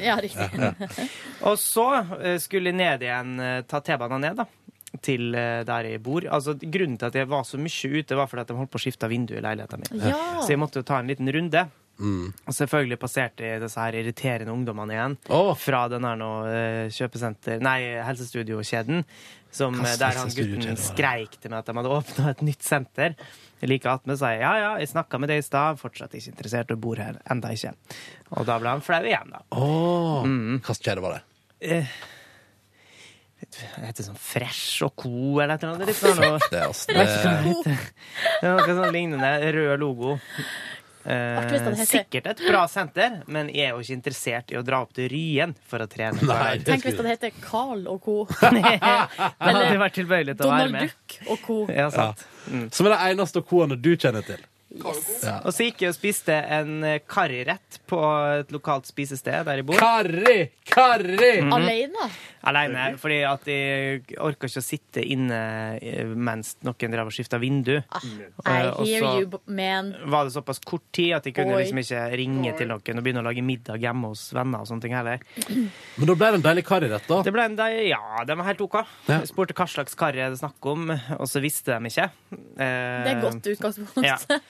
[0.00, 1.00] Ja, riktig.
[1.48, 4.46] Og så uh, skulle jeg ned igjen, uh, ta T-banen ned, da.
[5.02, 6.24] Til eh, der jeg bor.
[6.32, 8.78] Altså, grunnen til at jeg var så mye ute, var fordi at de holdt på
[8.78, 10.06] å skifte vindu i leiligheten min.
[10.08, 10.20] Ja.
[10.40, 11.66] Så jeg måtte jo ta en liten runde.
[11.98, 12.28] Mm.
[12.46, 15.16] Og selvfølgelig passerte de disse her irriterende ungdommene igjen.
[15.62, 17.62] Fra den her nå eh, kjøpesenter...
[17.64, 19.04] Nei, helsestudiokjeden.
[19.56, 23.14] Som, der han gutten skreik til meg at de hadde åpna et nytt senter.
[23.64, 26.74] Like attmed sa jeg ja, ja, jeg snakka med deg i stad, fortsatt ikke interessert
[26.74, 27.16] og bor her.
[27.32, 27.72] Enda ikke.
[28.36, 29.40] Og da ble han flau igjen, da.
[29.56, 30.26] Oh.
[30.28, 30.58] Mm.
[30.60, 31.22] Hvilken kjede var det?
[31.64, 31.96] Eh,
[33.46, 35.14] det heter sånn Fresh og Co.
[35.40, 35.86] eller et eller annet.
[35.86, 36.92] Er litt sånn, noe- Det altså-
[37.64, 37.78] det.
[38.44, 39.32] Noe sånn lignende.
[39.56, 40.18] Rød logo.
[41.06, 44.96] Eh, sikkert et bra senter, men jeg er jo ikke interessert i å dra opp
[44.96, 46.18] til Ryen for å trene.
[46.26, 48.16] Nei, Tenk hvis det heter Carl og co.
[48.42, 50.90] Eller hadde vært til å være Donald med.
[50.90, 51.58] Duck og co.
[51.70, 52.26] Ja, sant.
[52.74, 54.42] Som er det eneste koene du kjenner til.
[54.68, 55.36] Ja.
[55.46, 58.00] Og så gikk jeg og spiste en eh, karrirett på
[58.42, 59.78] et lokalt spisested der jeg bor.
[59.78, 60.50] Karri!
[60.66, 61.28] Karri!
[61.40, 61.52] Mhm.
[61.54, 62.08] Alene?
[62.46, 65.38] Aleine, fordi at jeg orka ikke å sitte inne
[65.80, 67.76] eh, mens noen drev og skifta vindu.
[67.78, 68.12] I
[68.46, 69.88] Eh, og hear så you, man.
[70.12, 71.62] var det såpass kort tid at jeg kunne Oi.
[71.64, 74.84] liksom ikke ringe til noen og begynne å lage middag hjemme hos venner og sånne
[74.84, 75.22] ting heller.
[75.98, 77.22] Men da ble det en deilig karrirett, da.
[77.26, 78.76] Det ble en deil, ja, den var helt OK.
[79.08, 79.18] Ja.
[79.24, 82.10] Jeg spurte hva slags karri er det snakk om, og så visste de ikke.
[82.36, 84.06] Eh, Det er godt utgangspunkt.
[84.06, 84.18] Ja.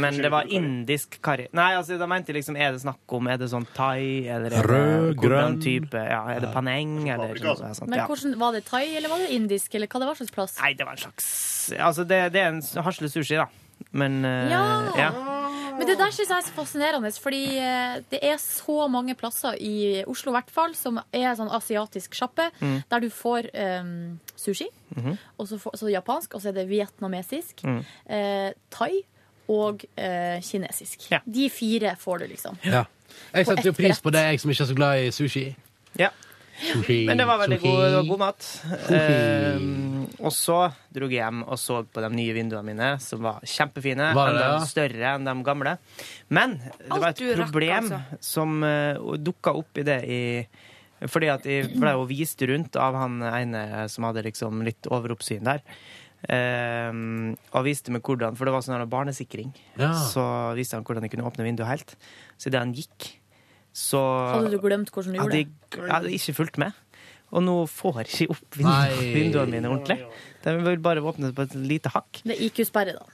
[0.00, 1.46] Men det var indisk karri.
[1.52, 4.62] Nei, altså, de mente liksom Er det snakk om Er det sånn thai, eller er
[4.62, 5.60] det Rød, grønn.
[5.62, 7.88] type Ja, er det paneng, eller noe sånt?
[7.88, 10.56] Men hvordan, Var det thai, eller var det indisk, eller hva det var slags plass?
[10.60, 11.28] Nei, det var en slags
[11.78, 13.46] Altså, det, det er en hasle sushi, da.
[13.92, 14.64] Men eh, Ja.
[14.96, 15.10] ja.
[15.74, 19.56] Men det der syns jeg er så fascinerende, fordi eh, det er så mange plasser
[19.58, 22.84] i Oslo hvert fall som er sånn asiatisk sjappe, Mm.
[22.88, 23.48] der du får
[23.80, 25.18] um, sushi, Mhm.
[25.38, 27.84] og så, for, så japansk, og så er det vietnamesisk, Mm.
[28.06, 29.02] eh, thai
[29.52, 31.08] og eh, kinesisk.
[31.12, 31.20] Ja.
[31.24, 32.60] De fire får du, liksom.
[32.64, 32.84] Ja.
[33.34, 35.48] Jeg setter jo pris på det, jeg som ikke er så glad i sushi.
[36.00, 36.10] Ja.
[36.54, 38.50] Sushi, Men det var veldig god, det var god mat.
[38.86, 38.98] Sushi.
[38.98, 39.70] Eh,
[40.24, 40.58] og så
[40.94, 44.12] dro jeg hjem og så på de nye vinduene mine, som var kjempefine.
[44.16, 44.68] Var det enda ja?
[44.68, 45.74] større enn de gamle.
[46.34, 48.22] Men det var et problem rakk, altså.
[48.24, 50.22] som uh, dukka opp i det i
[51.10, 55.44] fordi at jeg ble jo vist rundt av han ene som hadde liksom litt overoppsyn
[55.44, 55.60] der.
[56.28, 56.92] Eh,
[57.54, 59.50] og viste meg hvordan, for det var sånn her barnesikring.
[59.80, 59.90] Ja.
[60.10, 60.22] Så
[60.58, 61.96] viste han hvordan jeg kunne åpne vinduet helt.
[62.40, 63.10] Så idet han gikk,
[63.74, 64.00] så
[64.36, 65.46] Hadde du glemt hvordan du gjorde det?
[65.74, 66.72] jeg hadde ikke fulgt med.
[67.34, 69.98] Og nå får jeg ikke opp vinduene, vinduene mine ordentlig.
[70.44, 72.20] De vil bare åpne på et lite hakk.
[72.22, 73.10] Det er IQ-sperre, da.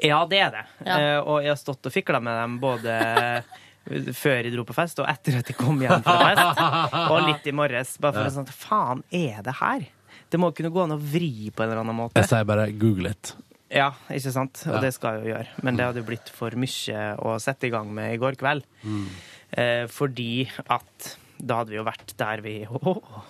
[0.00, 0.64] Ja, det er det.
[0.84, 0.96] Ja.
[0.98, 2.98] Eh, og jeg har stått og fikla med dem både
[4.16, 6.62] før jeg dro på fest, og etter at jeg kom hjem fra fest.
[7.12, 7.96] Og litt i morges.
[8.00, 8.30] Bare for Ja.
[8.30, 9.84] å sånn Faen, er det her?
[10.30, 12.18] Det må kunne gå an å vri på en eller annen måte.
[12.18, 13.34] Jeg sier bare google it.
[13.74, 14.62] Ja, ikke sant?
[14.68, 14.80] Og Ja.
[14.80, 15.48] det skal jeg jo gjøre.
[15.62, 18.64] Men det hadde jo blitt for mye å sette i gang med i går kveld.
[18.84, 19.06] Mm.
[19.52, 23.22] Eh, fordi at da hadde vi jo vært der vi Åh.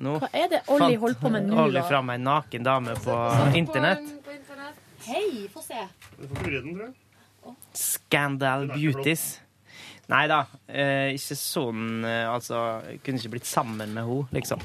[0.00, 1.82] Nå Hva er det Olli holder på med nå, Olli da?
[1.88, 3.16] fram ei naken dame på
[3.54, 4.06] internett.
[5.04, 5.80] Hei, få se.
[6.18, 7.56] Du får ikke den, tror jeg.
[7.74, 9.40] Scandal Beauties.
[10.10, 14.60] Nei da, eh, ikke sånn eh, Altså, kunne ikke blitt sammen med henne, liksom.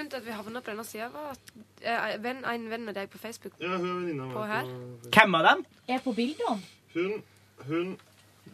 [0.00, 1.50] Grunnen til at vi havna på denne sida, var at
[1.84, 4.64] eh, en venn, en venn av deg på Facebook Ja, hun er venninna på her.
[5.12, 5.60] Hvem av dem?
[5.92, 6.56] Er på bildene?
[6.94, 7.20] Hun,
[7.66, 8.00] hun,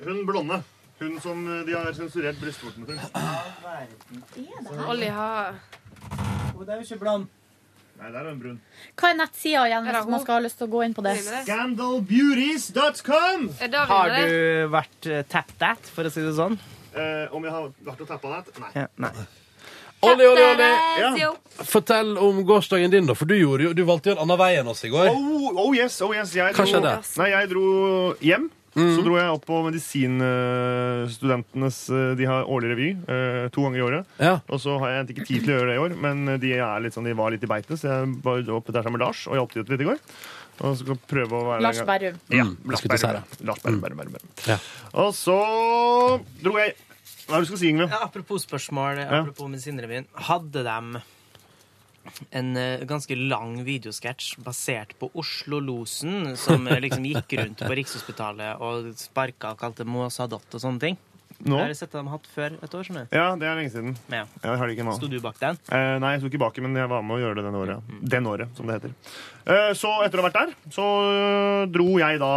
[0.03, 0.59] hun blonde.
[0.99, 2.99] Hun som eh, de har sensurert brystvortene til.
[4.89, 5.55] Olli har
[6.57, 7.25] Hun er jo ikke blond.
[8.01, 8.59] Nei, der er hun brun.
[8.99, 10.99] Hva er nettsida igjen, Er det hvis man skal ha lyst til å gå inn
[10.99, 11.15] på det?
[11.31, 13.41] Scandalbeauties.com!
[13.95, 16.59] Har du vært uh, tap that, for å si det sånn?
[16.91, 18.51] Eh, om jeg har vært og tappa nett?
[18.59, 18.75] Nei.
[18.83, 19.15] Ja, nei.
[20.05, 20.63] Olli, Olli, Olli.
[21.01, 21.31] Ja.
[21.67, 23.15] Fortell om gårsdagen din, da.
[23.17, 25.07] For du, gjorde, jo- du valgte jo en annen vei enn oss i går.
[25.09, 26.35] Oh, oh yes, oh yes.
[26.37, 26.93] Jeg Hva dro, skjedde?
[27.23, 27.65] Nei, jeg dro
[28.21, 28.51] hjem.
[28.77, 28.91] Mm.
[28.93, 31.77] Så dro jeg opp på medisinstudentenes
[32.19, 34.03] De har årlig revy eh, to ganger i året.
[34.21, 34.35] Ja.
[34.53, 36.81] Og så har jeg ikke tid til å gjøre det i år, men de, er
[36.85, 39.21] litt sånn, de var litt i beite, så jeg var oppe der sammen med Lars
[39.31, 39.99] og hjalp til litt i går.
[40.57, 42.17] Og så skal jeg prøve å være Lars Berrum.
[42.33, 43.25] Ja, Mm, jeg Lars skulle til å si Berrum.
[43.49, 44.31] Lars Berrum, Berrum, Berrum, Berrum.
[44.49, 44.57] Ja.
[45.05, 45.37] Og så
[46.45, 46.71] dro jeg
[47.27, 47.89] Hva er det du skal si, Ingve?
[47.91, 49.23] Ja, apropos spørsmål, Ja.
[49.27, 50.07] med medisinrevyen.
[50.15, 51.03] Hadde de
[52.31, 58.61] en eh, ganske lang videosketsj basert på Oslo-losen, som eh, liksom gikk rundt på Rikshospitalet
[58.63, 60.97] og sparka og kalte Måsadott og sånne ting?
[61.45, 61.59] Nå?
[61.59, 63.17] Jeg har sett dem hatt før et år, skjønner du.
[63.19, 63.97] Ja, det er lenge siden.
[64.09, 64.23] Ja.
[64.41, 64.95] Jeg har det ikke.
[64.97, 65.59] Sto du bak den?
[65.69, 67.91] Eh, nei, jeg sto ikke baki, men jeg var med å gjøre det den året.
[68.15, 68.95] Den året, som det heter.
[69.45, 72.33] Eh, så etter å ha vært der, så eh, dro jeg da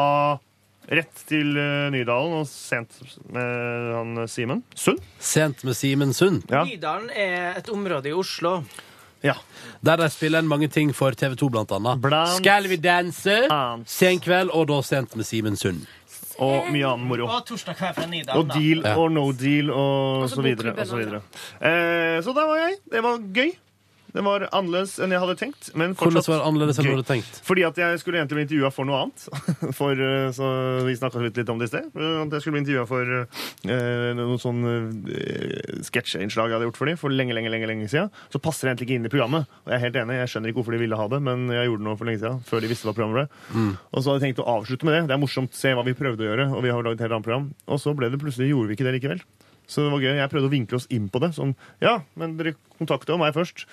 [0.89, 2.95] rett til eh, Nydalen og sent
[3.33, 4.99] med han Simen Sund.
[5.21, 6.43] Sent med Simen Sund.
[6.49, 6.63] Ja.
[6.65, 8.63] Nydalen er et område i Oslo.
[9.21, 9.35] Ja.
[9.83, 11.99] Der de spiller inn mange ting for TV 2, blant annet.
[12.01, 13.35] Blant Skal vi danse?
[13.85, 15.85] Sen kveld, og da Sent med Simen Sund.
[16.39, 17.25] Og mye annen moro.
[17.27, 18.93] Og torsdag kveld fra Nydalen, Og deal Ja.
[18.95, 20.71] or no deal og Og så så videre.
[20.71, 21.21] Og så, videre.
[21.59, 22.77] Eh, så der var jeg.
[22.91, 23.51] Det var gøy.
[24.13, 25.69] Det var annerledes enn jeg hadde tenkt.
[25.77, 27.39] Men Hvordan fortsatt var det annerledes enn du hadde tenkt?
[27.45, 29.25] Fordi at jeg skulle egentlig bli intervjua for noe annet.
[29.79, 30.47] For, eh, så
[30.87, 31.89] Vi snakka litt, om det i sted.
[31.93, 36.89] At jeg skulle bli intervjua for eh, noen sånn eh, sketsjeinnslag jeg hadde gjort for
[36.89, 38.09] dem for lenge lenge, lenge, lenge siden.
[38.33, 39.49] Så passer det egentlig ikke inn i programmet.
[39.65, 41.69] Og jeg er helt enig, jeg skjønner ikke hvorfor de ville ha det, men jeg
[41.69, 42.41] gjorde det nå for lenge siden.
[42.49, 43.43] Før de visste hva programmet ble.
[43.53, 43.73] Mm.
[43.91, 45.03] Og så hadde jeg tenkt å avslutte med det.
[45.09, 46.49] Det er morsomt se hva vi prøvde å gjøre.
[46.55, 47.51] Og vi har laget et helt annet program.
[47.69, 49.23] Og så ble det plutselig gjorde vi ikke det likevel.
[49.69, 50.15] Så det var gøy.
[50.17, 51.31] Jeg prøvde å vinkle oss inn på det.
[51.37, 51.53] Sånn,
[51.83, 53.67] ja, men dere kontakter jo meg først.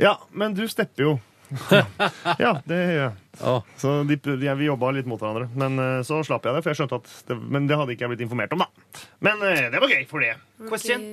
[0.00, 1.14] Ja, men du stepper jo.
[2.44, 3.16] ja, det gjør jeg.
[3.78, 5.50] Så de, de, vi jobba litt mot hverandre.
[5.60, 8.06] Men eh, så slapp jeg det, for jeg skjønte at det, Men det hadde ikke
[8.06, 9.02] jeg blitt informert om, da.
[9.24, 10.34] Men eh, det var gøy for det.
[10.70, 11.04] Question.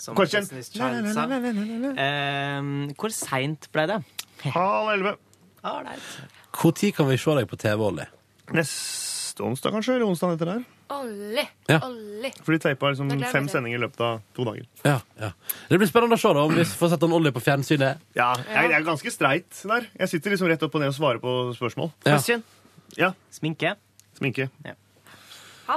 [0.00, 0.46] Som Question.
[0.50, 1.24] Child sa.
[1.30, 4.00] Eh, hvor seint ble det?
[4.44, 5.16] Halv elleve.
[5.64, 8.04] Når kan vi se deg på TV, Olli?
[8.52, 9.96] Neste onsdag, kanskje?
[9.96, 10.64] Eller onsdag etter der?
[10.92, 11.44] Olli.
[11.66, 11.78] Ja.
[11.86, 12.30] Olli.
[12.44, 14.66] For de teipa liksom fem sendinger i løpet av to dager.
[14.84, 15.30] Ja, ja.
[15.70, 18.04] Det blir spennende å se da, om vi får sett han Olli på fjernsynet.
[18.18, 19.88] Ja, jeg, jeg er ganske streit der.
[20.02, 21.92] Jeg sitter liksom rett opp og ned og svarer på spørsmål.
[22.04, 22.18] Ja.
[22.18, 22.44] Question.
[23.00, 23.14] Ja.
[23.32, 23.76] Sminke.
[24.18, 24.50] Sminke.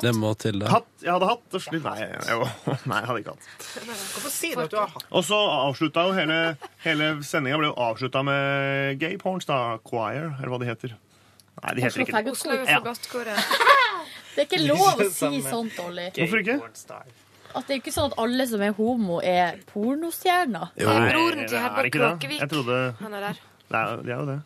[0.04, 0.68] Det må til, det.
[0.68, 0.88] Hatt.
[1.00, 1.86] Jeg hadde hatt og slutt.
[1.86, 2.48] Nei, jeg,
[2.92, 3.50] nei, jeg hadde ikke hatt.
[3.88, 6.40] Hvorfor sier du at du har hatt Og så avslutta jo hele,
[6.84, 9.16] hele sendinga ble jo avslutta med Gay
[9.48, 10.98] Da, Choir, eller hva de heter.
[11.64, 12.04] Nei, de heter
[12.34, 12.98] Oslo ikke det.
[13.08, 13.32] Kor.
[13.32, 13.78] Ja.
[14.36, 16.10] Det er ikke lov å si sånt, Olli.
[16.18, 16.58] Hvorfor ikke?
[17.58, 20.74] At det er jo ikke sånn at alle som er homo, er pornostjerner.
[20.78, 21.92] Nei, broren til er det.
[21.96, 22.42] Kråkevik.
[22.44, 23.44] Jeg trodde Han er der.
[23.68, 24.40] Det er, de er jo det.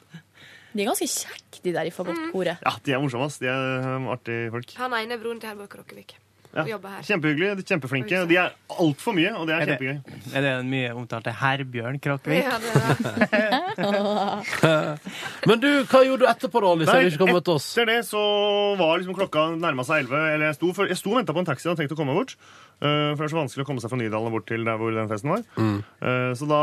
[0.72, 2.62] De er ganske kjekke, de der i fagottkoret.
[2.62, 2.68] Mm.
[2.70, 3.28] Ja, de er morsomme.
[3.44, 4.76] De er um, artige folk.
[4.80, 6.16] Han ene er broren til Herborg Kråkevik.
[6.54, 6.66] Ja.
[6.68, 7.02] jobbe her.
[7.08, 7.50] Kjempehyggelig.
[7.56, 8.22] de er kjempeflinke.
[8.28, 10.36] De er altfor mye, og det er Er det- kjempegøy.
[10.36, 12.44] Er det den mye omtalte Herbjørn Kråkevik?
[12.44, 13.82] Ja, det
[15.48, 16.86] Men du, hva gjorde du etterpå, da, Olli?
[16.90, 17.68] Nei, til oss?
[17.72, 18.22] Etter det så
[18.80, 20.26] var liksom klokka nærma seg 11.
[20.36, 22.16] Eller jeg sto, for, jeg sto og venta på en taxi og tenkte å komme
[22.18, 22.36] bort.
[22.82, 24.80] Uh, for det er så vanskelig å komme seg fra Nydalen og bort til der
[24.82, 25.44] hvor den festen var.
[25.56, 25.80] Mm.
[26.02, 26.62] Uh, så da,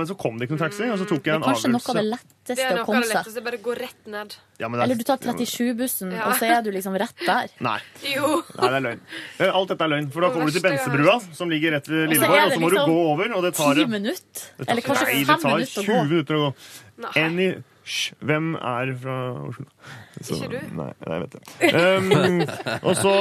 [0.00, 1.86] men så kom det ikke noen taxi, og så tok Det er kanskje noe av
[1.86, 2.10] det avgjørelse.
[2.16, 3.18] letteste Det er å noe av komme det seg.
[3.20, 3.44] letteste.
[3.48, 4.36] Bare gå rett ned.
[4.60, 6.26] Ja, men det er- Eller du tar 37-bussen, Ja.
[6.28, 7.48] og så er du liksom rett der.
[7.64, 7.78] Nei.
[8.04, 8.42] Jo.
[8.58, 9.00] Nei, det er løgn.
[9.40, 10.10] Eh, Alt dette er løgn.
[10.12, 12.68] For da kommer du til Bensebrua, som ligger rett ved så Lilleborg, og så må
[12.70, 14.44] du liksom gå over, og det tar Ti minutter.
[14.60, 16.54] Tar- Eller kanskje Nei, fem det tar 20 minutter å gå.
[17.00, 17.12] Nei.
[17.24, 17.48] Any
[17.88, 19.16] sh, hvem er fra
[19.48, 19.66] Oslo?
[20.20, 20.58] Ikke du?
[20.76, 21.42] Nei, nei, jeg vet det.
[21.74, 22.40] Um,
[22.84, 23.14] og så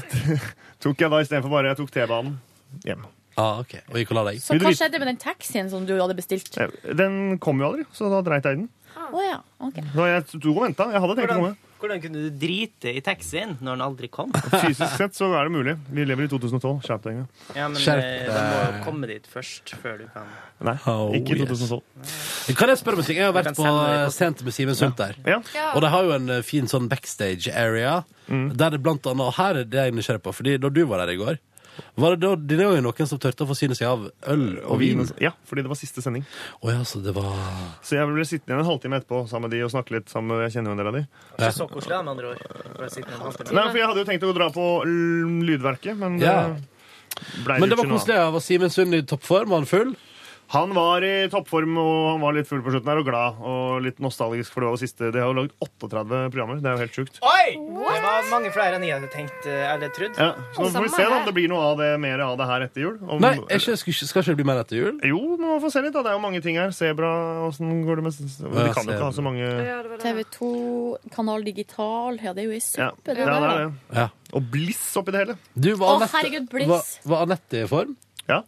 [0.82, 2.38] tok jeg da istedenfor bare Jeg tok T-banen
[2.86, 3.04] hjem.
[3.38, 3.76] Ah, ok.
[3.92, 4.40] Og gikk og la deg.
[4.42, 6.50] Så hva skjedde med den taxien som du hadde bestilt?
[6.98, 8.68] Den kom jo aldri, så da dreit jeg i den.
[9.10, 9.82] Å ja, okay.
[9.96, 10.86] Jeg tok og venta.
[10.94, 11.56] Jeg hadde tenkt å komme.
[11.80, 14.32] Hvordan kunne du drite i taxien når den aldri kom?
[14.62, 15.74] Fysisk sett så er det mulig.
[15.88, 16.82] Vi lever i 2012.
[16.84, 17.22] Skjerp deg.
[17.56, 18.34] Ja, men Skjerp eh, deg.
[18.36, 20.28] du må jo komme dit først, før du kan
[20.60, 21.54] Nei, Oh, ikke i yes.
[21.56, 22.56] 2012.
[22.58, 23.20] Kan jeg spørre om en ting?
[23.22, 23.70] Jeg har vært på
[24.12, 25.16] Sent med Simen Sundt der.
[25.24, 25.38] Ja.
[25.56, 25.70] Ja.
[25.72, 28.02] Og de har jo en eh, fin sånn backstage area.
[28.28, 28.50] Mm.
[28.60, 30.84] Der det blant annet, og her er det jeg er nysgjerrig på, fordi da du
[30.90, 31.40] var der i går
[31.96, 35.02] var det, da, det jo noen som turte å forsyne seg av øl og vin.
[35.22, 36.24] Ja, fordi det var siste sending.
[36.62, 37.30] Oh, ja, så det var
[37.82, 40.34] Så jeg ble sittende igjen en halvtime etterpå sammen med de og snakke litt sammen
[40.36, 41.04] med Jeg kjenner jo en del av de.
[41.38, 43.54] Ikke så koselig, med andre ord.
[43.54, 44.66] Nei, for jeg hadde jo tenkt å dra på
[45.46, 46.48] Lydverket, men det Ja.
[47.44, 48.00] ble Men det var ikke noe av.
[48.00, 48.32] koselig.
[48.32, 49.48] Var Simen Sund i toppform?
[49.50, 49.96] Var han full?
[50.50, 53.84] Han var i toppform og han var litt full på slutten her og glad og
[53.84, 56.58] litt nostalgisk, for det var det siste De har jo laget 38 programmer.
[56.58, 57.20] Det er jo helt sjukt.
[57.22, 57.52] Oi!
[57.54, 60.18] Det var mange flere enn jeg hadde tenkt eh, eller trodd.
[60.18, 62.34] Ja, så nå får vi se da om det blir noe av det, mer av
[62.40, 62.96] det her etter jul.
[63.06, 64.98] Om, Nei, ikke, skal, ikke- skal ikke det bli mer etter jul?
[65.12, 65.94] Jo, må vi få se litt.
[65.94, 66.02] da.
[66.02, 66.74] Det er jo mange ting her.
[66.74, 67.12] Sebra,
[67.46, 70.02] åssen går det med Vi kan jo ikke ha så mange Ja, det var det.
[70.02, 70.50] TV 2,
[71.14, 73.72] Kanal Digital Ja, det er jo i suppe, ja, det det er det.
[74.02, 74.08] Ja.
[74.34, 75.38] Og Bliss oppi det hele.
[75.54, 76.68] Du, var Å, herregud, Bliss.
[76.70, 77.94] var, var Anette i form?
[78.30, 78.42] Ja.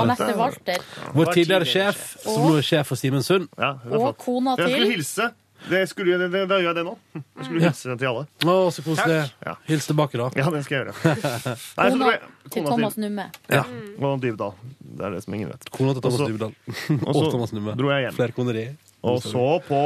[0.00, 0.82] Anette Walter.
[1.14, 3.48] Vår tidligere sjef, som nå er sjef for Simen Sund.
[3.58, 5.32] Og kona Jeg skulle til hilse.
[5.64, 6.90] Det skulle, det, det, da gjør jeg det nå.
[7.16, 7.70] Jeg skulle Ja.
[7.72, 8.24] hilse til alle.
[8.44, 9.14] Å, så koselig.
[9.46, 9.54] Ja.
[9.64, 10.26] Hils tilbake, da.
[10.36, 11.14] Ja, det skal jeg gjøre.
[11.78, 12.20] Nei, så Kona jeg-
[12.52, 13.24] til kona Thomas Numme.
[13.48, 13.62] Ja.
[14.04, 14.52] Og Dybdahl.
[14.84, 15.64] Det er det som ingen vet.
[15.72, 16.52] Kona til Thomas Og så- Dybdahl.
[17.00, 17.76] Og Og så Thomas Numme.
[17.80, 18.18] dro jeg hjem.
[18.18, 18.66] Flerkoneri.
[19.08, 19.80] Og så på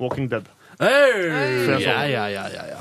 [0.00, 0.48] Walking Dead.
[0.80, 1.28] Hey!
[1.84, 2.80] Ja, ja, ja, ja, ja.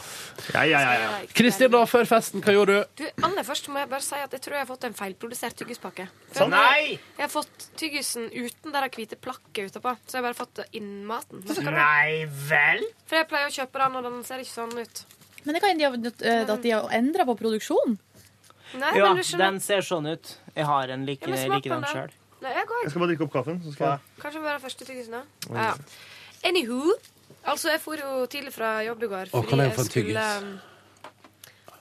[0.54, 1.28] Ja, ja, ja, ja.
[1.38, 3.04] Kristin, da, før festen, hva gjorde du?
[3.04, 5.56] Du, Aller først må jeg bare si at jeg tror jeg har fått en feilprodusert
[5.62, 6.08] tyggispakke.
[6.32, 6.52] For Sånn?
[6.52, 7.00] jeg- Nei!
[7.18, 9.96] Jeg har fått tyggisen uten det der hvite plakket utapå.
[10.08, 11.44] Så jeg har bare fått innmaten.
[11.72, 12.84] Nei vel?
[13.06, 15.04] For jeg pleier å kjøpe den, og den ser ikke sånn ut.
[15.44, 17.98] Men det kan hende de har- at de har endra på produksjonen.
[18.74, 20.38] Nei, Ja, men den ser sånn ut.
[20.56, 22.10] Jeg har en like, Ja, like den sjøl.
[22.42, 22.56] Jeg.
[22.56, 23.62] Jeg skal bare drikke opp kaffen.
[23.64, 24.00] Så skal jeg...
[24.22, 25.24] Kanskje bare første tyggisen, da.
[25.54, 25.74] Ja, ja.
[26.50, 26.94] Anywho.
[27.46, 29.32] Altså, jeg for jo tidlig fra jobb i går.
[29.34, 30.42] Å, kan jeg få en skulle tyggis?
[30.42, 30.60] um,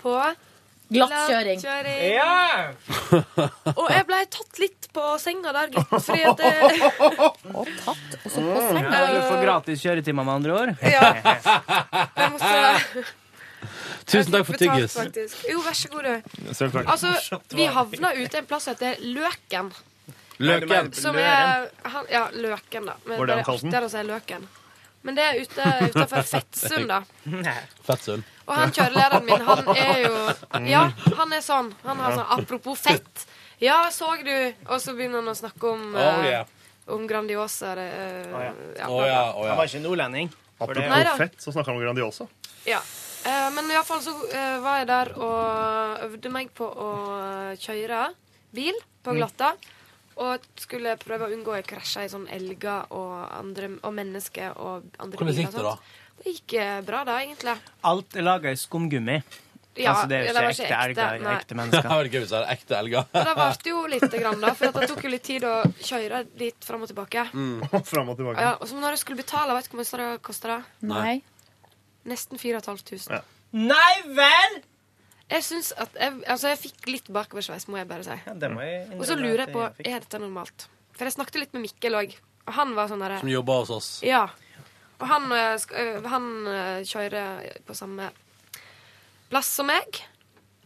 [0.00, 0.14] på
[0.90, 1.60] Glattkjøring.
[1.60, 2.00] glattkjøring.
[2.16, 2.72] Ja!
[3.76, 6.48] Og jeg ble tatt litt på senga der, gutten, fordi at det,
[7.60, 8.90] Og tatt også på senga.
[8.90, 10.72] Ja, du får gratis kjøretimer, med andre ord.
[10.82, 11.12] Ja.
[11.14, 13.04] Jeg måtte
[14.10, 14.96] Tusen takk for betalt, tyggis.
[14.98, 15.44] faktisk.
[15.52, 16.14] Jo, vær så god, du.
[16.90, 17.12] Altså,
[17.54, 19.70] vi havna ute en plass som heter Løken.
[20.40, 20.90] Løken.
[20.96, 22.96] Som er han, Ja, Løken, da.
[23.04, 23.70] Men Var det det han er kalte den?
[23.70, 24.48] artigere å si Løken.
[25.02, 27.02] Men det er ute utafor Fettsund, da.
[27.86, 28.26] Fettsund.
[28.50, 30.14] Og han kjørelederen min, han er jo
[30.68, 30.86] Ja,
[31.16, 31.70] han er sånn.
[31.86, 33.26] Han har sånn apropos fett.
[33.60, 34.32] Ja, så du
[34.66, 36.56] Og så begynner han å snakke om Oh, eh, yeah.
[36.90, 37.74] Om Grandiosa.
[37.78, 38.52] det, uh, oh, ja.
[38.80, 39.20] ja, oh, ja,
[39.52, 40.30] Han var ikke nordlending.
[40.32, 40.64] Nei.
[40.66, 42.26] Apropos fett, så snakker han om Grandiosa.
[42.66, 42.80] Ja.
[43.20, 46.90] Uh, men iallfall så uh, var jeg der og øvde meg på å
[47.62, 48.08] kjøre
[48.56, 49.54] bil på glatta.
[50.20, 54.90] Og skulle prøve å unngå å krasje i sånn elger og, andre, og mennesker og
[55.00, 55.76] andre Hvordan gikk det, da?
[56.20, 57.54] Det gikk eh, bra, da, egentlig.
[57.88, 59.16] Alt er laga i skumgummi.
[59.78, 61.34] Ja, altså, det er jo ikke var ekte ikke ekte, elger, nei.
[61.38, 62.18] ekte Det mennesker.
[62.18, 63.04] hvis det er ekte elger.
[63.06, 66.22] Og det varte jo lite grann, da, for det tok jo litt tid å kjøre
[66.42, 67.26] dit fram og tilbake.
[67.92, 68.44] Fram og tilbake.
[68.44, 70.58] Ja, og så når jeg skulle betale, vet du hvor mye det kosta?
[72.10, 73.08] Nesten 4500.
[73.14, 73.22] Ja.
[73.56, 74.60] Nei vel!
[75.30, 78.16] Jeg synes at jeg, altså jeg fikk litt bakoversveis, må jeg bare si.
[78.26, 80.66] Ja, det må jeg Og så lurer jeg på jeg er dette normalt.
[80.96, 82.16] For jeg snakket litt med Mikkel òg,
[82.48, 83.90] og han var sånn derre Som jobba hos oss.
[84.02, 84.24] Ja.
[85.00, 85.30] Og han,
[85.62, 88.10] sk- eh, han eh, kjører på samme
[89.30, 90.02] plass som meg.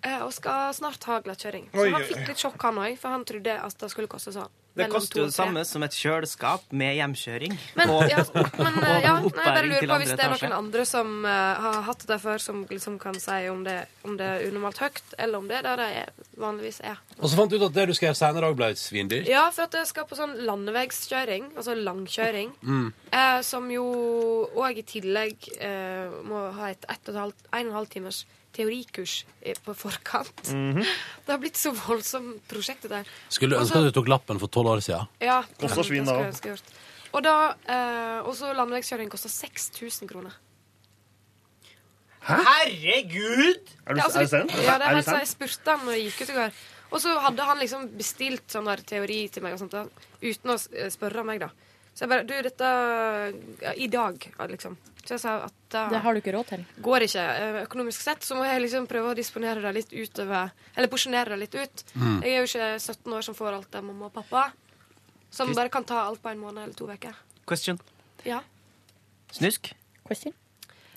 [0.03, 1.69] eh, Og skal snart ha glattkjøring.
[1.73, 4.49] Så han fikk litt sjokk, han òg, for han trodde at det skulle koste sånn.
[4.75, 7.53] Det koster jo det samme som et kjøleskap med hjemkjøring.
[7.79, 10.57] Men, og, ja, men eh, ja, nei, jeg bare lurer på hvis det er noen
[10.57, 11.31] andre som uh,
[11.63, 15.03] har hatt det før, som liksom kan si om det, om det er unormalt høyt,
[15.19, 16.99] eller om det er der det er, vanligvis er.
[17.21, 19.31] Og så fant du ut at det du skal gjøre senere òg ble svindyrt.
[19.31, 22.89] Ja, for at jeg skal på sånn landevegskjøring, altså langkjøring, Mm.
[23.15, 23.85] uh, som jo
[24.59, 27.93] òg i tillegg uh, må ha et ett og et halvt, en og en halv
[27.93, 30.47] timers teorikurs eh, på forkant.
[30.55, 30.81] Mhm.
[31.24, 33.12] Det har blitt så voldsomt prosjekt, det der.
[33.32, 35.09] Skulle du ønske at du tok lappen for tolv år siden?
[35.24, 35.43] Ja.
[35.60, 36.74] Kosta svin, gjort.
[37.14, 40.35] Og da eh, Og så landevegskjøring koster 6000 kroner.
[42.24, 43.72] Herregud!
[43.85, 44.55] Er du, Ja, altså, er det sant?
[44.56, 45.20] Ja, det er er helt sant.
[45.20, 46.62] Jeg spurte han når jeg gikk ut i går.
[46.94, 49.85] Og så hadde han liksom bestilt sånn der teori til meg og sånt, da,
[50.22, 50.56] uten å
[50.94, 51.51] spørre meg, da.
[51.94, 52.70] Så jeg bare Du, dette
[53.62, 54.76] ja, I dag, liksom.
[55.05, 56.64] Så jeg sa at da Det har du ikke råd til.
[56.81, 60.52] går ikke eh, økonomisk sett, så må jeg liksom prøve å disponere det litt utover
[60.74, 61.85] Eller porsjonere det litt ut.
[61.94, 62.22] Mm.
[62.24, 64.47] Jeg er jo ikke 17 år som får alt av mamma og pappa.
[65.31, 67.14] Som Christ bare kan ta alt på en måned eller to uker.
[67.44, 67.81] Question.
[68.24, 68.40] Ja.
[69.35, 69.74] Snusk?
[70.06, 70.32] Question?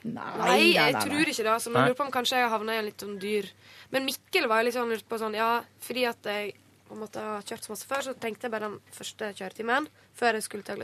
[0.08, 1.56] Nei, jeg tror ikke det.
[1.60, 1.82] Så Nei.
[1.82, 3.50] jeg lurer på om kanskje jeg havna i en litt sånn dyr
[3.92, 6.54] Men Mikkel var jo litt sånn lurt på sånn Ja, fordi at jeg
[6.88, 9.90] på en måte har kjørt så masse før, så tenkte jeg bare den første kjøretimen
[10.16, 10.78] før jeg skulle ta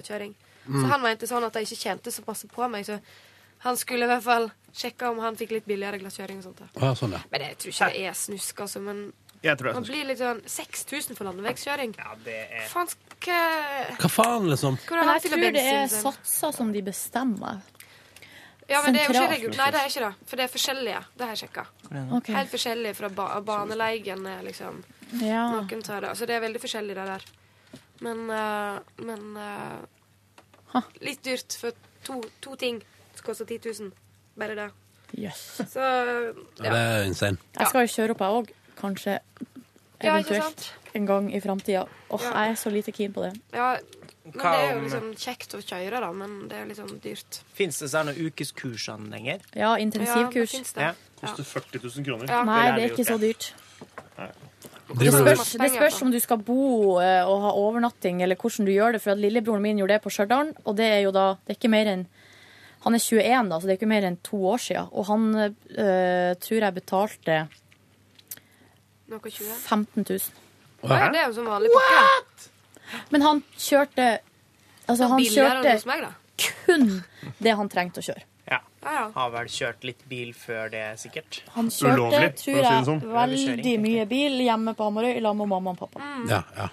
[0.65, 0.81] glattkjøring.
[0.81, 0.89] Så Mm.
[0.91, 2.99] han mente sånn at jeg ikke tjente så masse på meg, så
[3.59, 6.37] han skulle i hvert fall sjekke om han fikk litt billigere glasskjøring.
[6.37, 6.59] og sånt.
[6.81, 7.19] ja, sånn, ja.
[7.31, 8.81] Men jeg tror ikke det er snusk, altså.
[8.81, 9.13] Men
[9.43, 11.95] Jeg tror det er man blir litt sånn 6000 for landevegskjøring.
[11.97, 14.77] Ja, det er Faen, skal Hva faen, liksom?
[14.87, 17.61] Hvor har Men jeg tror det er satser som de bestemmer.
[18.69, 19.57] Ja, men det er jo ikke sentralt.
[19.57, 20.15] Nei, det er ikke det.
[20.29, 21.05] For det er forskjellige.
[21.17, 21.65] Det har jeg sjekka.
[22.17, 22.35] Okay.
[22.35, 24.83] Helt forskjellig fra ba baneleien, liksom.
[25.19, 25.51] Ja.
[25.51, 26.09] Noen tar det.
[26.09, 27.25] Altså, det er veldig forskjellig, det der.
[28.01, 29.85] Men uh, Men eh,
[31.01, 31.71] Litt dyrt for
[32.03, 32.79] to, to ting
[33.15, 33.91] Det koster 10 000.
[34.37, 34.69] Bare det.
[35.13, 35.61] Jøss.
[35.69, 35.79] Så
[36.63, 37.37] Ja, det er insane.
[37.59, 38.53] Jeg skal jo kjøre opp, jeg òg.
[38.79, 39.19] Kanskje
[40.01, 41.85] eventuelt en gang i framtida.
[42.09, 42.31] Åh, Ja.
[42.43, 43.33] jeg er så lite keen på det.
[43.53, 43.77] Ja,
[44.25, 46.11] men det er jo liksom kjekt å kjøre, da.
[46.11, 47.41] Men det er liksom dyrt.
[47.53, 49.39] Fins det sånne ukeskursene lenger?
[49.55, 50.51] Ja, Ja, intensivkurs.
[50.51, 50.81] det det.
[50.81, 50.93] Ja.
[51.21, 52.25] Koster 40 000 kroner.
[52.29, 52.43] Ja.
[52.43, 53.53] Nei, det er ikke så dyrt.
[54.17, 54.33] dyrt.
[54.89, 58.73] Det spørs, det spørs om du skal bo eh, og ha overnatting, eller hvordan du
[58.73, 59.01] gjør det.
[59.01, 61.59] For at lillebroren min gjorde det på Stjørdal, og det er jo da det er
[61.59, 62.05] ikke mer enn
[62.83, 64.89] Han er 21, da, så det er ikke mer enn to år siden.
[64.91, 67.37] Og han øh, tror jeg betalte
[69.07, 70.19] 15 000.
[70.83, 72.49] Nei, det er jo som vanlig pakke.
[73.13, 74.09] Men han kjørte
[74.83, 75.77] Altså, han kjørte
[76.65, 76.89] kun
[77.39, 78.25] det han trengte å kjøre.
[78.83, 79.05] Ja.
[79.15, 81.41] Har vel kjørt litt bil før det, sikkert.
[81.55, 83.01] Han kjørte, tror jeg, sånn.
[83.13, 86.13] veldig mye bil hjemme på Hamarøy i lag med mamma og pappa.
[86.29, 86.69] Ja, ja.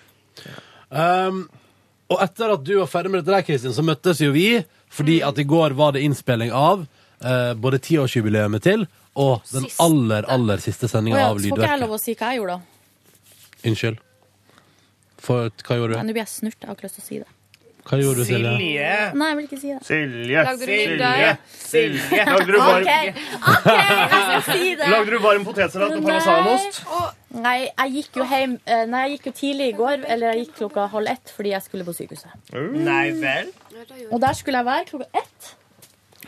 [0.90, 1.44] Um,
[2.10, 4.48] og etter at du var ferdig med dette der, Kristin, så møttes jo vi,
[4.90, 8.88] fordi at i går var det innspilling av uh, både tiårsjubileet til
[9.20, 9.82] og den Siste.
[9.82, 12.40] aller, aller siste sendinga ja, av så får ikke jeg lov å si hva jeg
[12.40, 13.60] gjorde, da.
[13.70, 14.06] Unnskyld.
[15.20, 16.02] For hva gjorde du?
[16.06, 16.58] Nå blir jeg snurt.
[16.58, 17.28] Jeg har ikke lyst til å si det.
[17.88, 18.50] Hva gjorde du, Silje?
[19.16, 19.78] Nei, jeg vil ikke si det.
[19.88, 21.38] Silje, Lagde du Silje, middag?
[21.54, 22.24] Silje.
[22.28, 22.90] Lagde du varm, OK,
[23.50, 24.88] OK, jeg skal si det.
[24.94, 26.82] Lagde du varm potetsalat med parmesanost?
[27.40, 30.44] Nei, jeg gikk jo hjem eh, Nei, jeg gikk jo tidlig i går, eller jeg
[30.44, 32.52] gikk klokka halv ett fordi jeg skulle på sykehuset.
[32.90, 33.50] Nei vel?
[34.10, 35.50] Og der skulle jeg være klokka ett.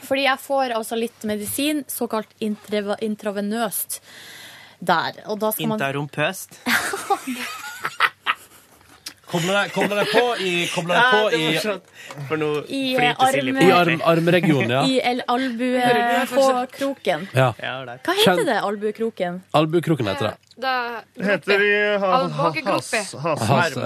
[0.02, 4.00] Fordi jeg får altså litt medisin, såkalt intrava- intravenøst,
[4.82, 5.20] der.
[5.30, 6.56] Og da skal man Interrumpøst.
[9.32, 11.44] Kobler deg, kobler deg på i, kobler deg på Ja, det i.
[12.28, 14.82] For nå I, flyter Silje på i arm, armregionen, ja.
[14.84, 17.28] I el- albuekroken.
[17.32, 17.52] ja.
[17.56, 19.40] Hva heter det, albuekroken?
[19.56, 20.36] Albuekroken heter det.
[20.60, 23.76] Da Heter de ha, ha, has, has, Has,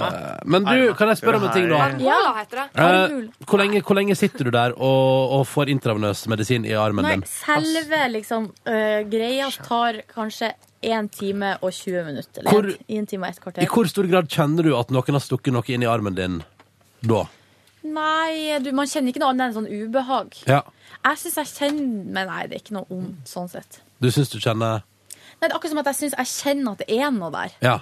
[0.43, 1.85] men du, kan jeg spørre om en ting, da?
[2.03, 2.65] Ja, heter det.
[2.75, 7.07] Eh, hvor, lenge, hvor lenge sitter du der og, og får intravenøs medisin i armen
[7.07, 7.23] Nei, din?
[7.31, 10.51] selve liksom uh, greia tar kanskje
[10.83, 12.43] 1 time og 20 minutter.
[12.43, 13.63] Eller Hvor- time og et kvarter.
[13.63, 16.41] I hvor stor grad kjenner du at noen har stukket noe inn i armen din
[17.01, 17.23] da?
[17.87, 20.35] Nei, du, man kjenner ikke noe annet enn sånn ubehag.
[20.49, 20.61] Ja.
[21.05, 23.79] Jeg syns jeg kjenner Men nei, det er ikke noe vondt sånn sett.
[24.03, 24.83] Du syns du kjenner
[25.37, 27.51] Nei, det er akkurat som at jeg syns jeg kjenner at det er noe der,
[27.61, 27.77] Ja.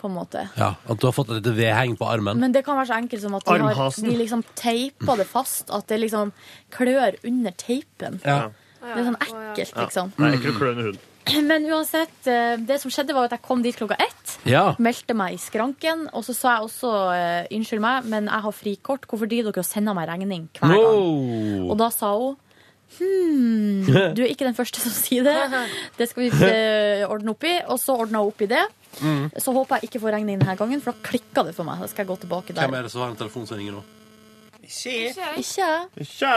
[0.00, 0.48] på en måte.
[0.58, 2.38] ja at du har fått et lite vedheng på armen?
[2.38, 4.04] Men det kan være så enkelt som at de, har, Armhasen.
[4.10, 5.70] de liksom teiper det fast.
[5.70, 6.32] At det liksom
[6.70, 8.20] klør under teipen.
[8.24, 8.48] Ja.
[8.86, 10.12] Det er sånn ekkelt, liksom.
[10.18, 10.98] Nei, ikke ikke klør under hund.
[11.50, 14.36] Men uansett, eh, det som skjedde var at jeg kom dit klokka ett.
[14.46, 14.76] Ja.
[14.78, 16.04] Meldte meg i skranken.
[16.14, 19.08] Og så sa jeg også eh, unnskyld meg, men jeg har frikort.
[19.10, 20.84] Hvorfor driver dere og sender meg regning hver gang?
[20.84, 21.70] No.
[21.72, 22.36] Og da sa hun
[22.98, 23.86] hmm,
[24.16, 25.36] du er ikke den første som sier det.
[25.98, 27.56] Det skal vi eh, ordne opp i.
[27.72, 28.64] Og så ordna hun opp i det.
[29.00, 29.28] Mm.
[29.42, 31.82] Så håper jeg ikke får regning denne gangen, for da klikka det for meg.
[31.82, 32.64] Da skal jeg gå tilbake der.
[32.64, 33.84] Hvem er det som har en telefon som ringer nå?
[34.66, 35.26] Ikke.
[35.42, 36.30] Ikke.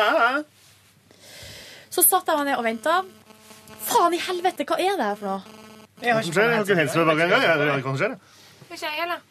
[1.90, 3.00] Så satt jeg meg ned og venta.
[3.90, 5.58] Faen i helvete, hva er det her for noe?
[6.00, 7.80] Jeg har ikke, jeg headset ikke helsedag engang.
[7.80, 8.10] Ikke
[8.70, 9.24] ikke jeg heller?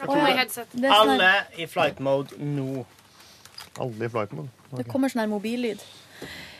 [0.00, 0.36] Meg ja.
[0.38, 0.72] headset.
[0.72, 2.84] Det er sånn Alle i flight mode nå.
[3.82, 4.50] Alle i flight mode.
[4.78, 5.82] Det kommer sånn her mobillyd.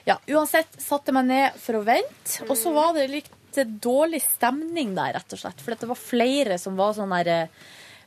[0.05, 4.21] Ja, uansett satte jeg meg ned for å vente, og så var det litt dårlig
[4.25, 5.63] stemning der, rett og slett.
[5.63, 7.65] For det var flere som var sånn der eh,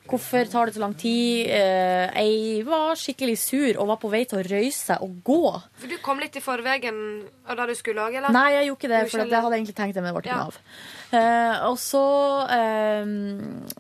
[0.07, 1.49] Hvorfor tar det så lang tid?
[1.52, 5.41] Jeg var skikkelig sur og var på vei til å røyse seg og gå.
[5.82, 7.02] For du kom litt i forveien
[7.44, 8.32] av det du skulle lage, eller?
[8.32, 10.24] Nei, jeg gjorde ikke det, for det hadde jeg egentlig tenkt det, men det ble
[10.24, 10.61] ikke noe av.
[11.07, 12.03] Uh, og så,
[12.56, 13.11] eh,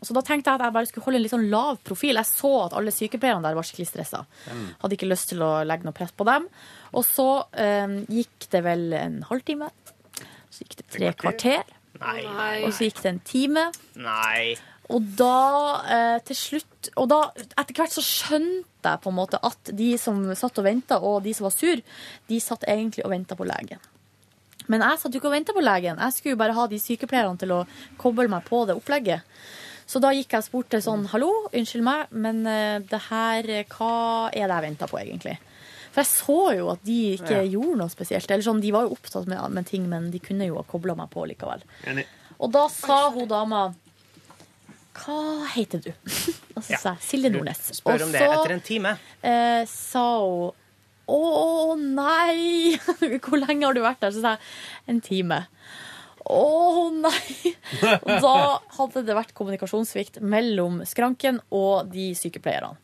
[0.03, 2.19] så da tenkte jeg at jeg bare skulle holde en litt sånn lav profil.
[2.19, 4.25] Jeg så at alle sykepleierne der var skikkelig stressa.
[4.83, 6.51] Hadde ikke lyst til å legge noe press på dem.
[6.93, 7.27] Og så
[7.57, 9.69] eh, gikk det vel en halvtime.
[10.51, 11.75] Så gikk det tre kvarter.
[11.97, 12.21] Nei.
[12.65, 13.67] Og så gikk det en time.
[13.99, 14.55] Nei.
[14.93, 15.37] Og da
[15.91, 19.89] eh, til slutt Og da etter hvert så skjønte jeg på en måte at de
[19.99, 21.81] som satt og venta, og de som var sur,
[22.29, 23.81] de satt egentlig og venta på legen.
[24.71, 25.99] Men jeg satt jo ikke og venta på legen.
[25.99, 27.61] Jeg skulle jo bare ha de sykepleierne til å
[27.99, 29.27] koble meg på det opplegget.
[29.87, 33.67] Så da gikk jeg og spurte sånn Hallo, unnskyld meg, men eh, det her eh,
[33.71, 35.37] Hva er det jeg venter på, egentlig?
[35.97, 37.47] For jeg så jo at de ikke Ja.
[37.49, 38.29] gjorde noe spesielt.
[38.29, 40.93] Eller sånn, De var jo opptatt med, med ting, men de kunne jo ha kobla
[40.95, 41.63] meg på likevel.
[41.89, 42.05] Enig.
[42.37, 43.63] Og da sa hun dama
[44.97, 45.17] Hva
[45.55, 45.91] heter du?
[46.57, 47.63] Og så sa jeg Silje Nordnes.
[47.79, 48.93] Spør om det etter en time.
[49.25, 50.51] eh, sa hun
[51.09, 52.77] Å nei!
[53.23, 54.11] Hvor lenge har du vært der?
[54.11, 55.37] Så sa jeg en time.
[56.27, 57.53] Å nei!
[58.05, 58.33] Og da
[58.77, 62.75] hadde det vært kommunikasjonssvikt mellom skranken og de sykepleierne.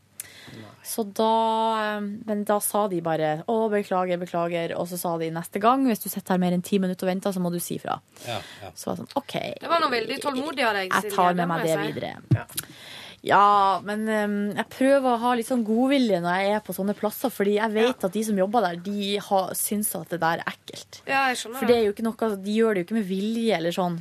[0.83, 5.29] Så da, eh, men da sa de bare 'å, beklager, beklager', og så sa de
[5.31, 7.59] neste gang hvis du sitter her mer enn ti minutter og venter, så må du
[7.59, 7.99] si fra.
[8.27, 8.71] Ja, ja.
[8.75, 9.33] Så var jeg sånn OK.
[9.61, 12.17] Det var noe veldig tålmodig av deg, Jeg tar med meg det videre.
[13.23, 16.93] Ja, men um, jeg prøver å ha litt sånn godvilje når jeg er på sånne
[16.93, 20.41] plasser, fordi jeg vet at de som jobber der, de har, syns at det der
[20.43, 20.99] er ekkelt.
[21.07, 23.07] Ja, jeg skjønner For det er jo ikke noe, de gjør det jo ikke med
[23.07, 23.95] vilje eller sånn.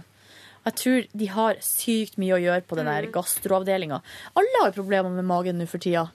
[0.62, 3.12] Og Jeg tror de har sykt mye å gjøre på den der Mm.
[3.12, 4.02] gastroavdelinga.
[4.36, 6.10] Alle har problemer med magen nå for tida.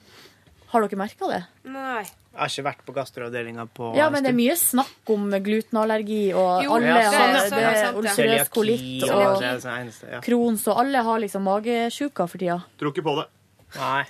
[0.68, 1.42] Har dere merka det?
[1.72, 2.02] Nei.
[2.04, 6.28] Jeg har ikke vært på gastroavdelinga på Ja, men det er mye snakk om glutenallergi,
[6.36, 10.20] og Jo, alle ja, har ulcerøs kolitt og og det eneste, ja.
[10.22, 12.60] Crohns, og alle har liksom magesjuka for tida.
[12.78, 13.26] Tror ikke på det.
[13.78, 14.04] Nei.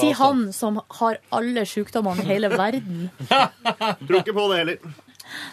[0.00, 3.06] Si han som har alle sjukdommene i hele verden.
[4.06, 4.96] Tror ikke på det heller.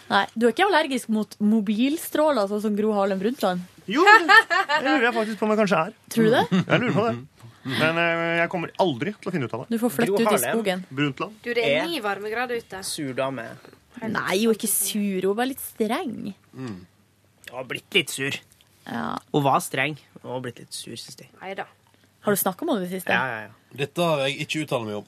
[0.10, 3.64] Nei, Du er ikke allergisk mot mobilstråler, sånn som Gro Harlem Brundtland?
[3.92, 5.96] Jo, det lurer jeg faktisk på om jeg kanskje er.
[6.14, 6.44] Tror du det?
[6.60, 7.16] Jeg lurer på det.
[7.64, 9.76] Men eh, jeg kommer aldri til å finne ut av det.
[9.76, 10.56] Du får flytte Gro ut i Harlem.
[10.58, 10.82] skogen.
[10.90, 11.38] Brundtland.
[11.46, 12.82] Du, det er ni varmegrader ute.
[12.88, 13.46] Sur dame.
[14.04, 15.00] Nei, hun er ikke sur.
[15.24, 16.18] Hun er bare litt streng.
[16.58, 16.82] Hun
[17.54, 18.36] har blitt litt sur.
[18.90, 19.06] Ja.
[19.32, 19.96] Hun var streng.
[20.22, 21.30] Hun har blitt litt sur, syns jeg.
[21.40, 21.68] Nei da.
[22.24, 23.16] Har du snakka med henne i det siste?
[23.16, 23.78] Ja, ja, ja.
[23.84, 25.08] Dette har jeg ikke uttalt meg om.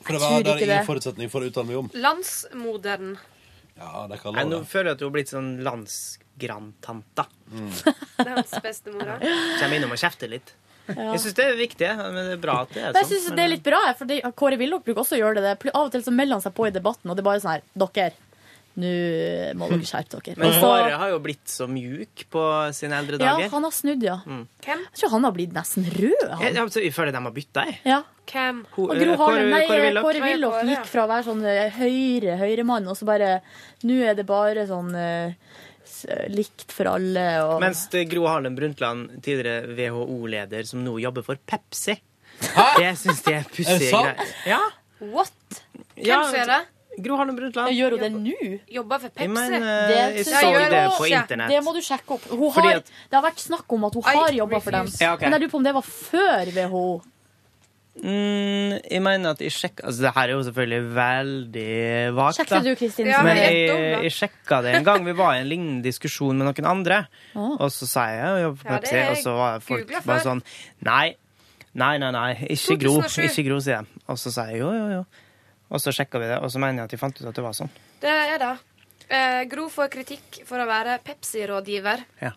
[0.00, 0.86] For det, var, tror det er ikke ingen det.
[0.88, 1.88] forutsetning for å uttale meg om.
[2.00, 3.10] Landsmoderen.
[3.80, 4.68] Ja, det kan Nei, nå det.
[4.70, 7.26] føler jeg at hun har blitt sånn landsgrandtanta.
[8.30, 9.18] Landsbestemora.
[9.60, 10.54] Kommer innom og kjefter litt.
[10.96, 11.10] Ja.
[11.14, 13.00] Jeg syns det er viktig, men det er bra at det er sånn.
[13.02, 15.54] jeg syns det er litt bra, for det, Kåre Willoch bruker også å gjøre det.
[15.74, 17.56] Av og til så melder han seg på i debatten, og det er bare sånn
[17.58, 18.12] her Dere,
[18.80, 18.90] nå
[19.58, 20.36] må dere skjerpe dere.
[20.38, 22.42] Men Og Kåre har jo blitt så mjuk på
[22.76, 23.42] sine eldre dager.
[23.44, 24.20] ja, han har snudd, ja.
[24.24, 24.44] Mm.
[24.64, 24.84] Hvem?
[24.86, 26.28] Jeg tror han har blitt nesten rød.
[26.30, 26.44] Han.
[26.46, 27.80] Jeg, altså, jeg føler de har bytta, jeg.
[27.90, 28.02] Ja.
[28.30, 28.60] Hvem?
[28.76, 30.04] Ho- Og Gro eh, Harlem, nei, Kåre Willoch.
[30.06, 33.40] Kåre Willoch gikk fra å være sånn eh, høyre høyremann, og så bare
[33.82, 35.69] Nå er det bare sånn eh, s-
[36.32, 41.36] likt for alle og Mens er Gro Harlem Brundtland, tidligere WHO-leder, som nå jobber for
[41.46, 41.98] Pepsi.
[42.40, 44.20] Det syns jeg er Er det sant?
[44.46, 44.60] Ja.
[45.00, 45.32] What?
[45.96, 46.60] Hvem Ja, som er det?
[47.04, 47.72] Gro Harlem Brundtland.
[47.76, 48.58] Gjør hun det nå?
[48.68, 49.22] Jobber for Pepsi?
[49.22, 51.48] Jeg mener, Det jeg så jeg- det på internett.
[51.50, 52.24] Det må du sjekke opp.
[52.30, 54.86] Hun har, at- det har vært snakk om at hun har jobba for dem.
[55.00, 55.28] Ja, okay.
[55.28, 57.02] Men jeg lurer på om det var før WHO.
[58.00, 62.60] Mm, jeg mener at jeg sjekka Altså, det her er jo selvfølgelig veldig vagt, Sjekka
[62.64, 63.06] du, Kristin?
[63.10, 65.04] Ja, Men er- jeg- jeg, sjekka det en gang.
[65.04, 67.08] Vi var i en lignende diskusjon med noen andre.
[67.34, 67.58] Oh.
[67.60, 70.42] Og så sa jeg jo Ja, det Pepsi, og så var folk googlet bare sånn
[70.82, 71.16] Nei,
[71.74, 73.02] nei, nei, nei ikke Gro.
[73.02, 73.24] 2007.
[73.28, 73.86] Ikke Gro, sier jeg.
[74.08, 75.04] Og så sa jeg jo, jo, jo.
[75.70, 77.44] Og så sjekka vi det, og så mener jeg at de fant ut at det
[77.44, 77.70] var sånn.
[78.00, 78.58] Det er det.
[79.10, 82.04] Eh, Gro får kritikk for å være Pepsi-rådgiver.
[82.22, 82.32] Ja.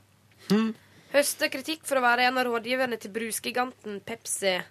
[1.13, 4.61] Høster kritikk for å være en av rådgiverne til brusgiganten Pepsi.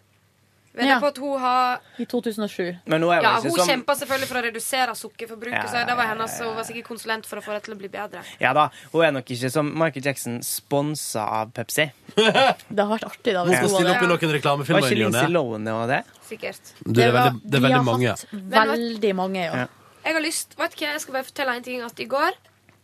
[0.73, 1.01] Vedder Ja.
[1.01, 2.79] på at hun har I 2007.
[2.87, 5.87] Men nå er Ja, Hun ikke sånn kjempa selvfølgelig for å redusere sukkerforbruket, Ja, så
[5.87, 8.23] det var hennes, hun var sikkert konsulent for å få det til å bli bedre.
[8.41, 11.91] Ja da, hun er nok ikke som Michael Jackson sponsa av Pepsi.
[12.17, 13.45] Det har vært artig, da.
[13.45, 14.83] Hun skal stille var opp i noen Var reklamefilmer.
[14.89, 15.29] ikke i ny og Lindsay.
[15.37, 16.01] Lohan og det?
[16.29, 16.73] Sikkert.
[16.87, 18.15] Du, Det er veldig, det er veldig mange.
[18.57, 19.55] veldig mange, ja.
[19.63, 19.67] Ja.
[20.05, 22.33] Jeg har lyst, vet ikke, jeg skal bare fortelle en ting at i går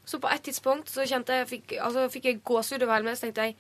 [0.09, 3.17] så på et tidspunkt så kjente jeg fikk, altså, fikk jeg gåsehud over hele meg.
[3.17, 3.57] Så tenkte jeg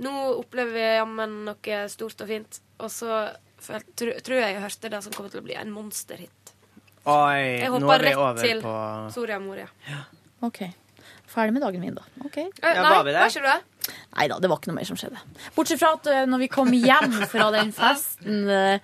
[0.00, 2.60] nå opplever vi jammen noe stort og fint.
[2.80, 3.18] Og så
[3.62, 6.54] føl- jeg tror jeg jeg hørte det som kommer til å bli en monsterhit.
[7.06, 8.74] Oi, Jeg nå hoppa er vi rett til på
[9.14, 9.66] Soria Moria.
[10.42, 10.62] OK.
[11.30, 12.02] Ferdig med dagen min, da.
[12.24, 12.36] Ok.
[12.38, 13.20] Eh, Ja, nei, var vi det?
[13.20, 13.94] var ikke du det?
[14.16, 15.18] Nei da, det var ikke noe mer som skjedde.
[15.56, 18.80] Bortsett fra at eh, når vi kom hjem fra den festen eh,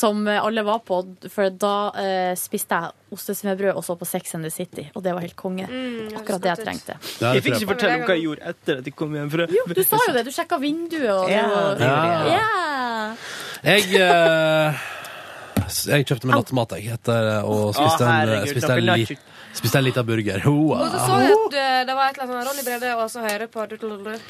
[0.00, 1.00] som eh, alle var på,
[1.32, 5.12] for da eh, spiste jeg ostesmørbrød og så på Sex and the City, og det
[5.16, 5.66] var helt konge.
[5.68, 6.96] Mm, Akkurat det jeg trengte.
[7.20, 9.48] Ja, Jeg fikk ikke fortelle om hva jeg gjorde etter at jeg kom hjem fra
[9.50, 10.24] Jo, du sa jo det.
[10.28, 14.00] Du sjekka vinduet og Ja, og- det gjorde jeg.
[14.00, 14.86] Eh,
[15.90, 19.18] jeg kjøpte meg nattmat jeg, etter å spiste en, herregud, spiste en, noe
[19.58, 20.40] spiste en liten burger.
[20.46, 20.78] Hoa.
[20.86, 23.50] Og så så jeg at eh, det var et eller annet Ronny Brede også hører
[23.50, 23.66] på,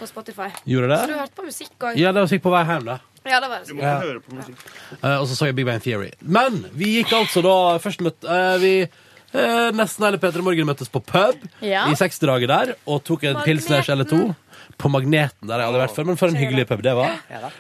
[0.01, 0.49] på Spotify.
[0.69, 1.21] Gjorde Så du det?
[1.21, 2.01] hørte på musikk òg?
[2.01, 2.99] Ja, det var sikkert på vei hjem, da.
[3.29, 3.77] Ja, det var det.
[3.77, 3.99] Ja.
[4.01, 4.63] Høre på musikk.
[5.03, 6.11] Eh, og så så jeg Big Bang Theory.
[6.21, 8.75] Men vi gikk altså da først møtt, eh, Vi
[9.35, 11.87] eh, nesten hele Peter Morgen møttes på pub Ja.
[11.91, 14.35] i 60-draget der og tok en pilsners eller to.
[14.81, 17.19] På Magneten, der jeg aldri vært før, men for en hyggelig pub det var.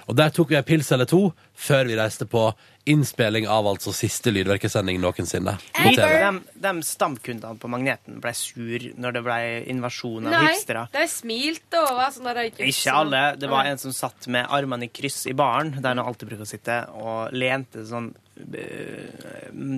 [0.09, 2.53] Og der tok vi en pils eller to før vi reiste på
[2.89, 5.53] innspilling av altså siste lydverkesending noensinne.
[5.77, 6.39] På De, TV.
[6.65, 9.39] de stamkundene på Magneten ble sur når det ble
[9.75, 10.87] invasjon av Nei, hipstere.
[10.95, 13.23] de smilte og var sånn der Ikke alle.
[13.37, 16.47] Det var en som satt med armene i kryss i baren, der han alltid bruker
[16.49, 18.30] å sitte, og lente sånn eh,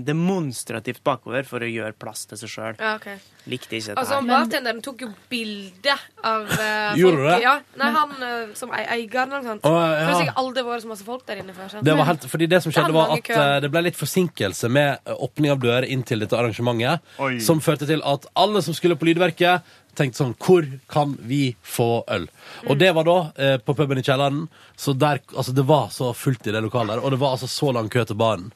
[0.06, 2.74] demonstrativt bakover for å gjøre plass til seg sjøl.
[2.78, 3.18] Ja, okay.
[3.50, 4.28] Likte ikke dette Altså, her.
[4.28, 7.38] Bartenderen tok jo bilde av uh, Gjorde du det?
[7.42, 7.54] Ja.
[7.80, 9.64] Nei, han uh, som eier eieren eller noe sånt.
[9.66, 11.70] For det har aldri vært så masse folk der inne før.
[11.72, 11.86] sant?
[11.86, 14.70] Det var helt, fordi det som skjedde Det var at eh, det ble litt forsinkelse
[14.72, 17.34] med eh, åpning av dører inn til dette arrangementet, Oi.
[17.44, 19.66] som førte til at alle som skulle på Lydverket,
[19.98, 22.26] tenkte sånn Hvor kan vi få øl?
[22.68, 24.46] Og det var da eh, på puben i kjelleren.
[24.76, 27.50] Så der, altså, det var så fullt i det lokalet, der, og det var altså
[27.50, 28.50] så lang kø til baren.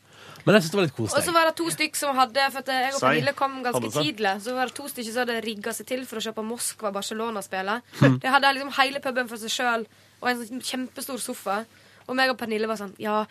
[0.47, 1.19] Men jeg synes det var litt koselig.
[1.19, 3.89] Og så var det to stykk som hadde For at jeg og Pernille kom ganske
[3.97, 4.35] tidlig.
[4.45, 7.97] Så var det to stykker som hadde rigga seg til for å se på Moskva-Barcelona-spillet.
[7.99, 8.21] Mm.
[8.23, 9.89] De hadde liksom hele puben for seg sjøl
[10.23, 11.65] og en sånn kjempestor sofa.
[12.07, 13.25] Og meg og Pernille var sånn Ja,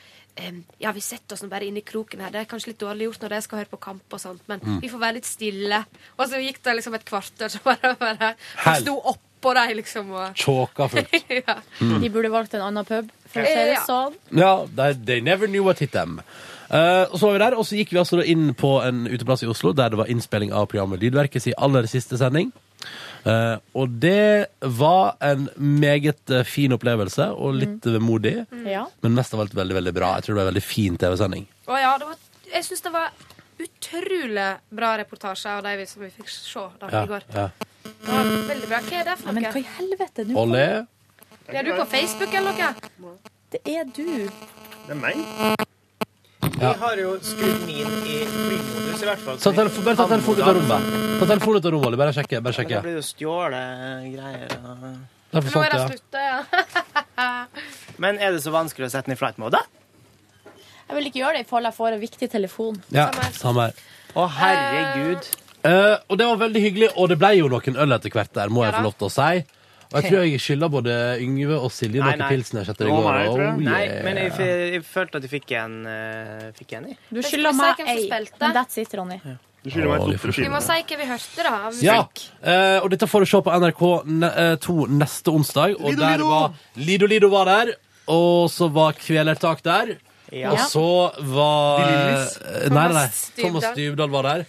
[0.80, 2.32] ja vi setter oss nå bare inn i kroken her.
[2.34, 4.60] Det er kanskje litt dårlig gjort når de skal høre på kamp og sånt, men
[4.60, 4.80] Mm.
[4.82, 5.86] vi får være litt stille.
[6.20, 8.34] Og så gikk det liksom et kvarter, så bare, bare
[8.82, 10.12] sto oppå dem, liksom.
[10.12, 11.16] Og, Tjåka fullt.
[11.48, 11.56] ja.
[11.80, 13.86] De burde valgt en annen pub, for å si det Ja.
[13.88, 14.14] sånn.
[14.36, 16.20] Ja, they, they never knew what hit them.
[16.66, 19.44] Uh, og så var vi der, og så gikk vi altså inn på en uteplass
[19.45, 22.52] i Oslo der det var innspilling av programmet Lydverket sin aller siste sending.
[23.26, 24.47] Eh, og det
[24.77, 28.35] var en meget eh, fin opplevelse, og litt vemodig.
[28.69, 28.84] Ja.
[29.02, 30.11] Men mest av alt veldig veldig bra.
[30.19, 31.47] Jeg tror det var en veldig fin TV-sending.
[31.65, 32.19] Og ja, det var,
[32.53, 33.15] jeg syns det var
[33.65, 37.23] utrolig bra reportasje av de som vi fikk se da, Ja, i går.
[37.34, 37.47] ja.
[37.85, 38.80] Det var veldig bra.
[38.85, 40.26] Hva er det for Ja, men hva i helvete?
[40.30, 40.65] Nå Olé.
[41.53, 43.15] Er du på Facebook eller noe?
[43.53, 44.30] Det er du.
[44.85, 45.65] Det er meg.
[46.45, 49.38] Jeg har jo skrudd min i flymodus, i hvert fall.
[49.44, 50.94] Ta telefon, bare ta telefonen ut av rommet.
[51.20, 52.41] Ta telefonen ut av rommet, Bare sjekke.
[52.45, 52.76] Bare sjekke.
[52.80, 54.56] det blir jo stjålet greier.
[54.64, 54.86] og-
[55.36, 57.45] Nå er det det, slutta, ja.
[57.98, 59.60] Men er det så vanskelig å sette den i flight mode?
[60.88, 62.78] Jeg vil ikke gjøre det i fall jeg får en viktig telefon.
[62.91, 63.10] ja.
[63.12, 63.74] Ja, samme her.
[64.16, 65.28] Å, herregud.
[65.66, 68.48] Uh, og det var veldig hyggelig, og det ble jo noen øl etter hvert der,
[68.53, 69.44] må Ja jeg få lov til å si.
[69.95, 72.30] Og jeg tror jeg skylder både Yngve og Silje Nei, noen nei.
[72.35, 73.19] pilsner etter i Å, går.
[73.30, 73.51] tror jeg.
[73.55, 74.03] Oh, Nei, yeah.
[74.03, 74.45] men jeg, f-
[74.76, 76.95] jeg følte at jeg fikk en, uh, fikk en i.
[77.15, 78.07] Du skylder meg hvem som ei.
[78.09, 78.39] spilte?
[78.43, 79.19] Men that's it, Ronny.
[79.65, 81.53] Du skylder meg Å, et vi må si hva vi hørte, da.
[81.69, 82.26] av Ja, musikk.
[82.43, 85.77] eh, og dette får du se på NRK2 neste onsdag.
[85.80, 86.27] Og Lido, der Lido!
[86.30, 87.72] var Lido Lido var der,
[88.11, 89.95] og så var Kvelertak der.
[90.34, 90.52] Ja.
[90.56, 90.85] Og så
[91.35, 93.06] var Nei, nei, nei.
[93.38, 94.10] Thomas Dybdahl.
[94.15, 94.45] Var der.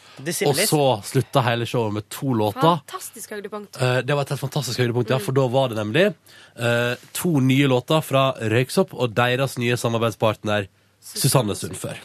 [0.48, 2.80] Og så slutta hele showet med to låter.
[2.86, 3.76] Fantastisk høydepunkt.
[3.82, 7.40] Eh, Det var et helt fantastisk høydepunkt, ja, for da var det nemlig eh, to
[7.40, 10.68] nye låter fra Røyksopp og deres nye samarbeidspartner
[11.06, 11.98] Susanne Sundfør.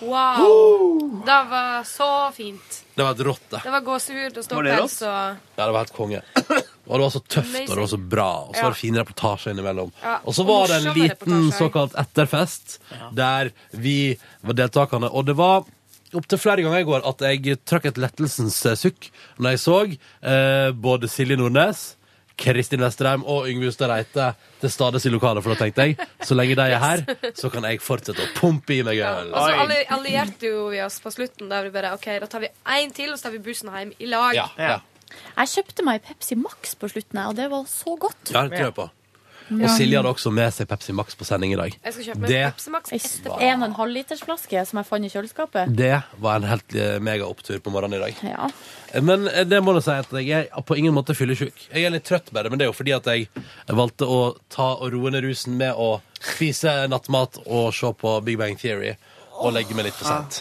[0.00, 1.22] Wow!
[1.26, 2.80] Det var så fint.
[2.94, 3.60] Det var et rått, det.
[3.64, 6.22] Det var gåsehud og Var det ståpels og Ja, det var helt konge.
[6.86, 8.28] Og det var så tøft, og det var så bra.
[8.48, 9.92] Og så var det fine reportasjer innimellom.
[10.02, 12.78] Ja, Og så var det en liten såkalt etterfest,
[13.16, 15.08] der vi var deltakerne.
[15.08, 15.64] Og det var
[16.14, 19.08] opptil flere ganger i går at jeg trakk et lettelsens eh, sukk
[19.42, 21.96] når jeg så eh, både Silje Nordnes,
[22.38, 24.32] Kristin Vesterheim og Yngve Hustad Reite
[24.62, 25.42] til stades i lokalet.
[25.44, 27.04] For da tenkte jeg så lenge de er her,
[27.40, 29.30] så kan jeg fortsette å pumpe i meg øl.
[29.30, 31.50] Og så allierte jo vi oss på slutten.
[31.50, 33.94] Der vi bare OK, da tar vi én til, og så tar vi bussen hjem
[33.98, 34.34] i lag.
[34.38, 34.80] Ja, ja.
[35.36, 38.30] Jeg kjøpte meg Pepsi Max på slutten, og det var så godt.
[38.34, 38.90] Ja, det tror jeg på.
[38.90, 39.00] Og.
[39.76, 41.74] Silje hadde også med seg Pepsi Max på sending i dag.
[41.84, 43.34] Jeg skal kjøpe Det- Pepsi Max etterpå.
[43.42, 45.74] en og en halv liters flaske som jeg fant i kjøleskapet.
[45.76, 48.14] Det var en helt eh, mega-opptur på morgenen i dag.
[48.24, 48.48] Ja.
[49.02, 51.68] Men eh, det må jeg si at jeg er på ingen måte fyllesyk.
[51.74, 53.28] Jeg er litt trøtt bare, men det er jo fordi at jeg
[53.68, 58.38] valgte å ta og roe ned rusen med å spise nattmat og se på Big
[58.40, 58.94] Bang Theory
[59.44, 60.40] og legge meg litt for sent.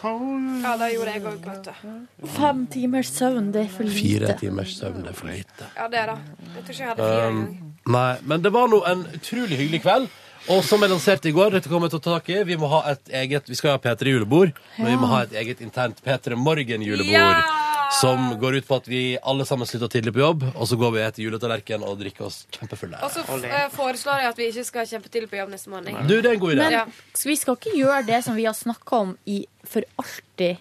[0.63, 2.27] Ja, det gjorde jeg òg, vet du.
[2.38, 3.99] Fem timers søvn, det er for lite.
[3.99, 5.69] Fire timers søvn det er for lite.
[5.77, 6.17] Ja, det er det.
[6.55, 9.81] Jeg tror ikke jeg hadde fire Um, nei, men det var nå en utrolig hyggelig
[9.84, 10.07] kveld.
[10.51, 12.57] Og som jeg lanserte i går, dette kommer jeg til å ta tak i, vi
[12.59, 16.01] må ha et eget Vi skal ha P3-julebord, men vi må ha et eget internt
[16.03, 17.72] P3 Morgen-julebord.
[18.01, 20.93] Som går ut på at vi alle sammen slutter tidlig på jobb, og så går
[20.95, 22.97] vi etter juletallerken og drikker oss kjempefulle.
[23.05, 25.99] Og så eh, foreslår jeg at vi ikke skal kjempe til på jobb neste morgen.
[26.09, 26.63] Du, det er en god idé.
[26.63, 26.85] Men Ja.
[27.23, 30.57] vi skal ikke gjøre det som vi har snakka om i for alltid.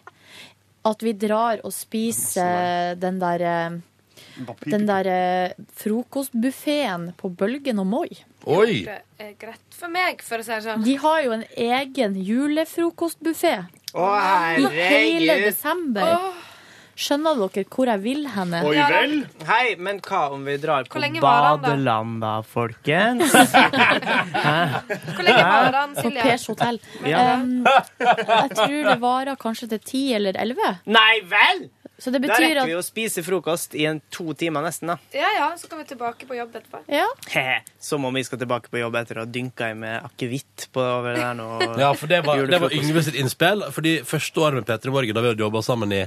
[0.84, 3.80] At vi drar og spiser den der eh,
[4.66, 8.08] den der eh, frokostbuffeen på Bølgen og Moi.
[8.44, 8.82] Oi!
[8.86, 10.82] Det er greit for meg, for å si det sånn.
[10.84, 13.54] De har jo en egen julefrokostbuffé
[13.94, 14.06] Å,
[14.58, 15.44] i hele herregud.
[15.46, 16.16] desember.
[16.92, 18.60] Skjønner dere hvor jeg vil henne?
[18.68, 19.14] Oi vel.
[19.48, 21.68] Hei, men hva om vi drar på Hvor lenge varer han da?
[21.70, 23.32] badeland, da, folkens?
[25.16, 26.26] Hvor lenge varer han, På Silje?
[26.26, 26.80] Pers hotell.
[27.08, 27.22] Ja.
[27.40, 30.74] Um, jeg tror det varer kanskje til ti eller elleve.
[30.90, 31.70] Nei vel!
[32.02, 34.90] Så det Da betyr rekker at vi å spise frokost i en to timer nesten,
[34.90, 34.96] da.
[35.14, 36.80] Ja, ja, så kan vi tilbake på jobb etterpå.
[36.90, 37.04] Ja.
[37.30, 37.60] Hehe.
[37.78, 40.82] Som om vi skal tilbake på jobb etter å ha dynka i med akevitt på
[40.82, 41.46] over der nå.
[41.78, 43.62] Ja, for det var, det var Yngve sitt innspill.
[43.70, 46.02] Fordi første året med Petter i Morgen, da vi hadde jobba sammen i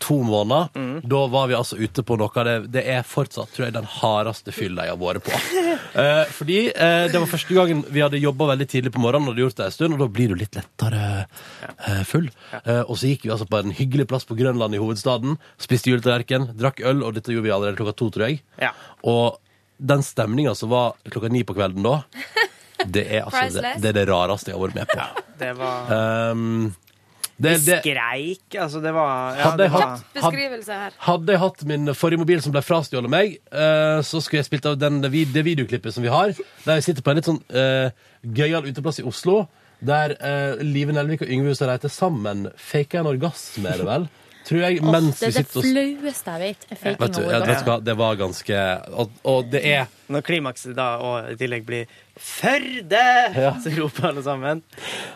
[0.00, 3.66] to måneder, da var vi altså ute på noe av det Det er fortsatt, tror
[3.66, 5.40] jeg, den hardeste fylla jeg har vært på.
[5.90, 9.34] Eh, fordi eh, det var første gangen vi hadde jobba veldig tidlig på morgenen, og
[9.34, 12.28] hadde gjort det en stund, og da blir du litt lettere eh, full.
[12.60, 15.90] Eh, og så gikk vi altså på en hyggelig plass på Grønland i hovedstaden, spiste
[15.90, 18.38] juletallerken, drakk øl, og dette gjorde vi allerede klokka to, tror jeg.
[18.62, 18.70] Ja.
[19.10, 19.40] Og
[19.80, 21.96] den stemninga som var klokka ni på kvelden da,
[22.94, 25.26] det er altså det, det, er det rareste jeg har vært med på.
[25.40, 26.70] Det var Um,
[27.40, 30.92] det, Vi det, skreik, altså det var ja, Hadde det jeg var- hatt- Beskrivelse her.
[31.06, 34.66] hadde jeg hatt min forrige mobil som ble frastjålet meg, uh, så skulle jeg spilt
[34.68, 35.10] av den, det
[35.46, 36.34] videoklippet som vi har,
[36.66, 37.90] der jeg sitter på en litt sånn uh,
[38.36, 39.46] gøyal uteplass i Oslo,
[39.80, 44.08] der uh, Live Nelvik og Yngve Hustad Reite sammen faker en orgasme, er det vel?
[44.48, 46.66] Tror jeg, Åh, mens det vi er det sitter og flaueste jeg vet.
[46.70, 48.60] Jeg Vet du, av ja, vet du hva, det var ganske
[49.02, 51.84] Og, og det er Når klimakset da og i tillegg blir
[52.20, 53.04] Førde!
[53.62, 54.62] Så roper alle sammen.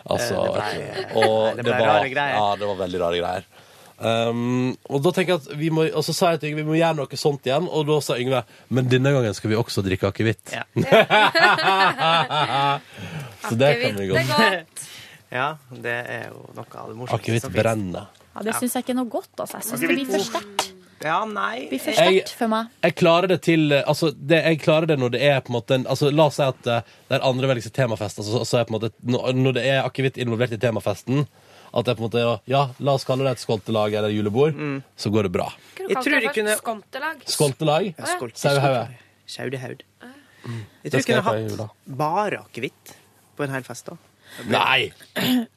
[0.05, 2.35] Altså, Eh, det ble, og det ble var, rare greier.
[2.39, 3.43] Ja, det var veldig rare greier.
[3.95, 6.71] Um, og da tenker jeg at vi må, og så sa jeg til Yngve vi
[6.73, 8.41] må gjøre noe sånt igjen, og da sa Yngve
[8.75, 10.51] men denne gangen skal vi også drikke akevitt.
[13.47, 14.27] så det kan vi godt.
[15.35, 17.63] Ja, det er jo noe av det morsomste Akevitt som finnes.
[17.63, 18.05] brenner.
[18.35, 19.31] Ja, det syns jeg ikke er noe godt.
[19.39, 19.57] Altså.
[19.61, 20.71] Jeg syns det blir for sterkt.
[21.05, 21.67] Ja, nei.
[21.69, 22.67] Blir for Jeg- sterkt for meg.
[22.83, 25.71] Jeg klarer det til Altså, det, jeg klarer det når det er på en måte
[25.75, 28.19] en, altså, La oss si at eh, det er andre veldigste temafest.
[28.19, 31.27] Altså, så er på en måte, når når det er akevitt involvert i temafesten,
[31.75, 34.55] at det er på en måte Ja, la oss kalle det et skoltelag eller julebord,
[34.97, 35.51] så går det bra.
[35.77, 36.57] Jeg tror de kunne-?
[36.57, 37.23] Skontelag?
[37.27, 37.93] Skoltelag?
[37.97, 38.97] Ja, skolt- Sauehauge.
[39.27, 39.83] Saudehaug.
[40.83, 42.95] Jeg tror vi skal kunne på hatt bare akevitt
[43.35, 43.85] på en hel fest.
[43.85, 43.95] da.
[44.51, 44.91] Nei!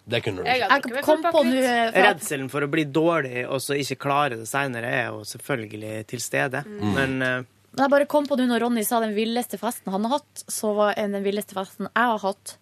[0.09, 0.69] Det kunne du ikke.
[0.71, 3.99] Jeg kom på pakke nå eh, for Redselen for å bli dårlig og så ikke
[4.07, 6.63] klare det seinere er jo selvfølgelig til stede.
[6.67, 6.93] Mm.
[6.95, 10.07] Men uh, Men jeg bare kom på nå når Ronny sa den villeste festen han
[10.07, 12.57] har hatt, så var den villeste festen jeg har hatt,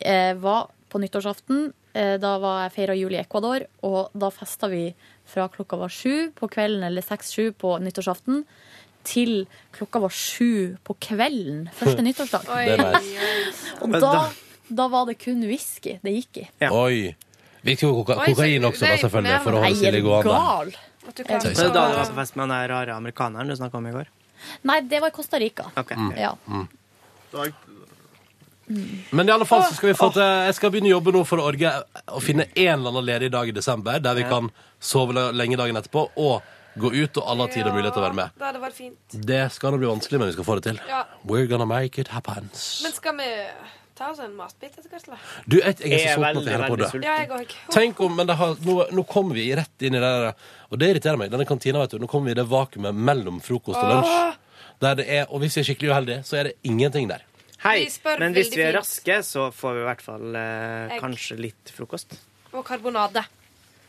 [0.00, 1.72] eh, var på nyttårsaften.
[1.94, 4.86] Eh, da var jeg feira jul i Ecuador, og da festa vi
[5.28, 8.44] fra klokka var sju på kvelden, eller seks-sju på nyttårsaften,
[9.04, 12.48] til klokka var sju på kvelden første nyttårsdag.
[12.54, 13.04] Oi, Det oi.
[13.82, 14.12] Og da,
[14.74, 16.48] da var det kun whisky det gikk i.
[16.64, 16.70] Ja.
[16.72, 17.14] Oi.
[17.62, 19.82] Viktig med koka Oi, så- kokain også, da, nei, selvfølgelig, for å Nei, holde er
[19.82, 20.32] Silje du gående.
[20.32, 20.72] gal?
[21.08, 23.48] At du klarer det er da du var på fest med den der rare amerikaneren
[23.48, 24.06] du snakka om i går.
[24.64, 25.70] Nei, det var i Costa Rica.
[25.76, 25.90] Ok.
[26.16, 26.34] Ja.
[29.10, 31.22] Men i alle fall så skal vi få til Jeg skal begynne å jobbe nå
[31.28, 31.72] for å orge
[32.08, 34.50] å finne en eller annen ledig dag i desember der vi kan
[34.80, 36.42] sove lenge dagen etterpå og
[36.78, 38.30] gå ut, og alle har tid og mulighet til å være med.
[38.38, 39.16] Det hadde vært fint.
[39.28, 40.78] Det skal nå bli vanskelig, men vi skal få det til.
[40.88, 41.02] Ja.
[41.28, 42.48] We're gonna make it happen.
[42.54, 43.28] Men skal vi
[44.02, 45.08] ta oss en matbit etter hvert.
[45.46, 46.90] Du, jeg, jeg er så sulten at jeg holder på å dø.
[46.90, 47.06] sulten.
[47.06, 47.56] Ja, jeg òg.
[47.74, 50.30] Tenk om, men det har, nå, nå kommer vi rett inn i det der
[50.72, 51.32] Og det irriterer meg.
[51.32, 52.00] Denne kantina, vet du.
[52.02, 54.38] Nå kommer vi i det vakuumet mellom frokost og lunsj.
[54.82, 57.22] Der det er, og hvis vi er skikkelig uheldige, så er det ingenting der.
[57.62, 57.84] Hei,
[58.18, 62.16] men hvis vi er raske, så får vi i hvert fall eh, kanskje litt frokost.
[62.50, 63.22] Og karbonade.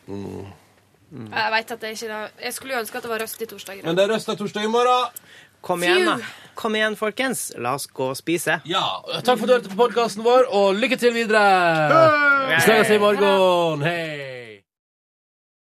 [0.06, 0.52] Mm.
[1.14, 3.48] Jeg vet at det ikke er Jeg skulle jo ønske at det var røst i
[3.50, 3.82] torsdag.
[3.86, 5.26] Men det er røst i torsdag i morgen.
[5.64, 6.18] Kom igjen, da.
[6.60, 7.48] Kom igjen, folkens.
[7.58, 8.60] La oss gå og spise.
[8.68, 8.84] Ja,
[9.24, 11.42] Takk for at du hørte på podkasten vår, og lykke til videre!
[12.52, 13.88] Vi snakkes i morgen.
[13.88, 14.33] Hei!